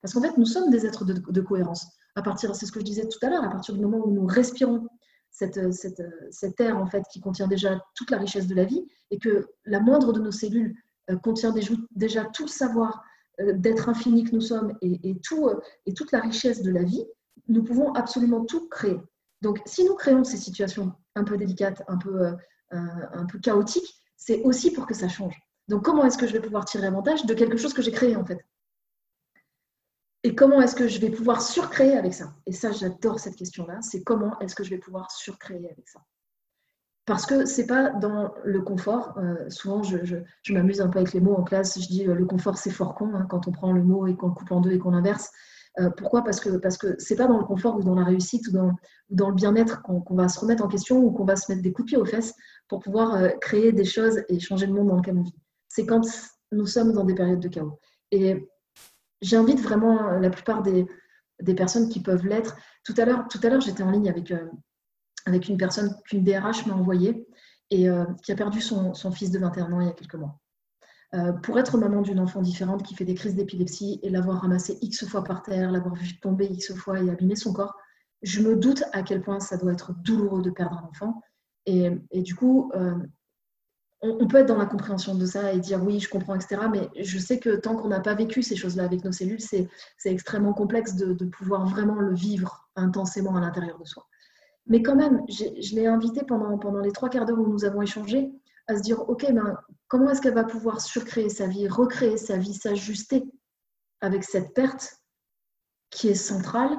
Parce 0.01 0.13
qu'en 0.13 0.21
fait, 0.21 0.37
nous 0.37 0.45
sommes 0.45 0.69
des 0.69 0.85
êtres 0.85 1.05
de, 1.05 1.41
cohérence. 1.41 1.87
À 2.15 2.21
partir, 2.21 2.55
c'est 2.55 2.65
ce 2.65 2.71
que 2.71 2.79
je 2.79 2.85
disais 2.85 3.07
tout 3.07 3.19
à 3.21 3.29
l'heure, 3.29 3.43
à 3.43 3.49
partir 3.49 3.73
du 3.73 3.81
moment 3.81 4.05
où 4.05 4.11
nous 4.11 4.25
respirons 4.25 4.87
cette, 5.31 5.73
cette, 5.73 6.03
cet 6.29 6.59
air 6.59 6.77
en 6.77 6.85
fait 6.85 7.03
qui 7.11 7.19
contient 7.19 7.47
déjà 7.47 7.81
toute 7.95 8.11
la 8.11 8.17
richesse 8.17 8.47
de 8.47 8.53
la 8.53 8.65
vie 8.65 8.85
et 9.09 9.17
que 9.17 9.47
la 9.65 9.79
moindre 9.79 10.13
de 10.13 10.19
nos 10.19 10.31
cellules 10.31 10.75
contient 11.23 11.53
déjà 11.95 12.25
tout 12.25 12.43
le 12.43 12.49
savoir 12.49 13.03
d'être 13.39 13.89
infini 13.89 14.23
que 14.23 14.35
nous 14.35 14.41
sommes 14.41 14.77
et, 14.81 15.19
tout, 15.23 15.49
et 15.85 15.93
toute 15.93 16.11
la 16.11 16.19
richesse 16.19 16.61
de 16.61 16.71
la 16.71 16.83
vie, 16.83 17.03
nous 17.47 17.63
pouvons 17.63 17.93
absolument 17.93 18.45
tout 18.45 18.67
créer. 18.69 18.99
Donc, 19.41 19.61
si 19.65 19.83
nous 19.83 19.95
créons 19.95 20.23
ces 20.23 20.37
situations 20.37 20.93
un 21.15 21.23
peu 21.23 21.37
délicates, 21.37 21.83
un 21.87 21.97
peu, 21.97 22.25
euh, 22.25 22.35
un 22.71 23.25
peu 23.25 23.39
chaotiques, 23.39 23.93
c'est 24.15 24.41
aussi 24.43 24.71
pour 24.71 24.87
que 24.87 24.93
ça 24.93 25.09
change. 25.09 25.37
Donc, 25.67 25.83
comment 25.83 26.05
est-ce 26.05 26.17
que 26.17 26.27
je 26.27 26.33
vais 26.33 26.41
pouvoir 26.41 26.65
tirer 26.65 26.87
avantage 26.87 27.25
de 27.25 27.33
quelque 27.33 27.57
chose 27.57 27.73
que 27.73 27.81
j'ai 27.81 27.91
créé 27.91 28.15
en 28.15 28.25
fait? 28.25 28.39
Et 30.23 30.35
comment 30.35 30.61
est-ce 30.61 30.75
que 30.75 30.87
je 30.87 30.99
vais 30.99 31.09
pouvoir 31.09 31.41
surcréer 31.41 31.97
avec 31.97 32.13
ça? 32.13 32.33
Et 32.45 32.53
ça, 32.53 32.71
j'adore 32.71 33.19
cette 33.19 33.35
question-là. 33.35 33.81
C'est 33.81 34.03
comment 34.03 34.39
est-ce 34.39 34.55
que 34.55 34.63
je 34.63 34.69
vais 34.69 34.77
pouvoir 34.77 35.11
surcréer 35.11 35.69
avec 35.69 35.89
ça? 35.89 35.99
Parce 37.05 37.25
que 37.25 37.45
c'est 37.45 37.67
pas 37.67 37.89
dans 37.89 38.33
le 38.45 38.61
confort. 38.61 39.17
Euh, 39.17 39.49
souvent, 39.49 39.83
je, 39.83 39.97
m'amuse 40.49 40.79
un 40.79 40.87
peu 40.87 40.99
avec 40.99 41.11
les 41.11 41.19
mots 41.19 41.35
en 41.35 41.43
classe. 41.43 41.77
Je 41.81 41.87
dis 41.87 42.07
euh, 42.07 42.15
le 42.15 42.25
confort, 42.25 42.57
c'est 42.57 42.71
fort 42.71 42.95
con 42.95 43.13
hein, 43.13 43.25
quand 43.29 43.49
on 43.49 43.51
prend 43.51 43.73
le 43.73 43.83
mot 43.83 44.07
et 44.07 44.15
qu'on 44.15 44.29
le 44.29 44.33
coupe 44.33 44.51
en 44.53 44.61
deux 44.61 44.71
et 44.71 44.79
qu'on 44.79 44.91
l'inverse. 44.91 45.29
Euh, 45.79 45.89
pourquoi? 45.89 46.23
Parce 46.23 46.39
que 46.39 46.57
parce 46.57 46.77
que 46.77 46.95
c'est 46.99 47.15
pas 47.15 47.27
dans 47.27 47.39
le 47.39 47.45
confort 47.45 47.77
ou 47.77 47.83
dans 47.83 47.95
la 47.95 48.03
réussite 48.03 48.47
ou 48.47 48.51
dans, 48.51 49.29
le 49.29 49.33
bien-être 49.33 49.81
qu'on 49.81 50.15
va 50.15 50.29
se 50.29 50.39
remettre 50.39 50.63
en 50.63 50.67
question 50.67 50.99
ou 50.99 51.11
qu'on 51.11 51.25
va 51.25 51.35
se 51.35 51.51
mettre 51.51 51.63
des 51.63 51.73
coups 51.73 51.87
de 51.87 51.95
pied 51.95 51.97
aux 51.97 52.05
fesses 52.05 52.33
pour 52.67 52.79
pouvoir 52.79 53.15
euh, 53.15 53.29
créer 53.41 53.71
des 53.71 53.85
choses 53.85 54.23
et 54.29 54.39
changer 54.39 54.67
le 54.67 54.73
monde 54.73 54.89
dans 54.89 54.97
lequel 54.97 55.17
on 55.17 55.23
vit. 55.23 55.35
C'est 55.69 55.85
quand 55.85 56.01
nous 56.51 56.67
sommes 56.67 56.93
dans 56.93 57.03
des 57.03 57.15
périodes 57.15 57.39
de 57.39 57.47
chaos. 57.47 57.79
Et 58.11 58.47
j'invite 59.21 59.59
vraiment 59.59 60.11
la 60.19 60.29
plupart 60.29 60.61
des, 60.61 60.85
personnes 61.55 61.89
qui 61.89 62.01
peuvent 62.01 62.25
l'être. 62.25 62.55
Tout 62.83 62.93
à 62.97 63.05
l'heure, 63.05 63.61
j'étais 63.61 63.83
en 63.83 63.89
ligne 63.89 64.09
avec, 64.09 64.31
euh, 64.31 64.47
une 65.25 65.57
personne 65.57 65.95
qu'une 66.05 66.23
DRH 66.23 66.67
m'a 66.67 66.75
envoyée 66.75 67.27
et 67.71 67.89
euh, 67.89 68.05
qui 68.23 68.31
a 68.31 68.35
perdu 68.35 68.61
son, 68.61 68.93
son, 68.93 69.11
fils 69.11 69.31
de 69.31 69.39
21 69.39 69.71
ans 69.73 69.81
il 69.81 69.87
y 69.87 69.89
a 69.89 69.93
quelques 69.93 70.15
mois. 70.15 70.39
Euh, 71.13 71.31
pour 71.31 71.59
être 71.59 71.77
maman 71.77 72.01
d'une 72.01 72.19
enfant 72.19 72.41
différente 72.41 72.81
qui 72.81 72.95
fait 72.95 73.05
des 73.05 73.13
crises 73.13 73.35
d'épilepsie 73.35 73.99
et 74.01 74.09
l'avoir 74.09 74.41
ramassé 74.41 74.79
X 74.81 75.05
fois 75.05 75.23
par 75.23 75.43
terre, 75.43 75.71
l'avoir 75.71 75.93
vu 75.93 76.19
tomber 76.19 76.45
X 76.45 76.73
fois 76.73 76.99
et 76.99 77.09
abîmer 77.09 77.35
son 77.35 77.53
corps, 77.53 77.75
je 78.23 78.41
me 78.41 78.55
doute 78.55 78.83
à 78.93 79.03
quel 79.03 79.21
point 79.21 79.39
ça 79.39 79.57
doit 79.57 79.73
être 79.73 79.93
douloureux 80.01 80.41
de 80.41 80.49
perdre 80.49 80.77
un 80.77 80.89
enfant. 80.89 81.21
Et, 81.65 81.91
du 82.13 82.35
coup, 82.35 82.71
on, 84.01 84.27
peut 84.27 84.37
être 84.37 84.47
dans 84.47 84.57
la 84.57 84.65
compréhension 84.65 85.15
de 85.15 85.25
ça 85.25 85.53
et 85.53 85.59
dire 85.59 85.83
oui, 85.83 85.99
je 85.99 86.09
comprends, 86.09 86.35
etc. 86.35 86.61
Mais 86.71 86.89
je 87.01 87.19
sais 87.19 87.39
que 87.39 87.55
tant 87.57 87.75
qu'on 87.75 87.89
n'a 87.89 87.99
pas 87.99 88.15
vécu 88.15 88.41
ces 88.41 88.55
choses-là 88.55 88.83
avec 88.83 89.03
nos 89.03 89.11
cellules, 89.11 89.39
c'est 89.39 89.69
extrêmement 90.05 90.53
complexe 90.53 90.95
de, 90.95 91.25
pouvoir 91.25 91.67
vraiment 91.67 91.95
le 91.95 92.13
vivre 92.13 92.69
intensément 92.75 93.35
à 93.35 93.41
l'intérieur 93.41 93.77
de 93.77 93.85
soi. 93.85 94.07
Mais 94.65 94.81
quand 94.81 94.95
même, 94.95 95.21
je 95.29 95.75
l'ai 95.75 95.85
invité 95.85 96.23
pendant 96.25 96.79
les 96.79 96.91
trois 96.91 97.09
quarts 97.09 97.25
d'heure 97.25 97.39
où 97.39 97.47
nous 97.47 97.65
avons 97.65 97.81
échangé 97.81 98.31
à 98.67 98.75
se 98.77 98.81
dire, 98.81 99.07
OK, 99.09 99.25
ben, 99.31 99.57
comment 99.87 100.11
est-ce 100.11 100.21
qu'elle 100.21 100.33
va 100.33 100.43
pouvoir 100.43 100.81
surcréer 100.81 101.29
sa 101.29 101.47
vie, 101.47 101.67
recréer 101.67 102.17
sa 102.17 102.37
vie, 102.37 102.53
s'ajuster 102.53 103.23
avec 104.01 104.23
cette 104.23 104.53
perte 104.53 104.97
qui 105.89 106.09
est 106.09 106.15
centrale, 106.15 106.77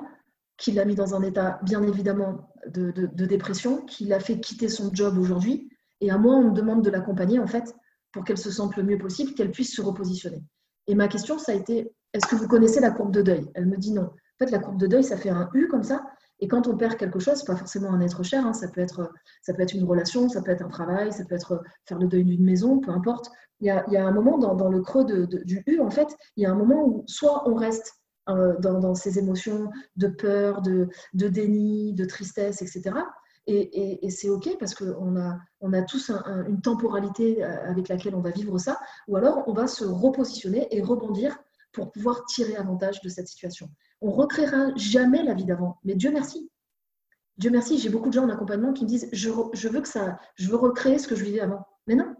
qui 0.56 0.72
l'a 0.72 0.84
mis 0.84 0.94
dans 0.94 1.14
un 1.14 1.22
état 1.22 1.58
bien 1.62 1.82
évidemment 1.82 2.50
de, 2.66 2.90
de 2.90 3.26
dépression, 3.26 3.84
qui 3.84 4.04
l'a 4.04 4.20
fait 4.20 4.40
quitter 4.40 4.68
son 4.68 4.92
job 4.92 5.18
aujourd'hui, 5.18 5.68
et 6.00 6.10
à 6.10 6.18
moi, 6.18 6.34
on 6.34 6.50
me 6.50 6.54
demande 6.54 6.82
de 6.82 6.90
l'accompagner, 6.90 7.38
en 7.38 7.46
fait, 7.46 7.74
pour 8.12 8.24
qu'elle 8.24 8.38
se 8.38 8.50
sente 8.50 8.76
le 8.76 8.82
mieux 8.82 8.98
possible, 8.98 9.34
qu'elle 9.34 9.50
puisse 9.50 9.74
se 9.74 9.82
repositionner. 9.82 10.42
Et 10.86 10.94
ma 10.94 11.08
question, 11.08 11.38
ça 11.38 11.52
a 11.52 11.54
été, 11.54 11.92
est-ce 12.12 12.26
que 12.26 12.36
vous 12.36 12.46
connaissez 12.46 12.80
la 12.80 12.90
courbe 12.90 13.12
de 13.12 13.22
deuil? 13.22 13.50
Elle 13.54 13.66
me 13.66 13.76
dit 13.76 13.92
non. 13.92 14.04
En 14.04 14.38
fait, 14.38 14.50
la 14.50 14.58
courbe 14.58 14.78
de 14.78 14.86
deuil, 14.86 15.04
ça 15.04 15.16
fait 15.16 15.30
un 15.30 15.48
U 15.54 15.68
comme 15.68 15.82
ça. 15.82 16.04
Et 16.40 16.48
quand 16.48 16.66
on 16.66 16.76
perd 16.76 16.96
quelque 16.96 17.18
chose, 17.18 17.44
pas 17.44 17.56
forcément 17.56 17.90
un 17.90 18.00
être 18.00 18.22
cher, 18.22 18.44
hein, 18.46 18.52
ça, 18.52 18.68
peut 18.68 18.80
être, 18.80 19.12
ça 19.42 19.54
peut 19.54 19.62
être 19.62 19.74
une 19.74 19.84
relation, 19.84 20.28
ça 20.28 20.42
peut 20.42 20.50
être 20.50 20.64
un 20.64 20.68
travail, 20.68 21.12
ça 21.12 21.24
peut 21.24 21.34
être 21.34 21.62
faire 21.86 21.98
le 21.98 22.06
deuil 22.06 22.24
d'une 22.24 22.44
maison, 22.44 22.80
peu 22.80 22.90
importe. 22.90 23.30
Il 23.60 23.66
y 23.66 23.70
a, 23.70 24.06
un 24.06 24.10
moment 24.10 24.36
dans, 24.36 24.68
le 24.68 24.82
creux 24.82 25.04
du 25.04 25.62
U, 25.66 25.80
en 25.80 25.90
fait, 25.90 26.08
il 26.36 26.42
y 26.42 26.46
a 26.46 26.50
un 26.50 26.54
moment 26.54 26.86
où 26.86 27.04
soit 27.06 27.48
on 27.48 27.54
reste 27.54 27.94
euh, 28.28 28.56
dans, 28.58 28.94
ces 28.94 29.18
émotions 29.18 29.70
de 29.96 30.08
peur, 30.08 30.60
de, 30.60 30.88
de 31.12 31.28
déni, 31.28 31.94
de 31.94 32.04
tristesse, 32.04 32.62
etc. 32.62 32.96
Et, 33.46 34.08
c'est 34.10 34.30
OK 34.30 34.56
parce 34.58 34.74
qu'on 34.74 35.16
a, 35.20 35.38
on 35.60 35.72
a 35.72 35.82
tous 35.82 36.10
une 36.48 36.60
temporalité 36.62 37.44
euh, 37.44 37.70
avec 37.70 37.88
laquelle 37.88 38.14
on 38.14 38.20
va 38.20 38.30
vivre 38.30 38.58
ça, 38.58 38.78
ou 39.08 39.16
alors 39.16 39.44
on 39.46 39.52
va 39.52 39.66
se 39.66 39.84
repositionner 39.84 40.66
et 40.70 40.80
rebondir 40.80 41.38
pour 41.72 41.92
pouvoir 41.92 42.24
tirer 42.24 42.56
avantage 42.56 43.00
de 43.02 43.08
cette 43.08 43.28
situation. 43.28 43.68
On 44.00 44.10
recréera 44.10 44.74
jamais 44.76 45.22
la 45.22 45.34
vie 45.34 45.44
d'avant, 45.44 45.78
mais 45.84 45.94
Dieu 45.94 46.10
merci. 46.10 46.50
Dieu 47.36 47.50
merci, 47.50 47.78
j'ai 47.78 47.88
beaucoup 47.88 48.08
de 48.08 48.14
gens 48.14 48.24
en 48.24 48.30
accompagnement 48.30 48.72
qui 48.72 48.84
me 48.84 48.88
disent 48.88 49.08
je, 49.12 49.28
veux 49.30 49.80
que 49.80 49.88
ça, 49.88 50.18
je 50.36 50.48
veux 50.48 50.56
recréer 50.56 50.98
ce 50.98 51.08
que 51.08 51.16
je 51.16 51.24
vivais 51.24 51.40
avant. 51.40 51.66
Mais 51.86 51.94
non, 51.94 52.14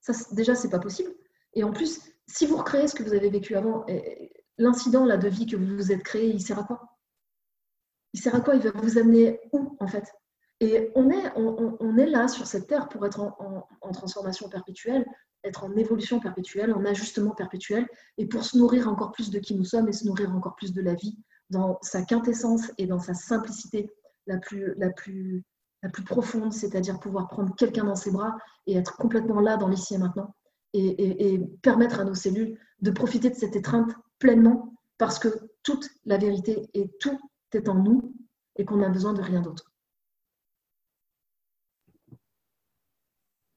ça, 0.00 0.12
déjà 0.32 0.54
c'est 0.54 0.70
pas 0.70 0.78
possible. 0.78 1.10
Et 1.54 1.64
en 1.64 1.72
plus, 1.72 2.00
si 2.26 2.46
vous 2.46 2.56
recréez 2.56 2.86
ce 2.86 2.94
que 2.94 3.02
vous 3.02 3.14
avez 3.14 3.30
vécu 3.30 3.56
avant, 3.56 3.84
l'incident 4.58 5.06
de 5.06 5.28
vie 5.28 5.46
que 5.46 5.56
vous 5.56 5.76
vous 5.76 5.92
êtes 5.92 6.02
créé, 6.02 6.28
il 6.28 6.40
sert 6.40 6.58
à 6.58 6.64
quoi? 6.64 6.96
Il 8.12 8.20
sert 8.20 8.34
à 8.34 8.40
quoi? 8.40 8.54
Il 8.54 8.62
va 8.62 8.70
vous 8.74 8.98
amener 8.98 9.40
où 9.52 9.76
en 9.80 9.86
fait? 9.86 10.04
Et 10.60 10.90
on 10.94 11.10
est, 11.10 11.32
on, 11.36 11.98
est 11.98 12.06
là 12.06 12.28
sur 12.28 12.46
cette 12.46 12.66
terre 12.66 12.88
pour 12.88 13.04
être 13.04 13.20
en, 13.20 13.92
transformation 13.92 14.48
perpétuelle, 14.48 15.04
être 15.46 15.64
en 15.64 15.74
évolution 15.76 16.20
perpétuelle, 16.20 16.74
en 16.74 16.84
ajustement 16.84 17.30
perpétuel, 17.30 17.86
et 18.18 18.26
pour 18.26 18.44
se 18.44 18.58
nourrir 18.58 18.88
encore 18.88 19.12
plus 19.12 19.30
de 19.30 19.38
qui 19.38 19.54
nous 19.54 19.64
sommes 19.64 19.88
et 19.88 19.92
se 19.92 20.06
nourrir 20.06 20.34
encore 20.34 20.56
plus 20.56 20.72
de 20.72 20.82
la 20.82 20.94
vie 20.94 21.18
dans 21.50 21.78
sa 21.82 22.02
quintessence 22.02 22.70
et 22.78 22.86
dans 22.86 22.98
sa 22.98 23.14
simplicité 23.14 23.90
la 24.26 24.38
plus, 24.38 24.74
la 24.76 24.90
plus, 24.90 25.44
la 25.82 25.88
plus 25.88 26.02
profonde, 26.02 26.52
c'est-à-dire 26.52 26.98
pouvoir 26.98 27.28
prendre 27.28 27.54
quelqu'un 27.54 27.84
dans 27.84 27.94
ses 27.94 28.10
bras 28.10 28.36
et 28.66 28.76
être 28.76 28.96
complètement 28.96 29.40
là 29.40 29.56
dans 29.56 29.68
l'ici 29.68 29.94
et 29.94 29.98
maintenant, 29.98 30.34
et, 30.72 31.34
et 31.34 31.38
permettre 31.62 32.00
à 32.00 32.04
nos 32.04 32.14
cellules 32.14 32.58
de 32.80 32.90
profiter 32.90 33.30
de 33.30 33.36
cette 33.36 33.56
étreinte 33.56 33.92
pleinement, 34.18 34.74
parce 34.98 35.18
que 35.18 35.28
toute 35.62 35.88
la 36.04 36.18
vérité 36.18 36.68
et 36.74 36.90
tout 37.00 37.18
est 37.52 37.68
en 37.68 37.74
nous 37.74 38.14
et 38.56 38.64
qu'on 38.64 38.76
n'a 38.76 38.88
besoin 38.88 39.12
de 39.12 39.22
rien 39.22 39.40
d'autre. 39.40 39.70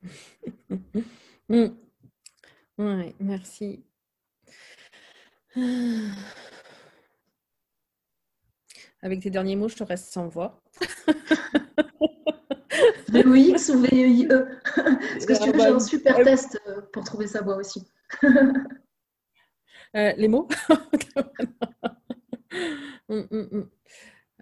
Mm. 1.49 1.67
Oui, 2.77 3.15
merci. 3.19 3.83
Avec 9.01 9.21
tes 9.21 9.29
derniers 9.29 9.55
mots, 9.55 9.69
je 9.69 9.75
te 9.75 9.83
reste 9.83 10.11
sans 10.11 10.27
voix. 10.27 10.61
VOX 13.09 13.69
ou 13.69 13.81
VIE 13.81 14.25
Est-ce 14.25 15.25
que 15.25 15.43
tu 15.43 15.51
veux, 15.51 15.59
j'ai 15.59 15.67
un 15.67 15.79
super 15.79 16.23
test 16.23 16.59
euh, 16.67 16.81
pour 16.93 17.03
trouver 17.03 17.27
sa 17.27 17.41
voix 17.41 17.57
aussi. 17.57 17.85
Euh, 19.95 20.13
les 20.17 20.27
mots? 20.27 20.47
Mm, 23.09 23.23
mm, 23.31 23.69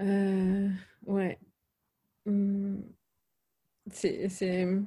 euh, 0.01 0.69
Ouais 1.05 1.39
c'est, 3.91 4.29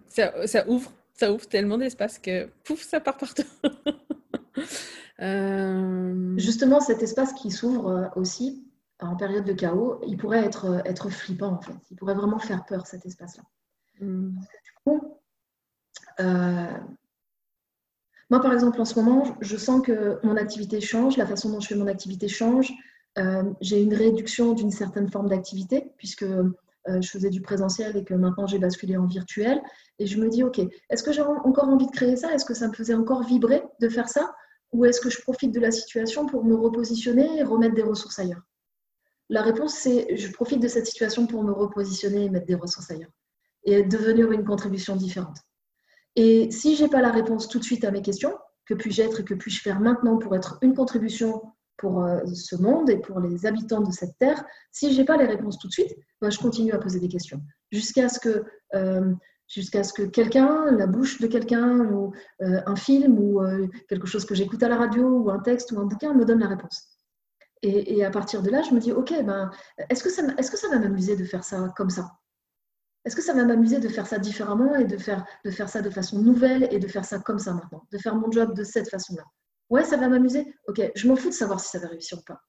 ça, 0.09 0.47
ça, 0.47 0.69
ouvre, 0.69 0.93
ça 1.21 1.31
ouvre 1.33 1.47
tellement 1.47 1.77
d'espace 1.77 2.19
que 2.19 2.47
pouf, 2.65 2.83
ça 2.83 3.01
part 3.01 3.17
partout. 3.17 3.45
Euh, 5.23 6.35
Justement, 6.39 6.81
cet 6.81 7.03
espace 7.03 7.35
qui 7.35 7.51
s'ouvre 7.51 7.89
euh, 7.91 8.09
aussi 8.17 8.67
en 9.01 9.17
période 9.17 9.45
de 9.45 9.53
chaos, 9.53 10.01
il 10.07 10.17
pourrait 10.17 10.43
être, 10.43 10.65
euh, 10.65 10.81
être 10.87 11.11
flippant 11.11 11.53
en 11.53 11.61
fait. 11.61 11.77
Il 11.91 11.97
pourrait 11.99 12.15
vraiment 12.15 12.39
faire 12.39 12.65
peur 12.65 12.87
cet 12.87 13.05
espace-là. 13.05 13.43
Hmm. 14.01 14.31
Du 14.31 14.73
coup, 14.83 15.19
moi 18.31 18.41
par 18.41 18.55
exemple 18.55 18.81
en 18.81 18.87
ce 18.87 18.99
moment, 18.99 19.37
je 19.43 19.59
sens 19.59 19.83
que 19.83 20.19
mon 20.23 20.39
activité 20.39 20.81
change, 20.81 21.19
la 21.19 21.27
façon 21.27 21.51
dont 21.51 21.61
je 21.61 21.69
fais 21.69 21.75
mon 21.75 21.87
activité 21.87 22.27
change. 22.27 22.73
j'ai 23.61 23.83
une 23.83 23.93
réduction 23.93 24.55
d'une 24.55 24.71
certaine 24.71 25.11
forme 25.11 25.29
d'activité 25.29 25.93
puisque 25.99 26.25
je 27.01 27.11
faisais 27.11 27.31
du 27.31 27.41
présentiel 27.41 27.97
et 27.97 28.05
que 28.05 28.15
maintenant 28.15 28.47
j'ai 28.47 28.59
basculé 28.59 28.97
en 28.97 29.07
virtuel. 29.07 29.61
Et 29.99 30.07
je 30.07 30.19
me 30.19 30.29
dis, 30.29 30.43
OK, 30.43 30.59
est-ce 30.59 31.03
que 31.03 31.13
j'ai 31.13 31.23
encore 31.23 31.69
envie 31.69 31.87
de 31.87 31.93
créer 31.93 32.17
ça? 32.17 32.33
Est-ce 32.33 32.45
que 32.45 32.55
ça 32.55 32.69
me 32.69 32.73
faisait 32.73 32.95
encore 32.95 33.23
vibrer 33.25 33.63
de 33.81 33.89
faire 33.89 34.09
ça? 34.09 34.35
Ou 34.73 34.85
est-ce 34.85 35.01
que 35.01 35.11
je 35.11 35.21
profite 35.21 35.53
de 35.53 35.61
la 35.61 35.71
situation 35.71 36.27
pour 36.27 36.45
me 36.45 36.55
repositionner 36.55 37.39
et 37.39 37.43
remettre 37.43 37.75
des 37.75 37.83
ressources 37.83 38.19
ailleurs? 38.19 38.43
La 39.29 39.43
réponse, 39.43 39.75
c'est 39.75 40.17
je 40.17 40.33
profite 40.33 40.61
de 40.61 40.69
cette 40.69 40.87
situation 40.87 41.27
pour 41.27 41.45
me 41.45 41.53
repositionner 41.53 42.25
et 42.25 42.31
mettre 42.31 42.47
des 42.47 42.55
ressources 42.55 42.91
ailleurs 42.91 43.11
et 43.65 43.83
devenir 43.83 44.33
une 44.33 44.45
contribution 44.45 44.97
différente. 44.97 45.37
Et 46.17 46.51
si 46.51 46.77
je 46.77 46.85
n'ai 46.85 46.91
pas 46.91 47.03
la 47.03 47.13
réponse 47.13 47.49
tout 47.49 47.59
de 47.59 47.65
suite 47.65 47.85
à 47.85 47.91
mes 47.91 48.03
questions, 48.03 48.37
que 48.65 48.75
puis-je 48.75 49.03
être 49.03 49.21
et 49.21 49.25
que 49.25 49.35
puis-je 49.35 49.61
faire 49.61 49.81
maintenant 49.81 50.19
pour 50.19 50.35
être 50.35 50.59
une 50.63 50.75
contribution 50.75 51.43
pour 51.81 52.05
euh, 52.05 52.21
ce 52.35 52.57
monde 52.57 52.91
et 52.91 52.99
pour 52.99 53.21
les 53.21 53.47
habitants 53.47 53.81
de 53.81 53.91
cette 53.91 54.17
terre, 54.19 54.45
si 54.71 54.93
je 54.93 54.99
n'ai 54.99 55.05
pas 55.05 55.17
les 55.17 55.25
réponses 55.25 55.59
tout 55.59 55.67
de 55.67 55.73
suite, 55.73 55.97
ben, 56.21 56.31
je 56.31 56.39
continue 56.39 56.73
à 56.73 56.79
poser 56.79 57.01
des 57.01 57.09
questions. 57.09 57.41
Jusqu'à 57.73 58.11
ce 58.11 58.21
que, 58.21 58.45
euh, 58.75 59.15
que 59.57 60.03
quelqu'un, 60.05 60.71
la 60.73 60.87
bouche 60.87 61.21
de 61.21 61.27
quelqu'un 61.27 61.81
ou 61.87 62.13
euh, 62.43 62.61
un 62.67 62.77
film 62.77 63.19
ou 63.19 63.41
quelque 63.89 64.07
chose 64.07 64.25
que 64.27 64.35
j'écoute 64.35 64.63
à 64.63 64.69
la 64.69 64.77
radio 64.77 65.09
ou 65.09 65.31
un 65.31 65.41
texte 65.41 65.73
ou 65.73 65.81
un 65.81 65.87
bouquin 65.87 66.13
me 66.13 66.25
donne 66.25 66.41
la 66.41 66.49
réponse. 66.49 66.87
Et, 67.63 68.05
à 68.05 68.11
partir 68.11 68.43
de 68.43 68.51
là, 68.51 68.63
je 68.63 68.73
me 68.73 68.81
dis, 68.81 68.93
OK, 68.93 69.13
ben, 69.25 69.51
est-ce 69.89 70.03
que, 70.03 70.11
ça, 70.11 70.23
est-ce 70.39 70.51
que 70.51 70.57
ça 70.57 70.69
va 70.69 70.79
m'amuser 70.79 71.17
de 71.17 71.25
faire 71.25 71.45
ça 71.45 71.73
comme 71.77 71.91
ça? 71.91 72.11
Est-ce 73.05 73.17
que 73.17 73.23
ça 73.23 73.33
va 73.33 73.45
m'amuser 73.45 73.81
de 73.81 73.89
faire 73.89 74.07
ça 74.07 74.19
différemment 74.19 74.75
et 74.77 74.85
de 74.85 74.99
faire, 74.99 75.27
de 75.45 75.51
faire 75.51 75.69
ça 75.69 75.81
de 75.81 75.91
façon 75.91 76.21
nouvelle 76.21 76.69
et 76.71 76.79
de 76.79 76.87
faire 76.87 77.05
ça 77.05 77.19
comme 77.19 77.39
ça 77.39 77.55
maintenant, 77.55 77.83
de 77.91 77.99
faire 77.99 78.15
mon 78.15 78.31
job 78.31 78.55
de 78.55 78.65
cette 78.65 78.91
façon-là? 78.91 79.25
Ouais, 79.71 79.85
ça 79.85 79.97
va 79.97 80.09
m'amuser. 80.09 80.53
Ok, 80.67 80.81
je 80.95 81.09
m'en 81.09 81.17
fous 81.17 81.29
de 81.29 81.35
savoir 81.35 81.61
si 81.61 81.69
ça 81.69 81.79
va 81.79 81.89
réussir 81.89 82.19
ou 82.19 82.23
pas. 82.23 82.43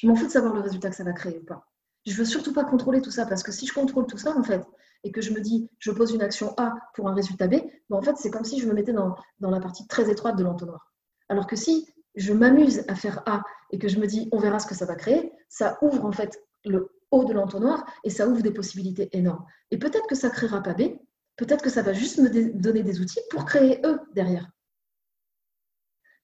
Je 0.00 0.06
m'en 0.06 0.14
fous 0.14 0.26
de 0.26 0.30
savoir 0.30 0.54
le 0.54 0.60
résultat 0.60 0.90
que 0.90 0.96
ça 0.96 1.04
va 1.04 1.12
créer 1.12 1.38
ou 1.38 1.44
pas. 1.44 1.68
Je 2.06 2.14
veux 2.14 2.24
surtout 2.24 2.52
pas 2.52 2.64
contrôler 2.64 3.00
tout 3.00 3.10
ça 3.10 3.26
parce 3.26 3.42
que 3.42 3.52
si 3.52 3.66
je 3.66 3.72
contrôle 3.72 4.06
tout 4.06 4.18
ça, 4.18 4.36
en 4.36 4.42
fait, 4.42 4.62
et 5.04 5.12
que 5.12 5.20
je 5.20 5.32
me 5.32 5.40
dis, 5.40 5.68
je 5.78 5.90
pose 5.90 6.12
une 6.12 6.22
action 6.22 6.54
A 6.56 6.74
pour 6.94 7.08
un 7.08 7.14
résultat 7.14 7.46
B, 7.46 7.56
ben, 7.90 7.96
en 7.96 8.02
fait, 8.02 8.16
c'est 8.16 8.30
comme 8.30 8.44
si 8.44 8.60
je 8.60 8.66
me 8.66 8.72
mettais 8.72 8.92
dans, 8.92 9.16
la 9.40 9.60
partie 9.60 9.86
très 9.86 10.10
étroite 10.10 10.36
de 10.36 10.44
l'entonnoir. 10.44 10.92
Alors 11.28 11.46
que 11.46 11.56
si 11.56 11.88
je 12.14 12.32
m'amuse 12.32 12.84
à 12.88 12.94
faire 12.94 13.22
A 13.26 13.42
et 13.70 13.78
que 13.78 13.88
je 13.88 13.98
me 13.98 14.06
dis, 14.06 14.28
on 14.32 14.38
verra 14.38 14.58
ce 14.58 14.66
que 14.66 14.74
ça 14.74 14.86
va 14.86 14.94
créer, 14.94 15.32
ça 15.48 15.78
ouvre 15.82 16.04
en 16.04 16.12
fait 16.12 16.40
le 16.64 16.90
haut 17.10 17.24
de 17.24 17.32
l'entonnoir 17.32 17.84
et 18.04 18.10
ça 18.10 18.28
ouvre 18.28 18.42
des 18.42 18.52
possibilités 18.52 19.08
énormes. 19.12 19.44
Et 19.70 19.78
peut-être 19.78 20.06
que 20.06 20.14
ça 20.14 20.30
créera 20.30 20.62
pas 20.62 20.74
B, 20.74 20.98
peut-être 21.36 21.62
que 21.62 21.70
ça 21.70 21.82
va 21.82 21.92
juste 21.92 22.18
me 22.18 22.28
donner 22.52 22.82
des 22.82 23.00
outils 23.00 23.20
pour 23.30 23.44
créer 23.44 23.84
E 23.84 23.98
derrière. 24.14 24.53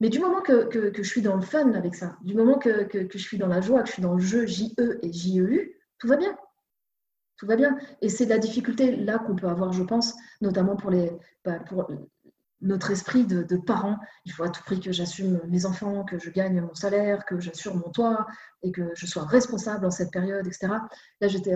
Mais 0.00 0.08
du 0.08 0.18
moment 0.18 0.40
que, 0.40 0.92
je 0.96 1.02
suis 1.02 1.20
dans 1.20 1.36
le 1.36 1.42
fun 1.42 1.72
avec 1.74 1.94
ça, 1.94 2.16
du 2.22 2.34
moment 2.34 2.58
que, 2.58 2.88
je 2.92 3.18
suis 3.18 3.38
dans 3.38 3.48
la 3.48 3.60
joie, 3.60 3.82
que 3.82 3.88
je 3.88 3.92
suis 3.92 4.02
dans 4.02 4.14
le 4.14 4.20
jeu 4.20 4.46
JE 4.46 4.72
et 5.02 5.12
JEU, 5.12 5.76
tout 5.98 6.08
va 6.08 6.16
bien. 6.16 6.36
Tout 7.36 7.46
va 7.46 7.56
bien. 7.56 7.78
Et 8.00 8.08
c'est 8.08 8.26
la 8.26 8.38
difficulté 8.38 8.96
là 8.96 9.18
qu'on 9.18 9.36
peut 9.36 9.48
avoir, 9.48 9.72
je 9.72 9.82
pense, 9.82 10.14
notamment 10.40 10.76
pour 10.76 10.90
les, 10.90 11.10
bah, 11.44 11.58
pour 11.60 11.90
notre 12.62 12.90
esprit 12.90 13.24
de, 13.24 13.42
de, 13.42 13.56
parents. 13.56 13.98
Il 14.24 14.32
faut 14.32 14.44
à 14.44 14.50
tout 14.50 14.62
prix 14.62 14.80
que 14.80 14.92
j'assume 14.92 15.40
mes 15.48 15.64
enfants, 15.66 16.04
que 16.04 16.18
je 16.18 16.30
gagne 16.30 16.60
mon 16.60 16.74
salaire, 16.74 17.24
que 17.24 17.40
j'assure 17.40 17.74
mon 17.74 17.90
toit 17.90 18.26
et 18.62 18.72
que 18.72 18.90
je 18.94 19.06
sois 19.06 19.24
responsable 19.24 19.86
en 19.86 19.90
cette 19.90 20.10
période, 20.10 20.46
etc. 20.46 20.68
Là, 21.20 21.28
j'étais 21.28 21.54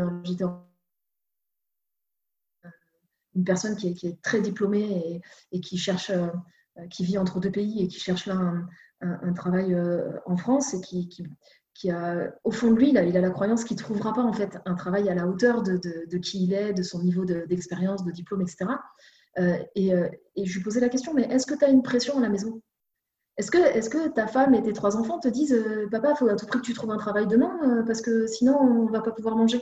une 3.35 3.45
personne 3.45 3.77
qui 3.77 3.89
est, 3.89 4.23
très 4.23 4.41
diplômée 4.41 5.21
et, 5.53 5.57
et, 5.57 5.61
qui 5.61 5.77
cherche, 5.77 6.11
euh, 6.11 6.29
qui 6.91 7.05
vit 7.05 7.19
entre 7.19 7.41
deux 7.41 7.51
pays 7.51 7.83
et 7.83 7.89
qui 7.89 7.99
cherche 7.99 8.27
là 8.27 8.37
un, 9.01 9.33
travail 9.33 9.75
euh, 9.75 10.13
en 10.27 10.37
France 10.37 10.75
et 10.75 10.81
qui, 10.81 11.09
qui, 11.09 11.27
qui, 11.75 11.91
a, 11.91 12.33
au 12.45 12.51
fond 12.51 12.71
de 12.71 12.77
lui, 12.77 12.93
là, 12.93 13.03
il 13.03 13.17
a 13.17 13.21
la 13.21 13.31
croyance 13.31 13.65
qu'il 13.65 13.77
ne 13.77 13.83
trouvera 13.83 14.13
pas 14.13 14.23
en 14.23 14.33
fait 14.33 14.59
un 14.65 14.75
travail 14.75 15.09
à 15.09 15.15
la 15.15 15.27
hauteur 15.27 15.63
de, 15.63 15.77
de, 15.77 16.19
qui 16.19 16.45
il 16.45 16.53
est, 16.53 16.73
de 16.73 16.83
son 16.83 17.03
niveau 17.03 17.25
d'expérience, 17.25 18.05
de, 18.05 18.11
diplôme, 18.11 18.43
etc. 18.43 18.67
Euh, 19.39 19.59
et, 19.75 19.93
euh, 19.95 20.09
et, 20.37 20.47
je 20.47 20.57
lui 20.57 20.65
posais 20.65 20.81
la 20.81 20.89
question, 20.89 21.13
mais 21.13 21.25
est-ce 21.25 21.47
que 21.47 21.55
tu 21.55 21.65
as 21.65 21.69
une 21.69 21.83
pression 21.83 22.19
à 22.19 22.21
la 22.21 22.29
maison? 22.29 22.61
Est-ce 23.37 23.51
que, 23.51 23.59
est 23.59 23.89
que 23.91 24.09
ta 24.09 24.29
femme 24.29 24.55
et 24.55 24.63
tes 24.63 24.73
trois 24.73 24.97
enfants 24.97 25.19
te 25.19 25.29
disent, 25.29 25.61
papa, 25.91 26.13
il 26.13 26.17
faut 26.17 26.29
à 26.29 26.37
tout 26.37 26.47
prix 26.47 26.61
que 26.61 26.65
tu 26.65 26.73
trouves 26.73 26.93
un 26.93 26.99
travail 26.99 27.27
demain 27.27 27.83
parce 27.85 28.01
que 28.01 28.29
sinon 28.29 28.57
on 28.59 28.87
ne 28.87 28.93
va 28.93 29.01
pas 29.01 29.11
pouvoir 29.11 29.37
manger? 29.37 29.61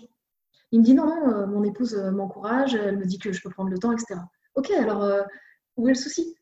Il 0.72 0.80
me 0.80 0.84
dit 0.84 0.94
non, 0.94 1.06
non, 1.06 1.28
euh, 1.28 1.46
mon 1.46 1.62
épouse 1.64 1.94
euh, 1.94 2.10
m'encourage, 2.10 2.74
elle 2.74 2.96
me 2.96 3.04
dit 3.04 3.18
que 3.18 3.30
je 3.30 3.42
peux 3.42 3.50
prendre 3.50 3.68
le 3.68 3.78
temps, 3.78 3.92
etc. 3.92 4.18
Ok, 4.54 4.70
alors 4.70 5.02
euh, 5.02 5.22
où 5.76 5.86
est 5.86 5.92
le 5.92 5.98
souci? 5.98 6.34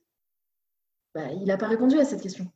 Bah, 1.15 1.33
Il 1.33 1.45
n'a 1.45 1.57
pas 1.57 1.69
répondu 1.69 1.99
à 1.99 2.05
cette 2.05 2.23
question. 2.23 2.51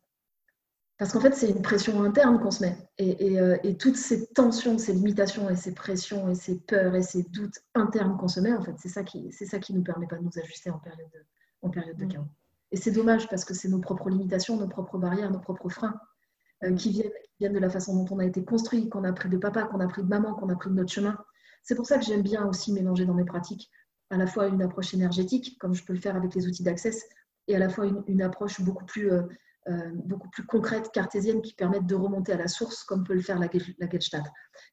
Parce 0.97 1.13
qu'en 1.13 1.21
fait, 1.21 1.35
c'est 1.35 1.51
une 1.51 1.63
pression 1.63 2.03
interne 2.05 2.39
qu'on 2.41 2.53
se 2.53 2.63
met. 2.63 2.77
Et, 2.99 3.77
toutes 3.79 3.97
ces 3.97 4.27
tensions, 4.29 4.79
ces 4.79 4.93
limitations 4.93 5.51
et 5.51 5.57
ces 5.57 5.75
pressions 5.75 6.29
et 6.29 6.37
ces 6.37 6.61
peurs 6.61 6.95
et 6.95 7.03
ces 7.03 7.25
doutes 7.25 7.59
internes 7.75 8.17
qu'on 8.17 8.29
se 8.29 8.39
met, 8.39 8.53
en 8.53 8.63
fait, 8.63 8.75
c'est 8.79 8.89
ça 8.89 9.03
qui 9.03 9.33
c'est 9.33 9.47
ça 9.47 9.59
qui 9.59 9.75
nous 9.75 9.83
permet 9.83 10.07
pas 10.07 10.17
de 10.17 10.23
nous 10.23 10.39
ajuster 10.39 10.71
en 10.71 10.79
période 10.79 11.11
de, 11.13 11.19
en 11.63 11.71
période 11.71 11.97
de 11.97 12.05
mmh. 12.05 12.09
chaos. 12.09 12.29
Et 12.71 12.77
c'est 12.77 12.93
dommage 12.93 13.29
parce 13.29 13.45
que 13.45 13.55
c'est 13.55 13.69
nos 13.69 13.81
propres 13.81 14.09
limitations, 14.09 14.57
nos 14.57 14.69
propres 14.69 14.99
barrières, 14.99 15.31
nos 15.31 15.41
propres 15.41 15.69
freins 15.69 16.01
qui, 16.77 16.91
viennent, 16.91 17.11
qui 17.11 17.31
viennent 17.41 17.53
de 17.53 17.59
la 17.59 17.69
façon 17.69 17.95
dont 17.95 18.15
on 18.15 18.19
a 18.21 18.25
été 18.25 18.45
construit, 18.45 18.89
qu'on 18.89 19.05
a 19.05 19.13
pris 19.13 19.29
de 19.29 19.37
papa, 19.37 19.65
qu'on 19.65 19.81
a 19.81 19.87
pris 19.87 20.03
de 20.03 20.09
maman, 20.09 20.35
qu'on 20.35 20.49
a 20.49 20.57
pris 20.57 20.71
de 20.71 20.75
notre 20.75 20.93
chemin. 20.93 21.17
C'est 21.63 21.75
pour 21.75 21.87
ça 21.87 21.99
que 21.99 22.05
j'aime 22.05 22.23
bien 22.23 22.47
aussi 22.47 22.73
mélanger 22.73 23.05
dans 23.05 23.15
mes 23.15 23.25
pratiques 23.25 23.71
à 24.11 24.17
la 24.17 24.27
fois 24.27 24.47
une 24.47 24.63
approche 24.63 24.95
énergétique, 24.95 25.59
comme 25.59 25.75
je 25.75 25.85
peux 25.85 25.93
le 25.93 26.01
faire 26.01 26.17
avec 26.17 26.35
les 26.35 26.47
outils 26.47 26.63
d'accès, 26.63 26.93
et 27.49 27.57
à 27.57 27.59
la 27.59 27.69
fois 27.69 27.87
une, 28.07 28.23
approche 28.23 28.61
beaucoup 28.61 28.85
plus, 28.85 29.13
euh, 29.13 29.23
euh, 29.69 29.91
beaucoup 29.95 30.29
plus 30.31 30.45
concrète, 30.47 30.91
cartésienne, 30.93 31.43
qui 31.43 31.55
permettent 31.55 31.87
de 31.87 31.95
remonter 31.95 32.33
à 32.33 32.37
la 32.37 32.49
source, 32.49 32.85
comme 32.85 33.05
peut 33.05 33.15
le 33.15 33.21
faire 33.21 33.39
la, 33.39 33.49
la 33.79 33.89
Gestalt. 33.89 34.27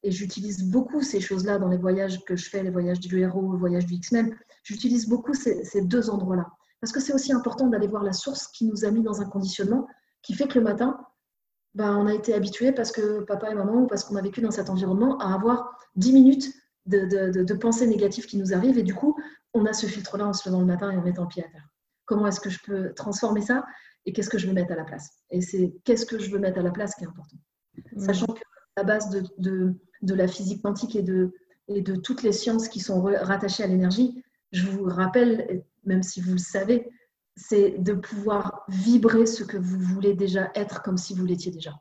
Et 0.03 0.11
j'utilise 0.11 0.69
beaucoup 0.69 1.01
ces 1.01 1.19
choses-là 1.19 1.59
dans 1.59 1.69
les 1.69 1.77
voyages 1.77 2.23
que 2.25 2.35
je 2.35 2.49
fais, 2.49 2.63
les 2.63 2.69
voyages 2.69 2.99
du 2.99 3.19
héros, 3.19 3.51
le 3.51 3.57
voyage 3.57 3.85
du 3.85 3.95
X-Men. 3.95 4.35
J'utilise 4.63 5.07
beaucoup 5.07 5.33
ces, 5.33 5.63
ces 5.63 5.81
deux 5.81 6.09
endroits-là. 6.09 6.47
Parce 6.81 6.91
que 6.91 6.99
c'est 6.99 7.13
aussi 7.13 7.31
important 7.31 7.67
d'aller 7.67 7.87
voir 7.87 8.03
la 8.03 8.13
source 8.13 8.47
qui 8.47 8.65
nous 8.65 8.85
a 8.85 8.91
mis 8.91 9.03
dans 9.03 9.21
un 9.21 9.25
conditionnement 9.25 9.87
qui 10.23 10.33
fait 10.33 10.47
que 10.47 10.57
le 10.57 10.63
matin, 10.63 10.99
ben, 11.73 11.95
on 11.97 12.07
a 12.07 12.13
été 12.13 12.33
habitué 12.33 12.71
parce 12.71 12.91
que 12.91 13.21
papa 13.21 13.49
et 13.49 13.55
maman 13.55 13.83
ou 13.83 13.87
parce 13.87 14.03
qu'on 14.03 14.15
a 14.15 14.21
vécu 14.21 14.41
dans 14.41 14.51
cet 14.51 14.69
environnement 14.69 15.17
à 15.19 15.33
avoir 15.33 15.71
10 15.95 16.13
minutes 16.13 16.53
de, 16.85 17.53
pensées 17.53 17.87
négatives 17.87 18.25
qui 18.25 18.37
nous 18.37 18.53
arrivent. 18.53 18.77
Et 18.77 18.83
du 18.83 18.93
coup, 18.93 19.17
on 19.53 19.65
a 19.65 19.73
ce 19.73 19.85
filtre-là 19.85 20.27
en 20.27 20.33
se 20.33 20.49
levant 20.49 20.61
le 20.61 20.65
matin 20.65 20.91
et 20.91 20.97
en 20.97 21.01
mettant 21.01 21.23
le 21.23 21.27
pied 21.27 21.43
à 21.43 21.47
terre. 21.47 21.70
Comment 22.11 22.27
est-ce 22.27 22.41
que 22.41 22.49
je 22.49 22.59
peux 22.65 22.93
transformer 22.93 23.39
ça 23.39 23.65
et 24.05 24.11
qu'est-ce 24.11 24.29
que 24.29 24.37
je 24.37 24.45
veux 24.45 24.51
mettre 24.51 24.73
à 24.73 24.75
la 24.75 24.83
place 24.83 25.11
Et 25.29 25.39
c'est 25.39 25.73
qu'est-ce 25.85 26.05
que 26.05 26.19
je 26.19 26.29
veux 26.29 26.39
mettre 26.39 26.59
à 26.59 26.61
la 26.61 26.71
place 26.71 26.93
qui 26.93 27.05
est 27.05 27.07
important. 27.07 27.37
Mmh. 27.93 28.01
Sachant 28.01 28.25
que 28.25 28.41
la 28.75 28.83
base 28.83 29.09
de, 29.37 29.73
la 30.01 30.27
physique 30.27 30.61
quantique 30.61 30.97
et 30.97 31.03
de, 31.03 31.31
et 31.69 31.79
de 31.79 31.95
toutes 31.95 32.21
les 32.21 32.33
sciences 32.33 32.67
qui 32.67 32.81
sont 32.81 33.01
rattachées 33.01 33.63
à 33.63 33.67
l'énergie, 33.67 34.21
je 34.51 34.67
vous 34.67 34.83
rappelle, 34.83 35.63
même 35.85 36.03
si 36.03 36.19
vous 36.19 36.33
le 36.33 36.37
savez, 36.37 36.89
c'est 37.37 37.77
de 37.77 37.93
pouvoir 37.93 38.65
vibrer 38.67 39.25
ce 39.25 39.45
que 39.45 39.55
vous 39.55 39.79
voulez 39.79 40.13
déjà 40.13 40.51
être 40.53 40.81
comme 40.81 40.97
si 40.97 41.15
vous 41.15 41.25
l'étiez 41.25 41.53
déjà. 41.53 41.71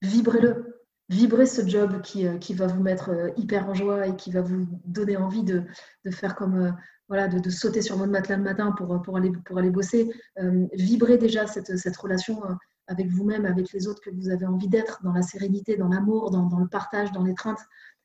Vibrez-le 0.00 0.80
vibrer 1.10 1.44
ce 1.44 1.66
job 1.66 2.00
qui, 2.00 2.26
euh, 2.26 2.38
qui, 2.38 2.54
va 2.54 2.66
vous 2.66 2.82
mettre 2.82 3.10
euh, 3.10 3.30
hyper 3.36 3.68
en 3.68 3.74
joie 3.74 4.06
et 4.06 4.16
qui 4.16 4.30
va 4.30 4.40
vous 4.40 4.66
donner 4.86 5.16
envie 5.16 5.44
de, 5.44 5.64
de 6.06 6.10
faire 6.10 6.34
comme 6.34 6.56
euh, 6.56 6.70
voilà, 7.08 7.28
de, 7.28 7.50
sauter 7.50 7.82
sur 7.82 7.96
votre 7.96 8.10
matelas 8.10 8.36
le 8.36 8.42
matin 8.42 8.72
pour, 8.72 9.00
pour, 9.02 9.16
aller, 9.16 9.32
pour 9.44 9.58
aller 9.58 9.70
bosser. 9.70 10.10
Euh, 10.38 10.66
vibrer 10.74 11.18
déjà 11.18 11.46
cette, 11.46 11.76
cette 11.76 11.96
relation 11.96 12.40
avec 12.88 13.08
vous-même, 13.08 13.46
avec 13.46 13.72
les 13.72 13.86
autres 13.86 14.00
que 14.00 14.10
vous 14.10 14.28
avez 14.28 14.46
envie 14.46 14.68
d'être, 14.68 15.02
dans 15.02 15.12
la 15.12 15.22
sérénité, 15.22 15.76
dans 15.76 15.88
l'amour, 15.88 16.30
dans, 16.30 16.58
le 16.58 16.68
partage, 16.68 17.12
dans 17.12 17.22
l'étreinte. 17.22 17.60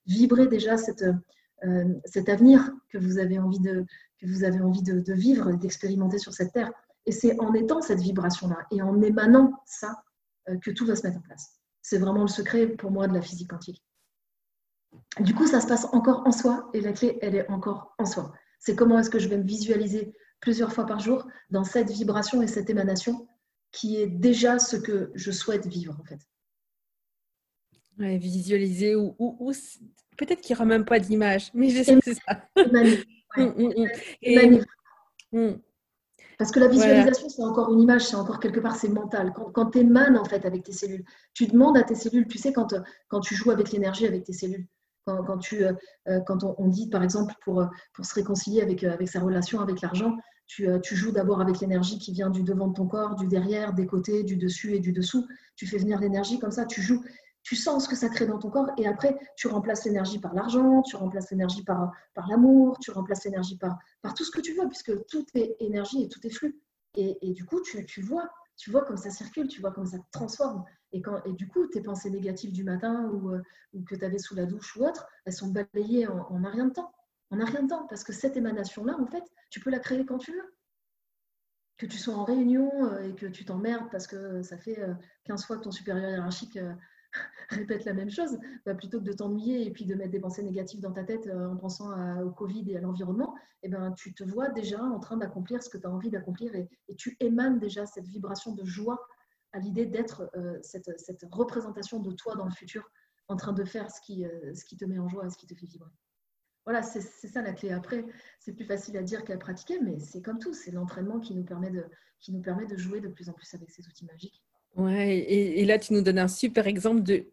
Vibrer 0.05 0.47
déjà 0.47 0.77
cette, 0.77 1.05
euh, 1.63 1.85
cet 2.05 2.29
avenir 2.29 2.71
que 2.89 2.97
vous 2.97 3.17
avez 3.17 3.39
envie 3.39 3.59
de, 3.59 3.85
que 4.19 4.27
vous 4.27 4.43
avez 4.43 4.61
envie 4.61 4.83
de, 4.83 4.99
de 4.99 5.13
vivre, 5.13 5.51
d'expérimenter 5.53 6.17
sur 6.17 6.33
cette 6.33 6.53
terre. 6.53 6.71
Et 7.05 7.11
c'est 7.11 7.39
en 7.39 7.53
étant 7.53 7.81
cette 7.81 8.01
vibration-là 8.01 8.57
et 8.71 8.81
en 8.81 9.01
émanant 9.01 9.53
ça 9.65 10.03
que 10.61 10.71
tout 10.71 10.85
va 10.85 10.95
se 10.95 11.05
mettre 11.05 11.19
en 11.19 11.21
place. 11.21 11.61
C'est 11.81 11.97
vraiment 11.97 12.21
le 12.21 12.27
secret 12.27 12.67
pour 12.67 12.91
moi 12.91 13.07
de 13.07 13.13
la 13.13 13.21
physique 13.21 13.49
quantique. 13.49 13.83
Du 15.19 15.33
coup, 15.33 15.47
ça 15.47 15.61
se 15.61 15.67
passe 15.67 15.87
encore 15.93 16.23
en 16.25 16.31
soi 16.31 16.69
et 16.73 16.81
la 16.81 16.93
clé, 16.93 17.17
elle 17.21 17.35
est 17.35 17.49
encore 17.49 17.93
en 17.97 18.05
soi. 18.05 18.33
C'est 18.61 18.75
comment 18.75 18.99
est-ce 18.99 19.09
que 19.09 19.19
je 19.19 19.27
vais 19.27 19.37
me 19.37 19.43
visualiser 19.43 20.13
plusieurs 20.39 20.71
fois 20.71 20.85
par 20.85 20.99
jour 20.99 21.27
dans 21.49 21.63
cette 21.63 21.89
vibration 21.89 22.41
et 22.41 22.47
cette 22.47 22.69
émanation 22.69 23.27
qui 23.71 23.97
est 23.97 24.07
déjà 24.07 24.59
ce 24.59 24.75
que 24.75 25.11
je 25.15 25.31
souhaite 25.31 25.65
vivre 25.65 25.97
en 25.99 26.03
fait. 26.03 26.19
Ouais, 27.99 28.17
visualiser 28.17 28.95
ou, 28.95 29.15
ou, 29.19 29.51
peut-être 30.15 30.41
qu'il 30.41 30.53
n'y 30.53 30.57
aura 30.57 30.65
même 30.65 30.85
pas 30.85 30.99
d'image, 30.99 31.49
mais 31.53 31.69
je 31.69 31.83
sais 31.83 31.95
que 31.95 32.01
c'est 32.03 32.15
ça. 32.15 32.47
Émaner. 34.21 34.61
Parce 36.37 36.51
que 36.51 36.59
la 36.59 36.67
visualisation, 36.67 37.29
c'est 37.29 37.43
encore 37.43 37.73
une 37.73 37.81
image, 37.81 38.05
c'est 38.07 38.15
encore 38.15 38.39
quelque 38.39 38.59
part, 38.59 38.75
c'est 38.75 38.89
mental. 38.89 39.33
Quand, 39.53 39.71
tu 39.71 39.79
émanes 39.79 40.17
en 40.17 40.25
fait 40.25 40.45
avec 40.45 40.63
tes 40.63 40.71
cellules, 40.71 41.05
tu 41.33 41.47
demandes 41.47 41.77
à 41.77 41.83
tes 41.83 41.95
cellules, 41.95 42.27
tu 42.27 42.37
sais, 42.37 42.53
quand, 42.53 42.73
quand 43.07 43.19
tu 43.21 43.35
joues 43.35 43.51
avec 43.51 43.71
l'énergie 43.71 44.05
avec 44.05 44.23
tes 44.23 44.33
cellules, 44.33 44.67
quand, 45.25 45.37
tu, 45.37 45.63
euh, 45.65 45.73
quand 46.25 46.43
on, 46.43 46.67
dit 46.67 46.89
par 46.89 47.03
exemple 47.03 47.33
pour, 47.43 47.65
pour 47.93 48.05
se 48.05 48.13
réconcilier 48.13 48.61
avec, 48.61 48.83
avec 48.83 49.09
sa 49.09 49.19
relation 49.19 49.59
avec 49.59 49.81
l'argent, 49.81 50.17
tu, 50.47 50.95
joues 50.95 51.11
d'abord 51.11 51.39
avec 51.39 51.61
l'énergie 51.61 51.97
qui 51.97 52.11
vient 52.11 52.29
du 52.29 52.43
devant 52.43 52.67
de 52.67 52.73
ton 52.73 52.85
corps, 52.85 53.15
du 53.15 53.27
derrière, 53.27 53.73
des 53.73 53.87
côtés, 53.87 54.23
du 54.23 54.35
dessus 54.35 54.75
et 54.75 54.79
du 54.79 54.91
dessous. 54.91 55.25
Tu 55.55 55.65
fais 55.65 55.77
venir 55.77 55.99
l'énergie 55.99 56.39
comme 56.39 56.51
ça, 56.51 56.65
tu 56.65 56.81
joues 56.81 57.01
tu 57.43 57.55
sens 57.55 57.85
ce 57.85 57.89
que 57.89 57.95
ça 57.95 58.09
crée 58.09 58.27
dans 58.27 58.37
ton 58.37 58.49
corps 58.49 58.69
et 58.77 58.87
après, 58.87 59.17
tu 59.35 59.47
remplaces 59.47 59.85
l'énergie 59.85 60.19
par 60.19 60.33
l'argent, 60.33 60.81
tu 60.83 60.95
remplaces 60.95 61.31
l'énergie 61.31 61.63
par, 61.63 61.91
par 62.13 62.27
l'amour, 62.27 62.77
tu 62.79 62.91
remplaces 62.91 63.25
l'énergie 63.25 63.57
par, 63.57 63.77
par 64.01 64.13
tout 64.13 64.23
ce 64.23 64.31
que 64.31 64.41
tu 64.41 64.53
veux, 64.53 64.67
puisque 64.67 65.05
tout 65.07 65.25
est 65.33 65.55
énergie 65.59 66.03
et 66.03 66.07
tout 66.07 66.25
est 66.25 66.29
flux. 66.29 66.59
Et, 66.95 67.31
du 67.31 67.45
coup, 67.45 67.61
tu, 67.61 67.83
tu, 67.85 68.01
vois, 68.01 68.29
tu 68.57 68.69
vois 68.69 68.83
comme 68.83 68.97
ça 68.97 69.09
circule, 69.09 69.47
tu 69.47 69.61
vois 69.61 69.71
comme 69.71 69.85
ça 69.85 69.97
transforme. 70.11 70.63
Et, 70.93 71.01
du 71.33 71.47
coup, 71.47 71.67
tes 71.67 71.81
pensées 71.81 72.09
négatives 72.09 72.51
du 72.51 72.63
matin 72.63 73.09
ou, 73.09 73.31
euh, 73.31 73.41
que 73.85 73.95
tu 73.95 74.03
avais 74.03 74.17
sous 74.17 74.35
la 74.35 74.45
douche 74.45 74.75
ou 74.75 74.85
autre, 74.85 75.07
elles 75.25 75.33
sont 75.33 75.49
balayées 75.49 76.07
en, 76.07 76.27
en 76.29 76.43
un 76.43 76.49
rien 76.49 76.65
de 76.65 76.73
temps. 76.73 76.91
En 77.29 77.39
un 77.39 77.45
rien 77.45 77.63
de 77.63 77.69
temps, 77.69 77.87
parce 77.87 78.03
que 78.03 78.11
cette 78.11 78.35
émanation-là, 78.35 78.97
en 78.99 79.05
fait, 79.05 79.23
tu 79.49 79.61
peux 79.61 79.69
la 79.69 79.79
créer 79.79 80.05
quand 80.05 80.17
tu 80.17 80.33
veux 80.33 80.53
que 81.81 81.87
tu 81.87 81.97
sois 81.97 82.13
en 82.13 82.25
réunion 82.25 82.69
euh, 82.83 83.09
et 83.09 83.15
que 83.15 83.25
tu 83.25 83.43
t'emmerdes 83.43 83.89
parce 83.91 84.05
que 84.05 84.43
ça 84.43 84.55
fait 84.55 84.79
15 85.25 85.41
euh, 85.41 85.45
fois 85.47 85.57
que 85.57 85.63
ton 85.63 85.71
supérieur 85.71 86.11
hiérarchique 86.11 86.59
répète 87.49 87.85
la 87.85 87.93
même 87.93 88.11
chose, 88.11 88.37
bah, 88.65 88.75
plutôt 88.75 88.99
que 88.99 89.05
de 89.05 89.13
t'ennuyer 89.13 89.65
et 89.65 89.71
puis 89.71 89.85
de 89.85 89.95
mettre 89.95 90.11
des 90.11 90.19
pensées 90.19 90.43
négatives 90.43 90.79
dans 90.79 90.91
ta 90.91 91.03
tête 91.03 91.27
en 91.27 91.57
pensant 91.57 92.21
au 92.21 92.29
Covid 92.29 92.71
et 92.71 92.77
à 92.77 92.81
l'environnement, 92.81 93.35
eh 93.63 93.69
ben, 93.69 93.91
tu 93.93 94.13
te 94.13 94.23
vois 94.23 94.49
déjà 94.49 94.81
en 94.81 94.99
train 94.99 95.17
d'accomplir 95.17 95.61
ce 95.63 95.69
que 95.69 95.77
tu 95.77 95.87
as 95.87 95.89
envie 95.89 96.11
d'accomplir 96.11 96.53
et, 96.55 96.69
tu 96.97 97.17
émanes 97.19 97.59
déjà 97.59 97.85
cette 97.85 98.07
vibration 98.07 98.53
de 98.53 98.63
joie 98.63 99.01
à 99.53 99.59
l'idée 99.59 99.85
d'être 99.85 100.29
euh, 100.35 100.57
cette, 100.61 100.99
cette, 100.99 101.25
représentation 101.31 101.99
de 101.99 102.11
toi 102.11 102.35
dans 102.35 102.45
le 102.45 102.51
futur, 102.51 102.89
en 103.27 103.35
train 103.35 103.53
de 103.53 103.63
faire 103.63 103.89
ce 103.91 104.01
qui, 104.01 104.25
euh, 104.25 104.53
ce 104.53 104.65
qui 104.65 104.77
te 104.77 104.85
met 104.85 104.99
en 104.99 105.07
joie 105.07 105.25
et 105.25 105.29
ce 105.29 105.37
qui 105.37 105.47
te 105.47 105.55
fait 105.55 105.65
vibrer. 105.65 105.89
Voilà, 106.65 106.83
c'est 106.83 107.01
ça 107.01 107.41
la 107.41 107.53
clé. 107.53 107.71
Après, 107.71 108.05
c'est 108.39 108.53
plus 108.53 108.65
facile 108.65 108.95
à 108.95 109.01
dire 109.01 109.23
qu'à 109.23 109.35
pratiquer, 109.37 109.79
mais 109.79 109.97
c'est 109.99 110.21
comme 110.21 110.37
tout, 110.37 110.53
c'est 110.53 110.69
l'entraînement 110.69 111.19
qui, 111.19 111.33
nous 111.33 111.43
permet 111.43 111.71
de, 111.71 111.85
qui 112.19 112.31
nous 112.31 112.41
permet 112.41 112.67
de 112.67 112.77
jouer 112.77 113.01
de 113.01 113.07
plus 113.07 113.29
en 113.29 113.33
plus 113.33 113.51
avec 113.55 113.71
ces 113.71 113.87
outils 113.87 114.05
magiques. 114.05 114.43
Ouais, 114.75 115.17
et, 115.17 115.65
là, 115.65 115.79
tu 115.79 115.93
nous 115.93 116.01
donnes 116.01 116.19
un 116.19 116.27
super 116.27 116.67
exemple 116.67 117.01
de 117.01 117.25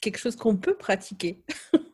quelque 0.00 0.18
chose 0.18 0.36
qu'on 0.36 0.56
peut 0.56 0.76
pratiquer. 0.76 1.42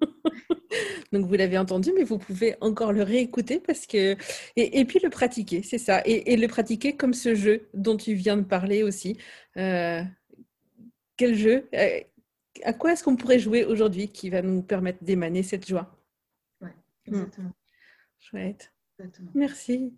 Donc, 1.12 1.26
vous 1.26 1.34
l'avez 1.34 1.58
entendu, 1.58 1.92
mais 1.94 2.04
vous 2.04 2.18
pouvez 2.18 2.56
encore 2.60 2.92
le 2.92 3.02
réécouter 3.02 3.60
parce 3.60 3.86
que. 3.86 4.16
Et, 4.56 4.84
puis 4.84 4.98
le 5.02 5.10
pratiquer, 5.10 5.62
c'est 5.62 5.78
ça. 5.78 6.02
Et, 6.04 6.36
le 6.36 6.48
pratiquer 6.48 6.96
comme 6.96 7.14
ce 7.14 7.34
jeu 7.34 7.68
dont 7.74 7.96
tu 7.96 8.14
viens 8.14 8.36
de 8.36 8.42
parler 8.42 8.82
aussi. 8.82 9.18
Euh, 9.56 10.02
quel 11.16 11.34
jeu 11.34 11.68
euh, 11.74 12.00
À 12.64 12.72
quoi 12.72 12.92
est-ce 12.92 13.04
qu'on 13.04 13.16
pourrait 13.16 13.38
jouer 13.38 13.64
aujourd'hui 13.64 14.08
qui 14.08 14.30
va 14.30 14.42
nous 14.42 14.62
permettre 14.62 15.04
d'émaner 15.04 15.42
cette 15.42 15.66
joie? 15.66 15.94
Ouais, 16.60 16.74
hmm. 17.06 17.14
exactement. 17.14 17.52
Chouette. 18.18 18.72
Merci. 19.34 19.92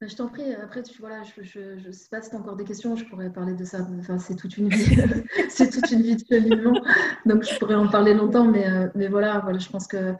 Je 0.00 0.14
t'en 0.14 0.28
prie, 0.28 0.54
après, 0.54 0.84
tu, 0.84 1.00
voilà, 1.00 1.24
je 1.24 1.86
ne 1.86 1.92
sais 1.92 2.08
pas 2.08 2.22
si 2.22 2.30
tu 2.30 2.36
as 2.36 2.38
encore 2.38 2.54
des 2.54 2.64
questions, 2.64 2.94
je 2.94 3.04
pourrais 3.04 3.32
parler 3.32 3.54
de 3.54 3.64
ça. 3.64 3.78
Enfin, 3.98 4.18
c'est 4.18 4.36
toute 4.36 4.56
une 4.56 4.68
vie, 4.68 4.96
c'est 5.48 5.70
toute 5.70 5.90
une 5.90 6.02
vie 6.02 6.14
de 6.14 6.24
cheminement, 6.24 6.80
donc 7.26 7.42
je 7.42 7.58
pourrais 7.58 7.74
en 7.74 7.88
parler 7.88 8.14
longtemps, 8.14 8.44
mais, 8.44 8.70
euh, 8.70 8.88
mais 8.94 9.08
voilà, 9.08 9.40
voilà, 9.40 9.58
je 9.58 9.68
pense 9.68 9.88
que 9.88 10.14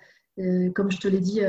comme 0.75 0.91
je 0.91 0.99
te 0.99 1.09
l'ai 1.09 1.21
dit, 1.21 1.41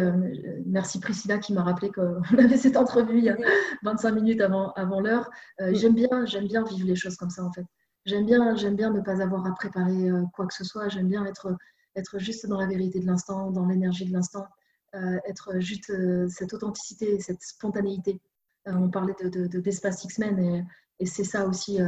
merci 0.65 0.99
Priscilla 0.99 1.37
qui 1.37 1.53
m'a 1.53 1.63
rappelé 1.63 1.91
qu'on 1.91 2.21
avait 2.37 2.57
cette 2.57 2.77
entrevue 2.77 3.19
il 3.19 3.23
y 3.25 3.29
a 3.29 3.37
25 3.83 4.11
minutes 4.11 4.41
avant, 4.41 4.71
avant 4.73 4.99
l'heure. 4.99 5.29
J'aime 5.73 5.93
bien, 5.93 6.25
j'aime 6.25 6.47
bien 6.47 6.63
vivre 6.63 6.87
les 6.87 6.95
choses 6.95 7.15
comme 7.15 7.29
ça 7.29 7.43
en 7.43 7.51
fait. 7.51 7.65
J'aime 8.05 8.25
bien, 8.25 8.55
j'aime 8.55 8.75
bien 8.75 8.91
ne 8.91 9.01
pas 9.01 9.21
avoir 9.21 9.45
à 9.45 9.53
préparer 9.53 10.09
quoi 10.33 10.47
que 10.47 10.53
ce 10.53 10.63
soit. 10.63 10.89
J'aime 10.89 11.07
bien 11.07 11.25
être, 11.25 11.55
être 11.95 12.17
juste 12.17 12.47
dans 12.47 12.59
la 12.59 12.65
vérité 12.65 12.99
de 12.99 13.05
l'instant, 13.05 13.51
dans 13.51 13.67
l'énergie 13.67 14.05
de 14.05 14.13
l'instant, 14.13 14.47
être 14.93 15.59
juste 15.59 15.93
cette 16.29 16.53
authenticité, 16.53 17.19
cette 17.19 17.43
spontanéité. 17.43 18.19
on 18.65 18.89
parlait 18.89 19.15
de, 19.23 19.59
d'espace 19.59 20.03
X-Men 20.03 20.39
et, 20.39 20.63
et 20.99 21.05
c'est 21.05 21.23
ça 21.23 21.45
aussi, 21.45 21.79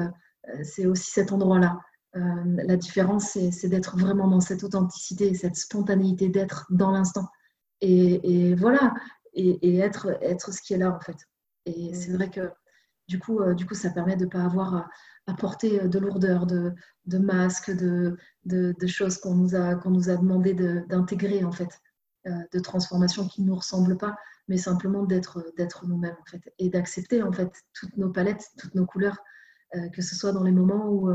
c'est 0.64 0.86
aussi 0.86 1.10
cet 1.10 1.32
endroit-là. 1.32 1.80
Euh, 2.16 2.44
la 2.46 2.76
différence, 2.76 3.38
c'est 3.52 3.70
d'être 3.70 3.98
vraiment 3.98 4.28
dans 4.28 4.42
cette 4.42 4.64
authenticité, 4.64 5.34
cette 5.34 5.56
spontanéité 5.56 6.30
d'être 6.30 6.66
dans 6.70 6.92
l'instant. 6.92 7.28
Et, 7.80 8.54
voilà, 8.56 8.94
et, 9.34 9.78
être, 9.80 10.18
être 10.22 10.54
ce 10.54 10.62
qui 10.62 10.74
est 10.74 10.78
là 10.78 10.92
en 10.96 11.00
fait. 11.00 11.18
Et 11.66 11.94
c'est 11.94 12.12
vrai 12.12 12.30
que 12.30 12.52
du 13.08 13.20
coup, 13.20 13.40
euh, 13.40 13.54
du 13.54 13.66
coup, 13.66 13.74
ça 13.74 13.90
permet 13.90 14.16
de 14.16 14.26
ne 14.26 14.30
pas 14.30 14.44
avoir 14.44 14.90
à, 15.28 15.34
porter 15.38 15.88
de 15.88 16.00
lourdeur, 16.00 16.46
de, 16.46 16.74
de 17.06 17.18
masques, 17.18 17.72
de, 17.72 18.18
de, 18.44 18.88
choses 18.88 19.18
qu'on 19.18 19.36
nous, 19.36 19.56
a, 19.56 19.76
qu'on 19.76 19.92
nous 19.92 20.10
a 20.10 20.18
demandé 20.18 20.54
d'intégrer 20.54 21.46
en 21.46 21.52
fait, 21.54 21.70
euh, 22.28 22.32
de 22.52 22.60
transformations 22.60 23.28
qui 23.28 23.42
ne 23.42 23.48
nous 23.48 23.56
ressemblent 23.56 23.98
pas, 23.98 24.16
mais 24.48 24.58
simplement 24.58 25.04
d'être 25.04 25.88
nous-mêmes 25.88 26.18
en 26.22 26.26
fait, 26.30 26.54
et 26.60 26.70
d'accepter 26.70 27.24
en 27.24 27.32
fait 27.32 27.50
toutes 27.74 27.96
nos 27.98 28.10
palettes, 28.10 28.46
toutes 28.60 28.76
nos 28.76 28.86
couleurs, 28.86 29.18
que 29.94 30.02
ce 30.02 30.16
soit 30.16 30.32
dans 30.32 30.44
les 30.44 30.52
moments 30.52 30.90
où 30.90 31.10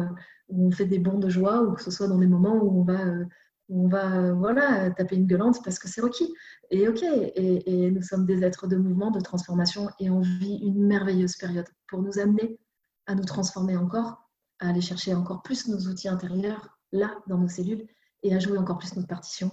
où 0.49 0.69
on 0.69 0.71
fait 0.71 0.87
des 0.87 0.99
bons 0.99 1.19
de 1.19 1.29
joie 1.29 1.63
ou 1.63 1.75
que 1.75 1.83
ce 1.83 1.91
soit 1.91 2.09
dans 2.09 2.19
des 2.19 2.27
moments 2.27 2.57
où 2.57 2.81
on 2.81 2.85
va, 2.85 3.05
euh, 3.05 3.25
on 3.69 3.89
va 3.89 4.17
euh, 4.17 4.35
voilà, 4.35 4.91
taper 4.91 5.17
une 5.17 5.27
gueulante 5.27 5.63
parce 5.65 5.79
que 5.79 5.89
c'est 5.89 6.01
requis. 6.01 6.33
Et 6.71 6.89
ok, 6.89 7.03
et, 7.03 7.91
nous 7.91 8.03
sommes 8.03 8.27
des 8.27 8.45
êtres 8.45 8.67
de 8.67 8.77
mouvement, 8.77 9.11
de 9.11 9.21
transformation 9.21 9.89
et 9.99 10.11
on 10.11 10.21
vit 10.21 10.57
une 10.57 10.87
merveilleuse 10.87 11.37
période 11.37 11.69
pour 11.89 12.03
nous 12.03 12.19
amener 12.19 12.59
à 13.07 13.15
nous 13.15 13.25
transformer 13.25 13.77
encore, 13.77 14.29
à 14.59 14.71
aller 14.71 14.81
chercher 14.81 15.15
encore 15.15 15.43
plus 15.43 15.69
nos 15.69 15.79
outils 15.89 16.09
intérieurs 16.09 16.79
là 16.93 17.17
dans 17.29 17.39
nos 17.39 17.49
cellules 17.49 17.87
et 18.23 18.35
à 18.35 18.39
jouer 18.39 18.59
encore 18.59 18.79
plus 18.79 18.97
notre 18.97 19.09
partition 19.09 19.51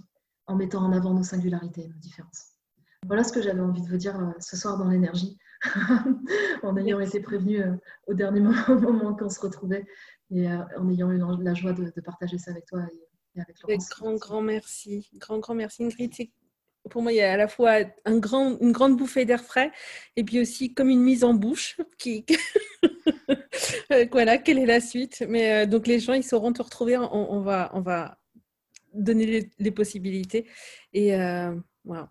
en 0.47 0.55
mettant 0.55 0.83
en 0.83 0.91
avant 0.91 1.13
nos 1.13 1.23
singularités 1.23 1.83
et 1.83 1.87
nos 1.87 1.99
différences. 1.99 2.53
Voilà 3.05 3.23
ce 3.23 3.33
que 3.33 3.41
j'avais 3.41 3.59
envie 3.59 3.81
de 3.81 3.87
vous 3.87 3.97
dire 3.97 4.17
euh, 4.19 4.31
ce 4.39 4.55
soir 4.57 4.77
dans 4.77 4.87
l'énergie, 4.87 5.37
en 6.63 6.77
ayant 6.77 6.99
été 6.99 7.19
prévenu 7.19 7.63
au 8.07 8.13
dernier 8.13 8.39
moment 8.67 9.15
qu'on 9.15 9.29
se 9.29 9.39
retrouvait 9.39 9.85
et 10.33 10.49
euh, 10.49 10.57
en 10.77 10.89
ayant 10.89 11.11
eu 11.11 11.21
la 11.41 11.53
joie 11.53 11.73
de, 11.73 11.91
partager 12.01 12.37
ça 12.37 12.51
avec 12.51 12.65
toi 12.65 12.81
et, 13.35 13.41
avec. 13.41 13.55
Grand, 13.89 14.15
grand 14.15 14.41
merci. 14.41 15.09
Grand, 15.15 15.39
grand 15.39 15.55
merci 15.55 15.83
Ingrid. 15.83 16.11
Pour 16.89 17.01
moi, 17.01 17.13
il 17.13 17.15
y 17.15 17.21
a 17.21 17.31
à 17.31 17.37
la 17.37 17.47
fois 17.47 17.77
un 18.03 18.17
grand, 18.17 18.59
une 18.59 18.73
grande 18.73 18.97
bouffée 18.97 19.25
d'air 19.25 19.41
frais 19.41 19.71
et 20.17 20.23
puis 20.23 20.41
aussi 20.41 20.73
comme 20.73 20.89
une 20.89 21.01
mise 21.01 21.23
en 21.23 21.33
bouche 21.33 21.77
qui... 21.97 22.25
Euh, 23.91 24.05
voilà, 24.11 24.37
quelle 24.39 24.57
est 24.57 24.65
la 24.65 24.81
suite 24.81 25.23
Mais 25.27 25.63
euh, 25.63 25.65
donc 25.67 25.87
les 25.87 25.99
gens, 25.99 26.13
ils 26.13 26.23
sauront 26.23 26.51
te 26.51 26.61
retrouver. 26.61 26.97
On, 26.97 27.41
va, 27.41 27.69
on 27.73 27.81
va 27.81 28.17
donner 28.93 29.51
les, 29.59 29.71
possibilités. 29.71 30.47
Et 30.93 31.11
voilà. 31.85 32.09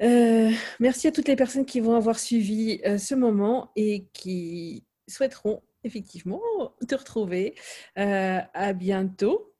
Merci 0.00 1.06
à 1.06 1.12
toutes 1.12 1.28
les 1.28 1.36
personnes 1.36 1.66
qui 1.66 1.80
vont 1.80 1.94
avoir 1.94 2.18
suivi 2.18 2.80
ce 2.98 3.14
moment 3.14 3.72
et 3.76 4.06
qui 4.12 4.84
souhaiteront 5.08 5.62
effectivement 5.84 6.40
te 6.88 6.94
retrouver. 6.94 7.54
Euh, 7.98 8.40
à 8.52 8.72
bientôt. 8.72 9.54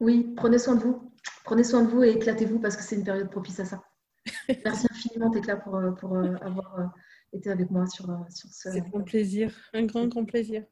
Oui, 0.00 0.32
prenez 0.36 0.58
soin 0.58 0.74
de 0.74 0.82
vous. 0.82 1.12
Prenez 1.44 1.62
soin 1.62 1.82
de 1.82 1.88
vous 1.88 2.02
et 2.02 2.10
éclatez-vous 2.10 2.58
parce 2.58 2.76
que 2.76 2.82
c'est 2.82 2.96
une 2.96 3.04
période 3.04 3.30
propice 3.30 3.60
à 3.60 3.64
ça. 3.64 3.84
Merci 4.64 4.86
infiniment, 4.90 5.30
Técla, 5.30 5.56
pour, 5.56 5.76
euh, 5.76 5.92
pour 5.92 6.16
euh, 6.16 6.34
avoir 6.40 6.92
été 7.32 7.50
avec 7.50 7.70
moi 7.70 7.86
sur, 7.86 8.06
sur 8.30 8.48
ce. 8.50 8.70
C'est 8.70 8.84
un 8.94 9.00
plaisir, 9.02 9.54
un 9.72 9.84
grand, 9.84 10.06
grand 10.06 10.24
plaisir. 10.24 10.64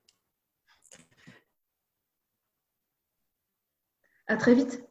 À 4.27 4.37
très 4.37 4.55
vite. 4.55 4.85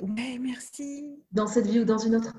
Ouais, 0.00 0.38
merci. 0.38 1.22
Dans 1.32 1.46
cette 1.46 1.66
vie 1.66 1.80
ou 1.80 1.84
dans 1.84 1.98
une 1.98 2.16
autre. 2.16 2.34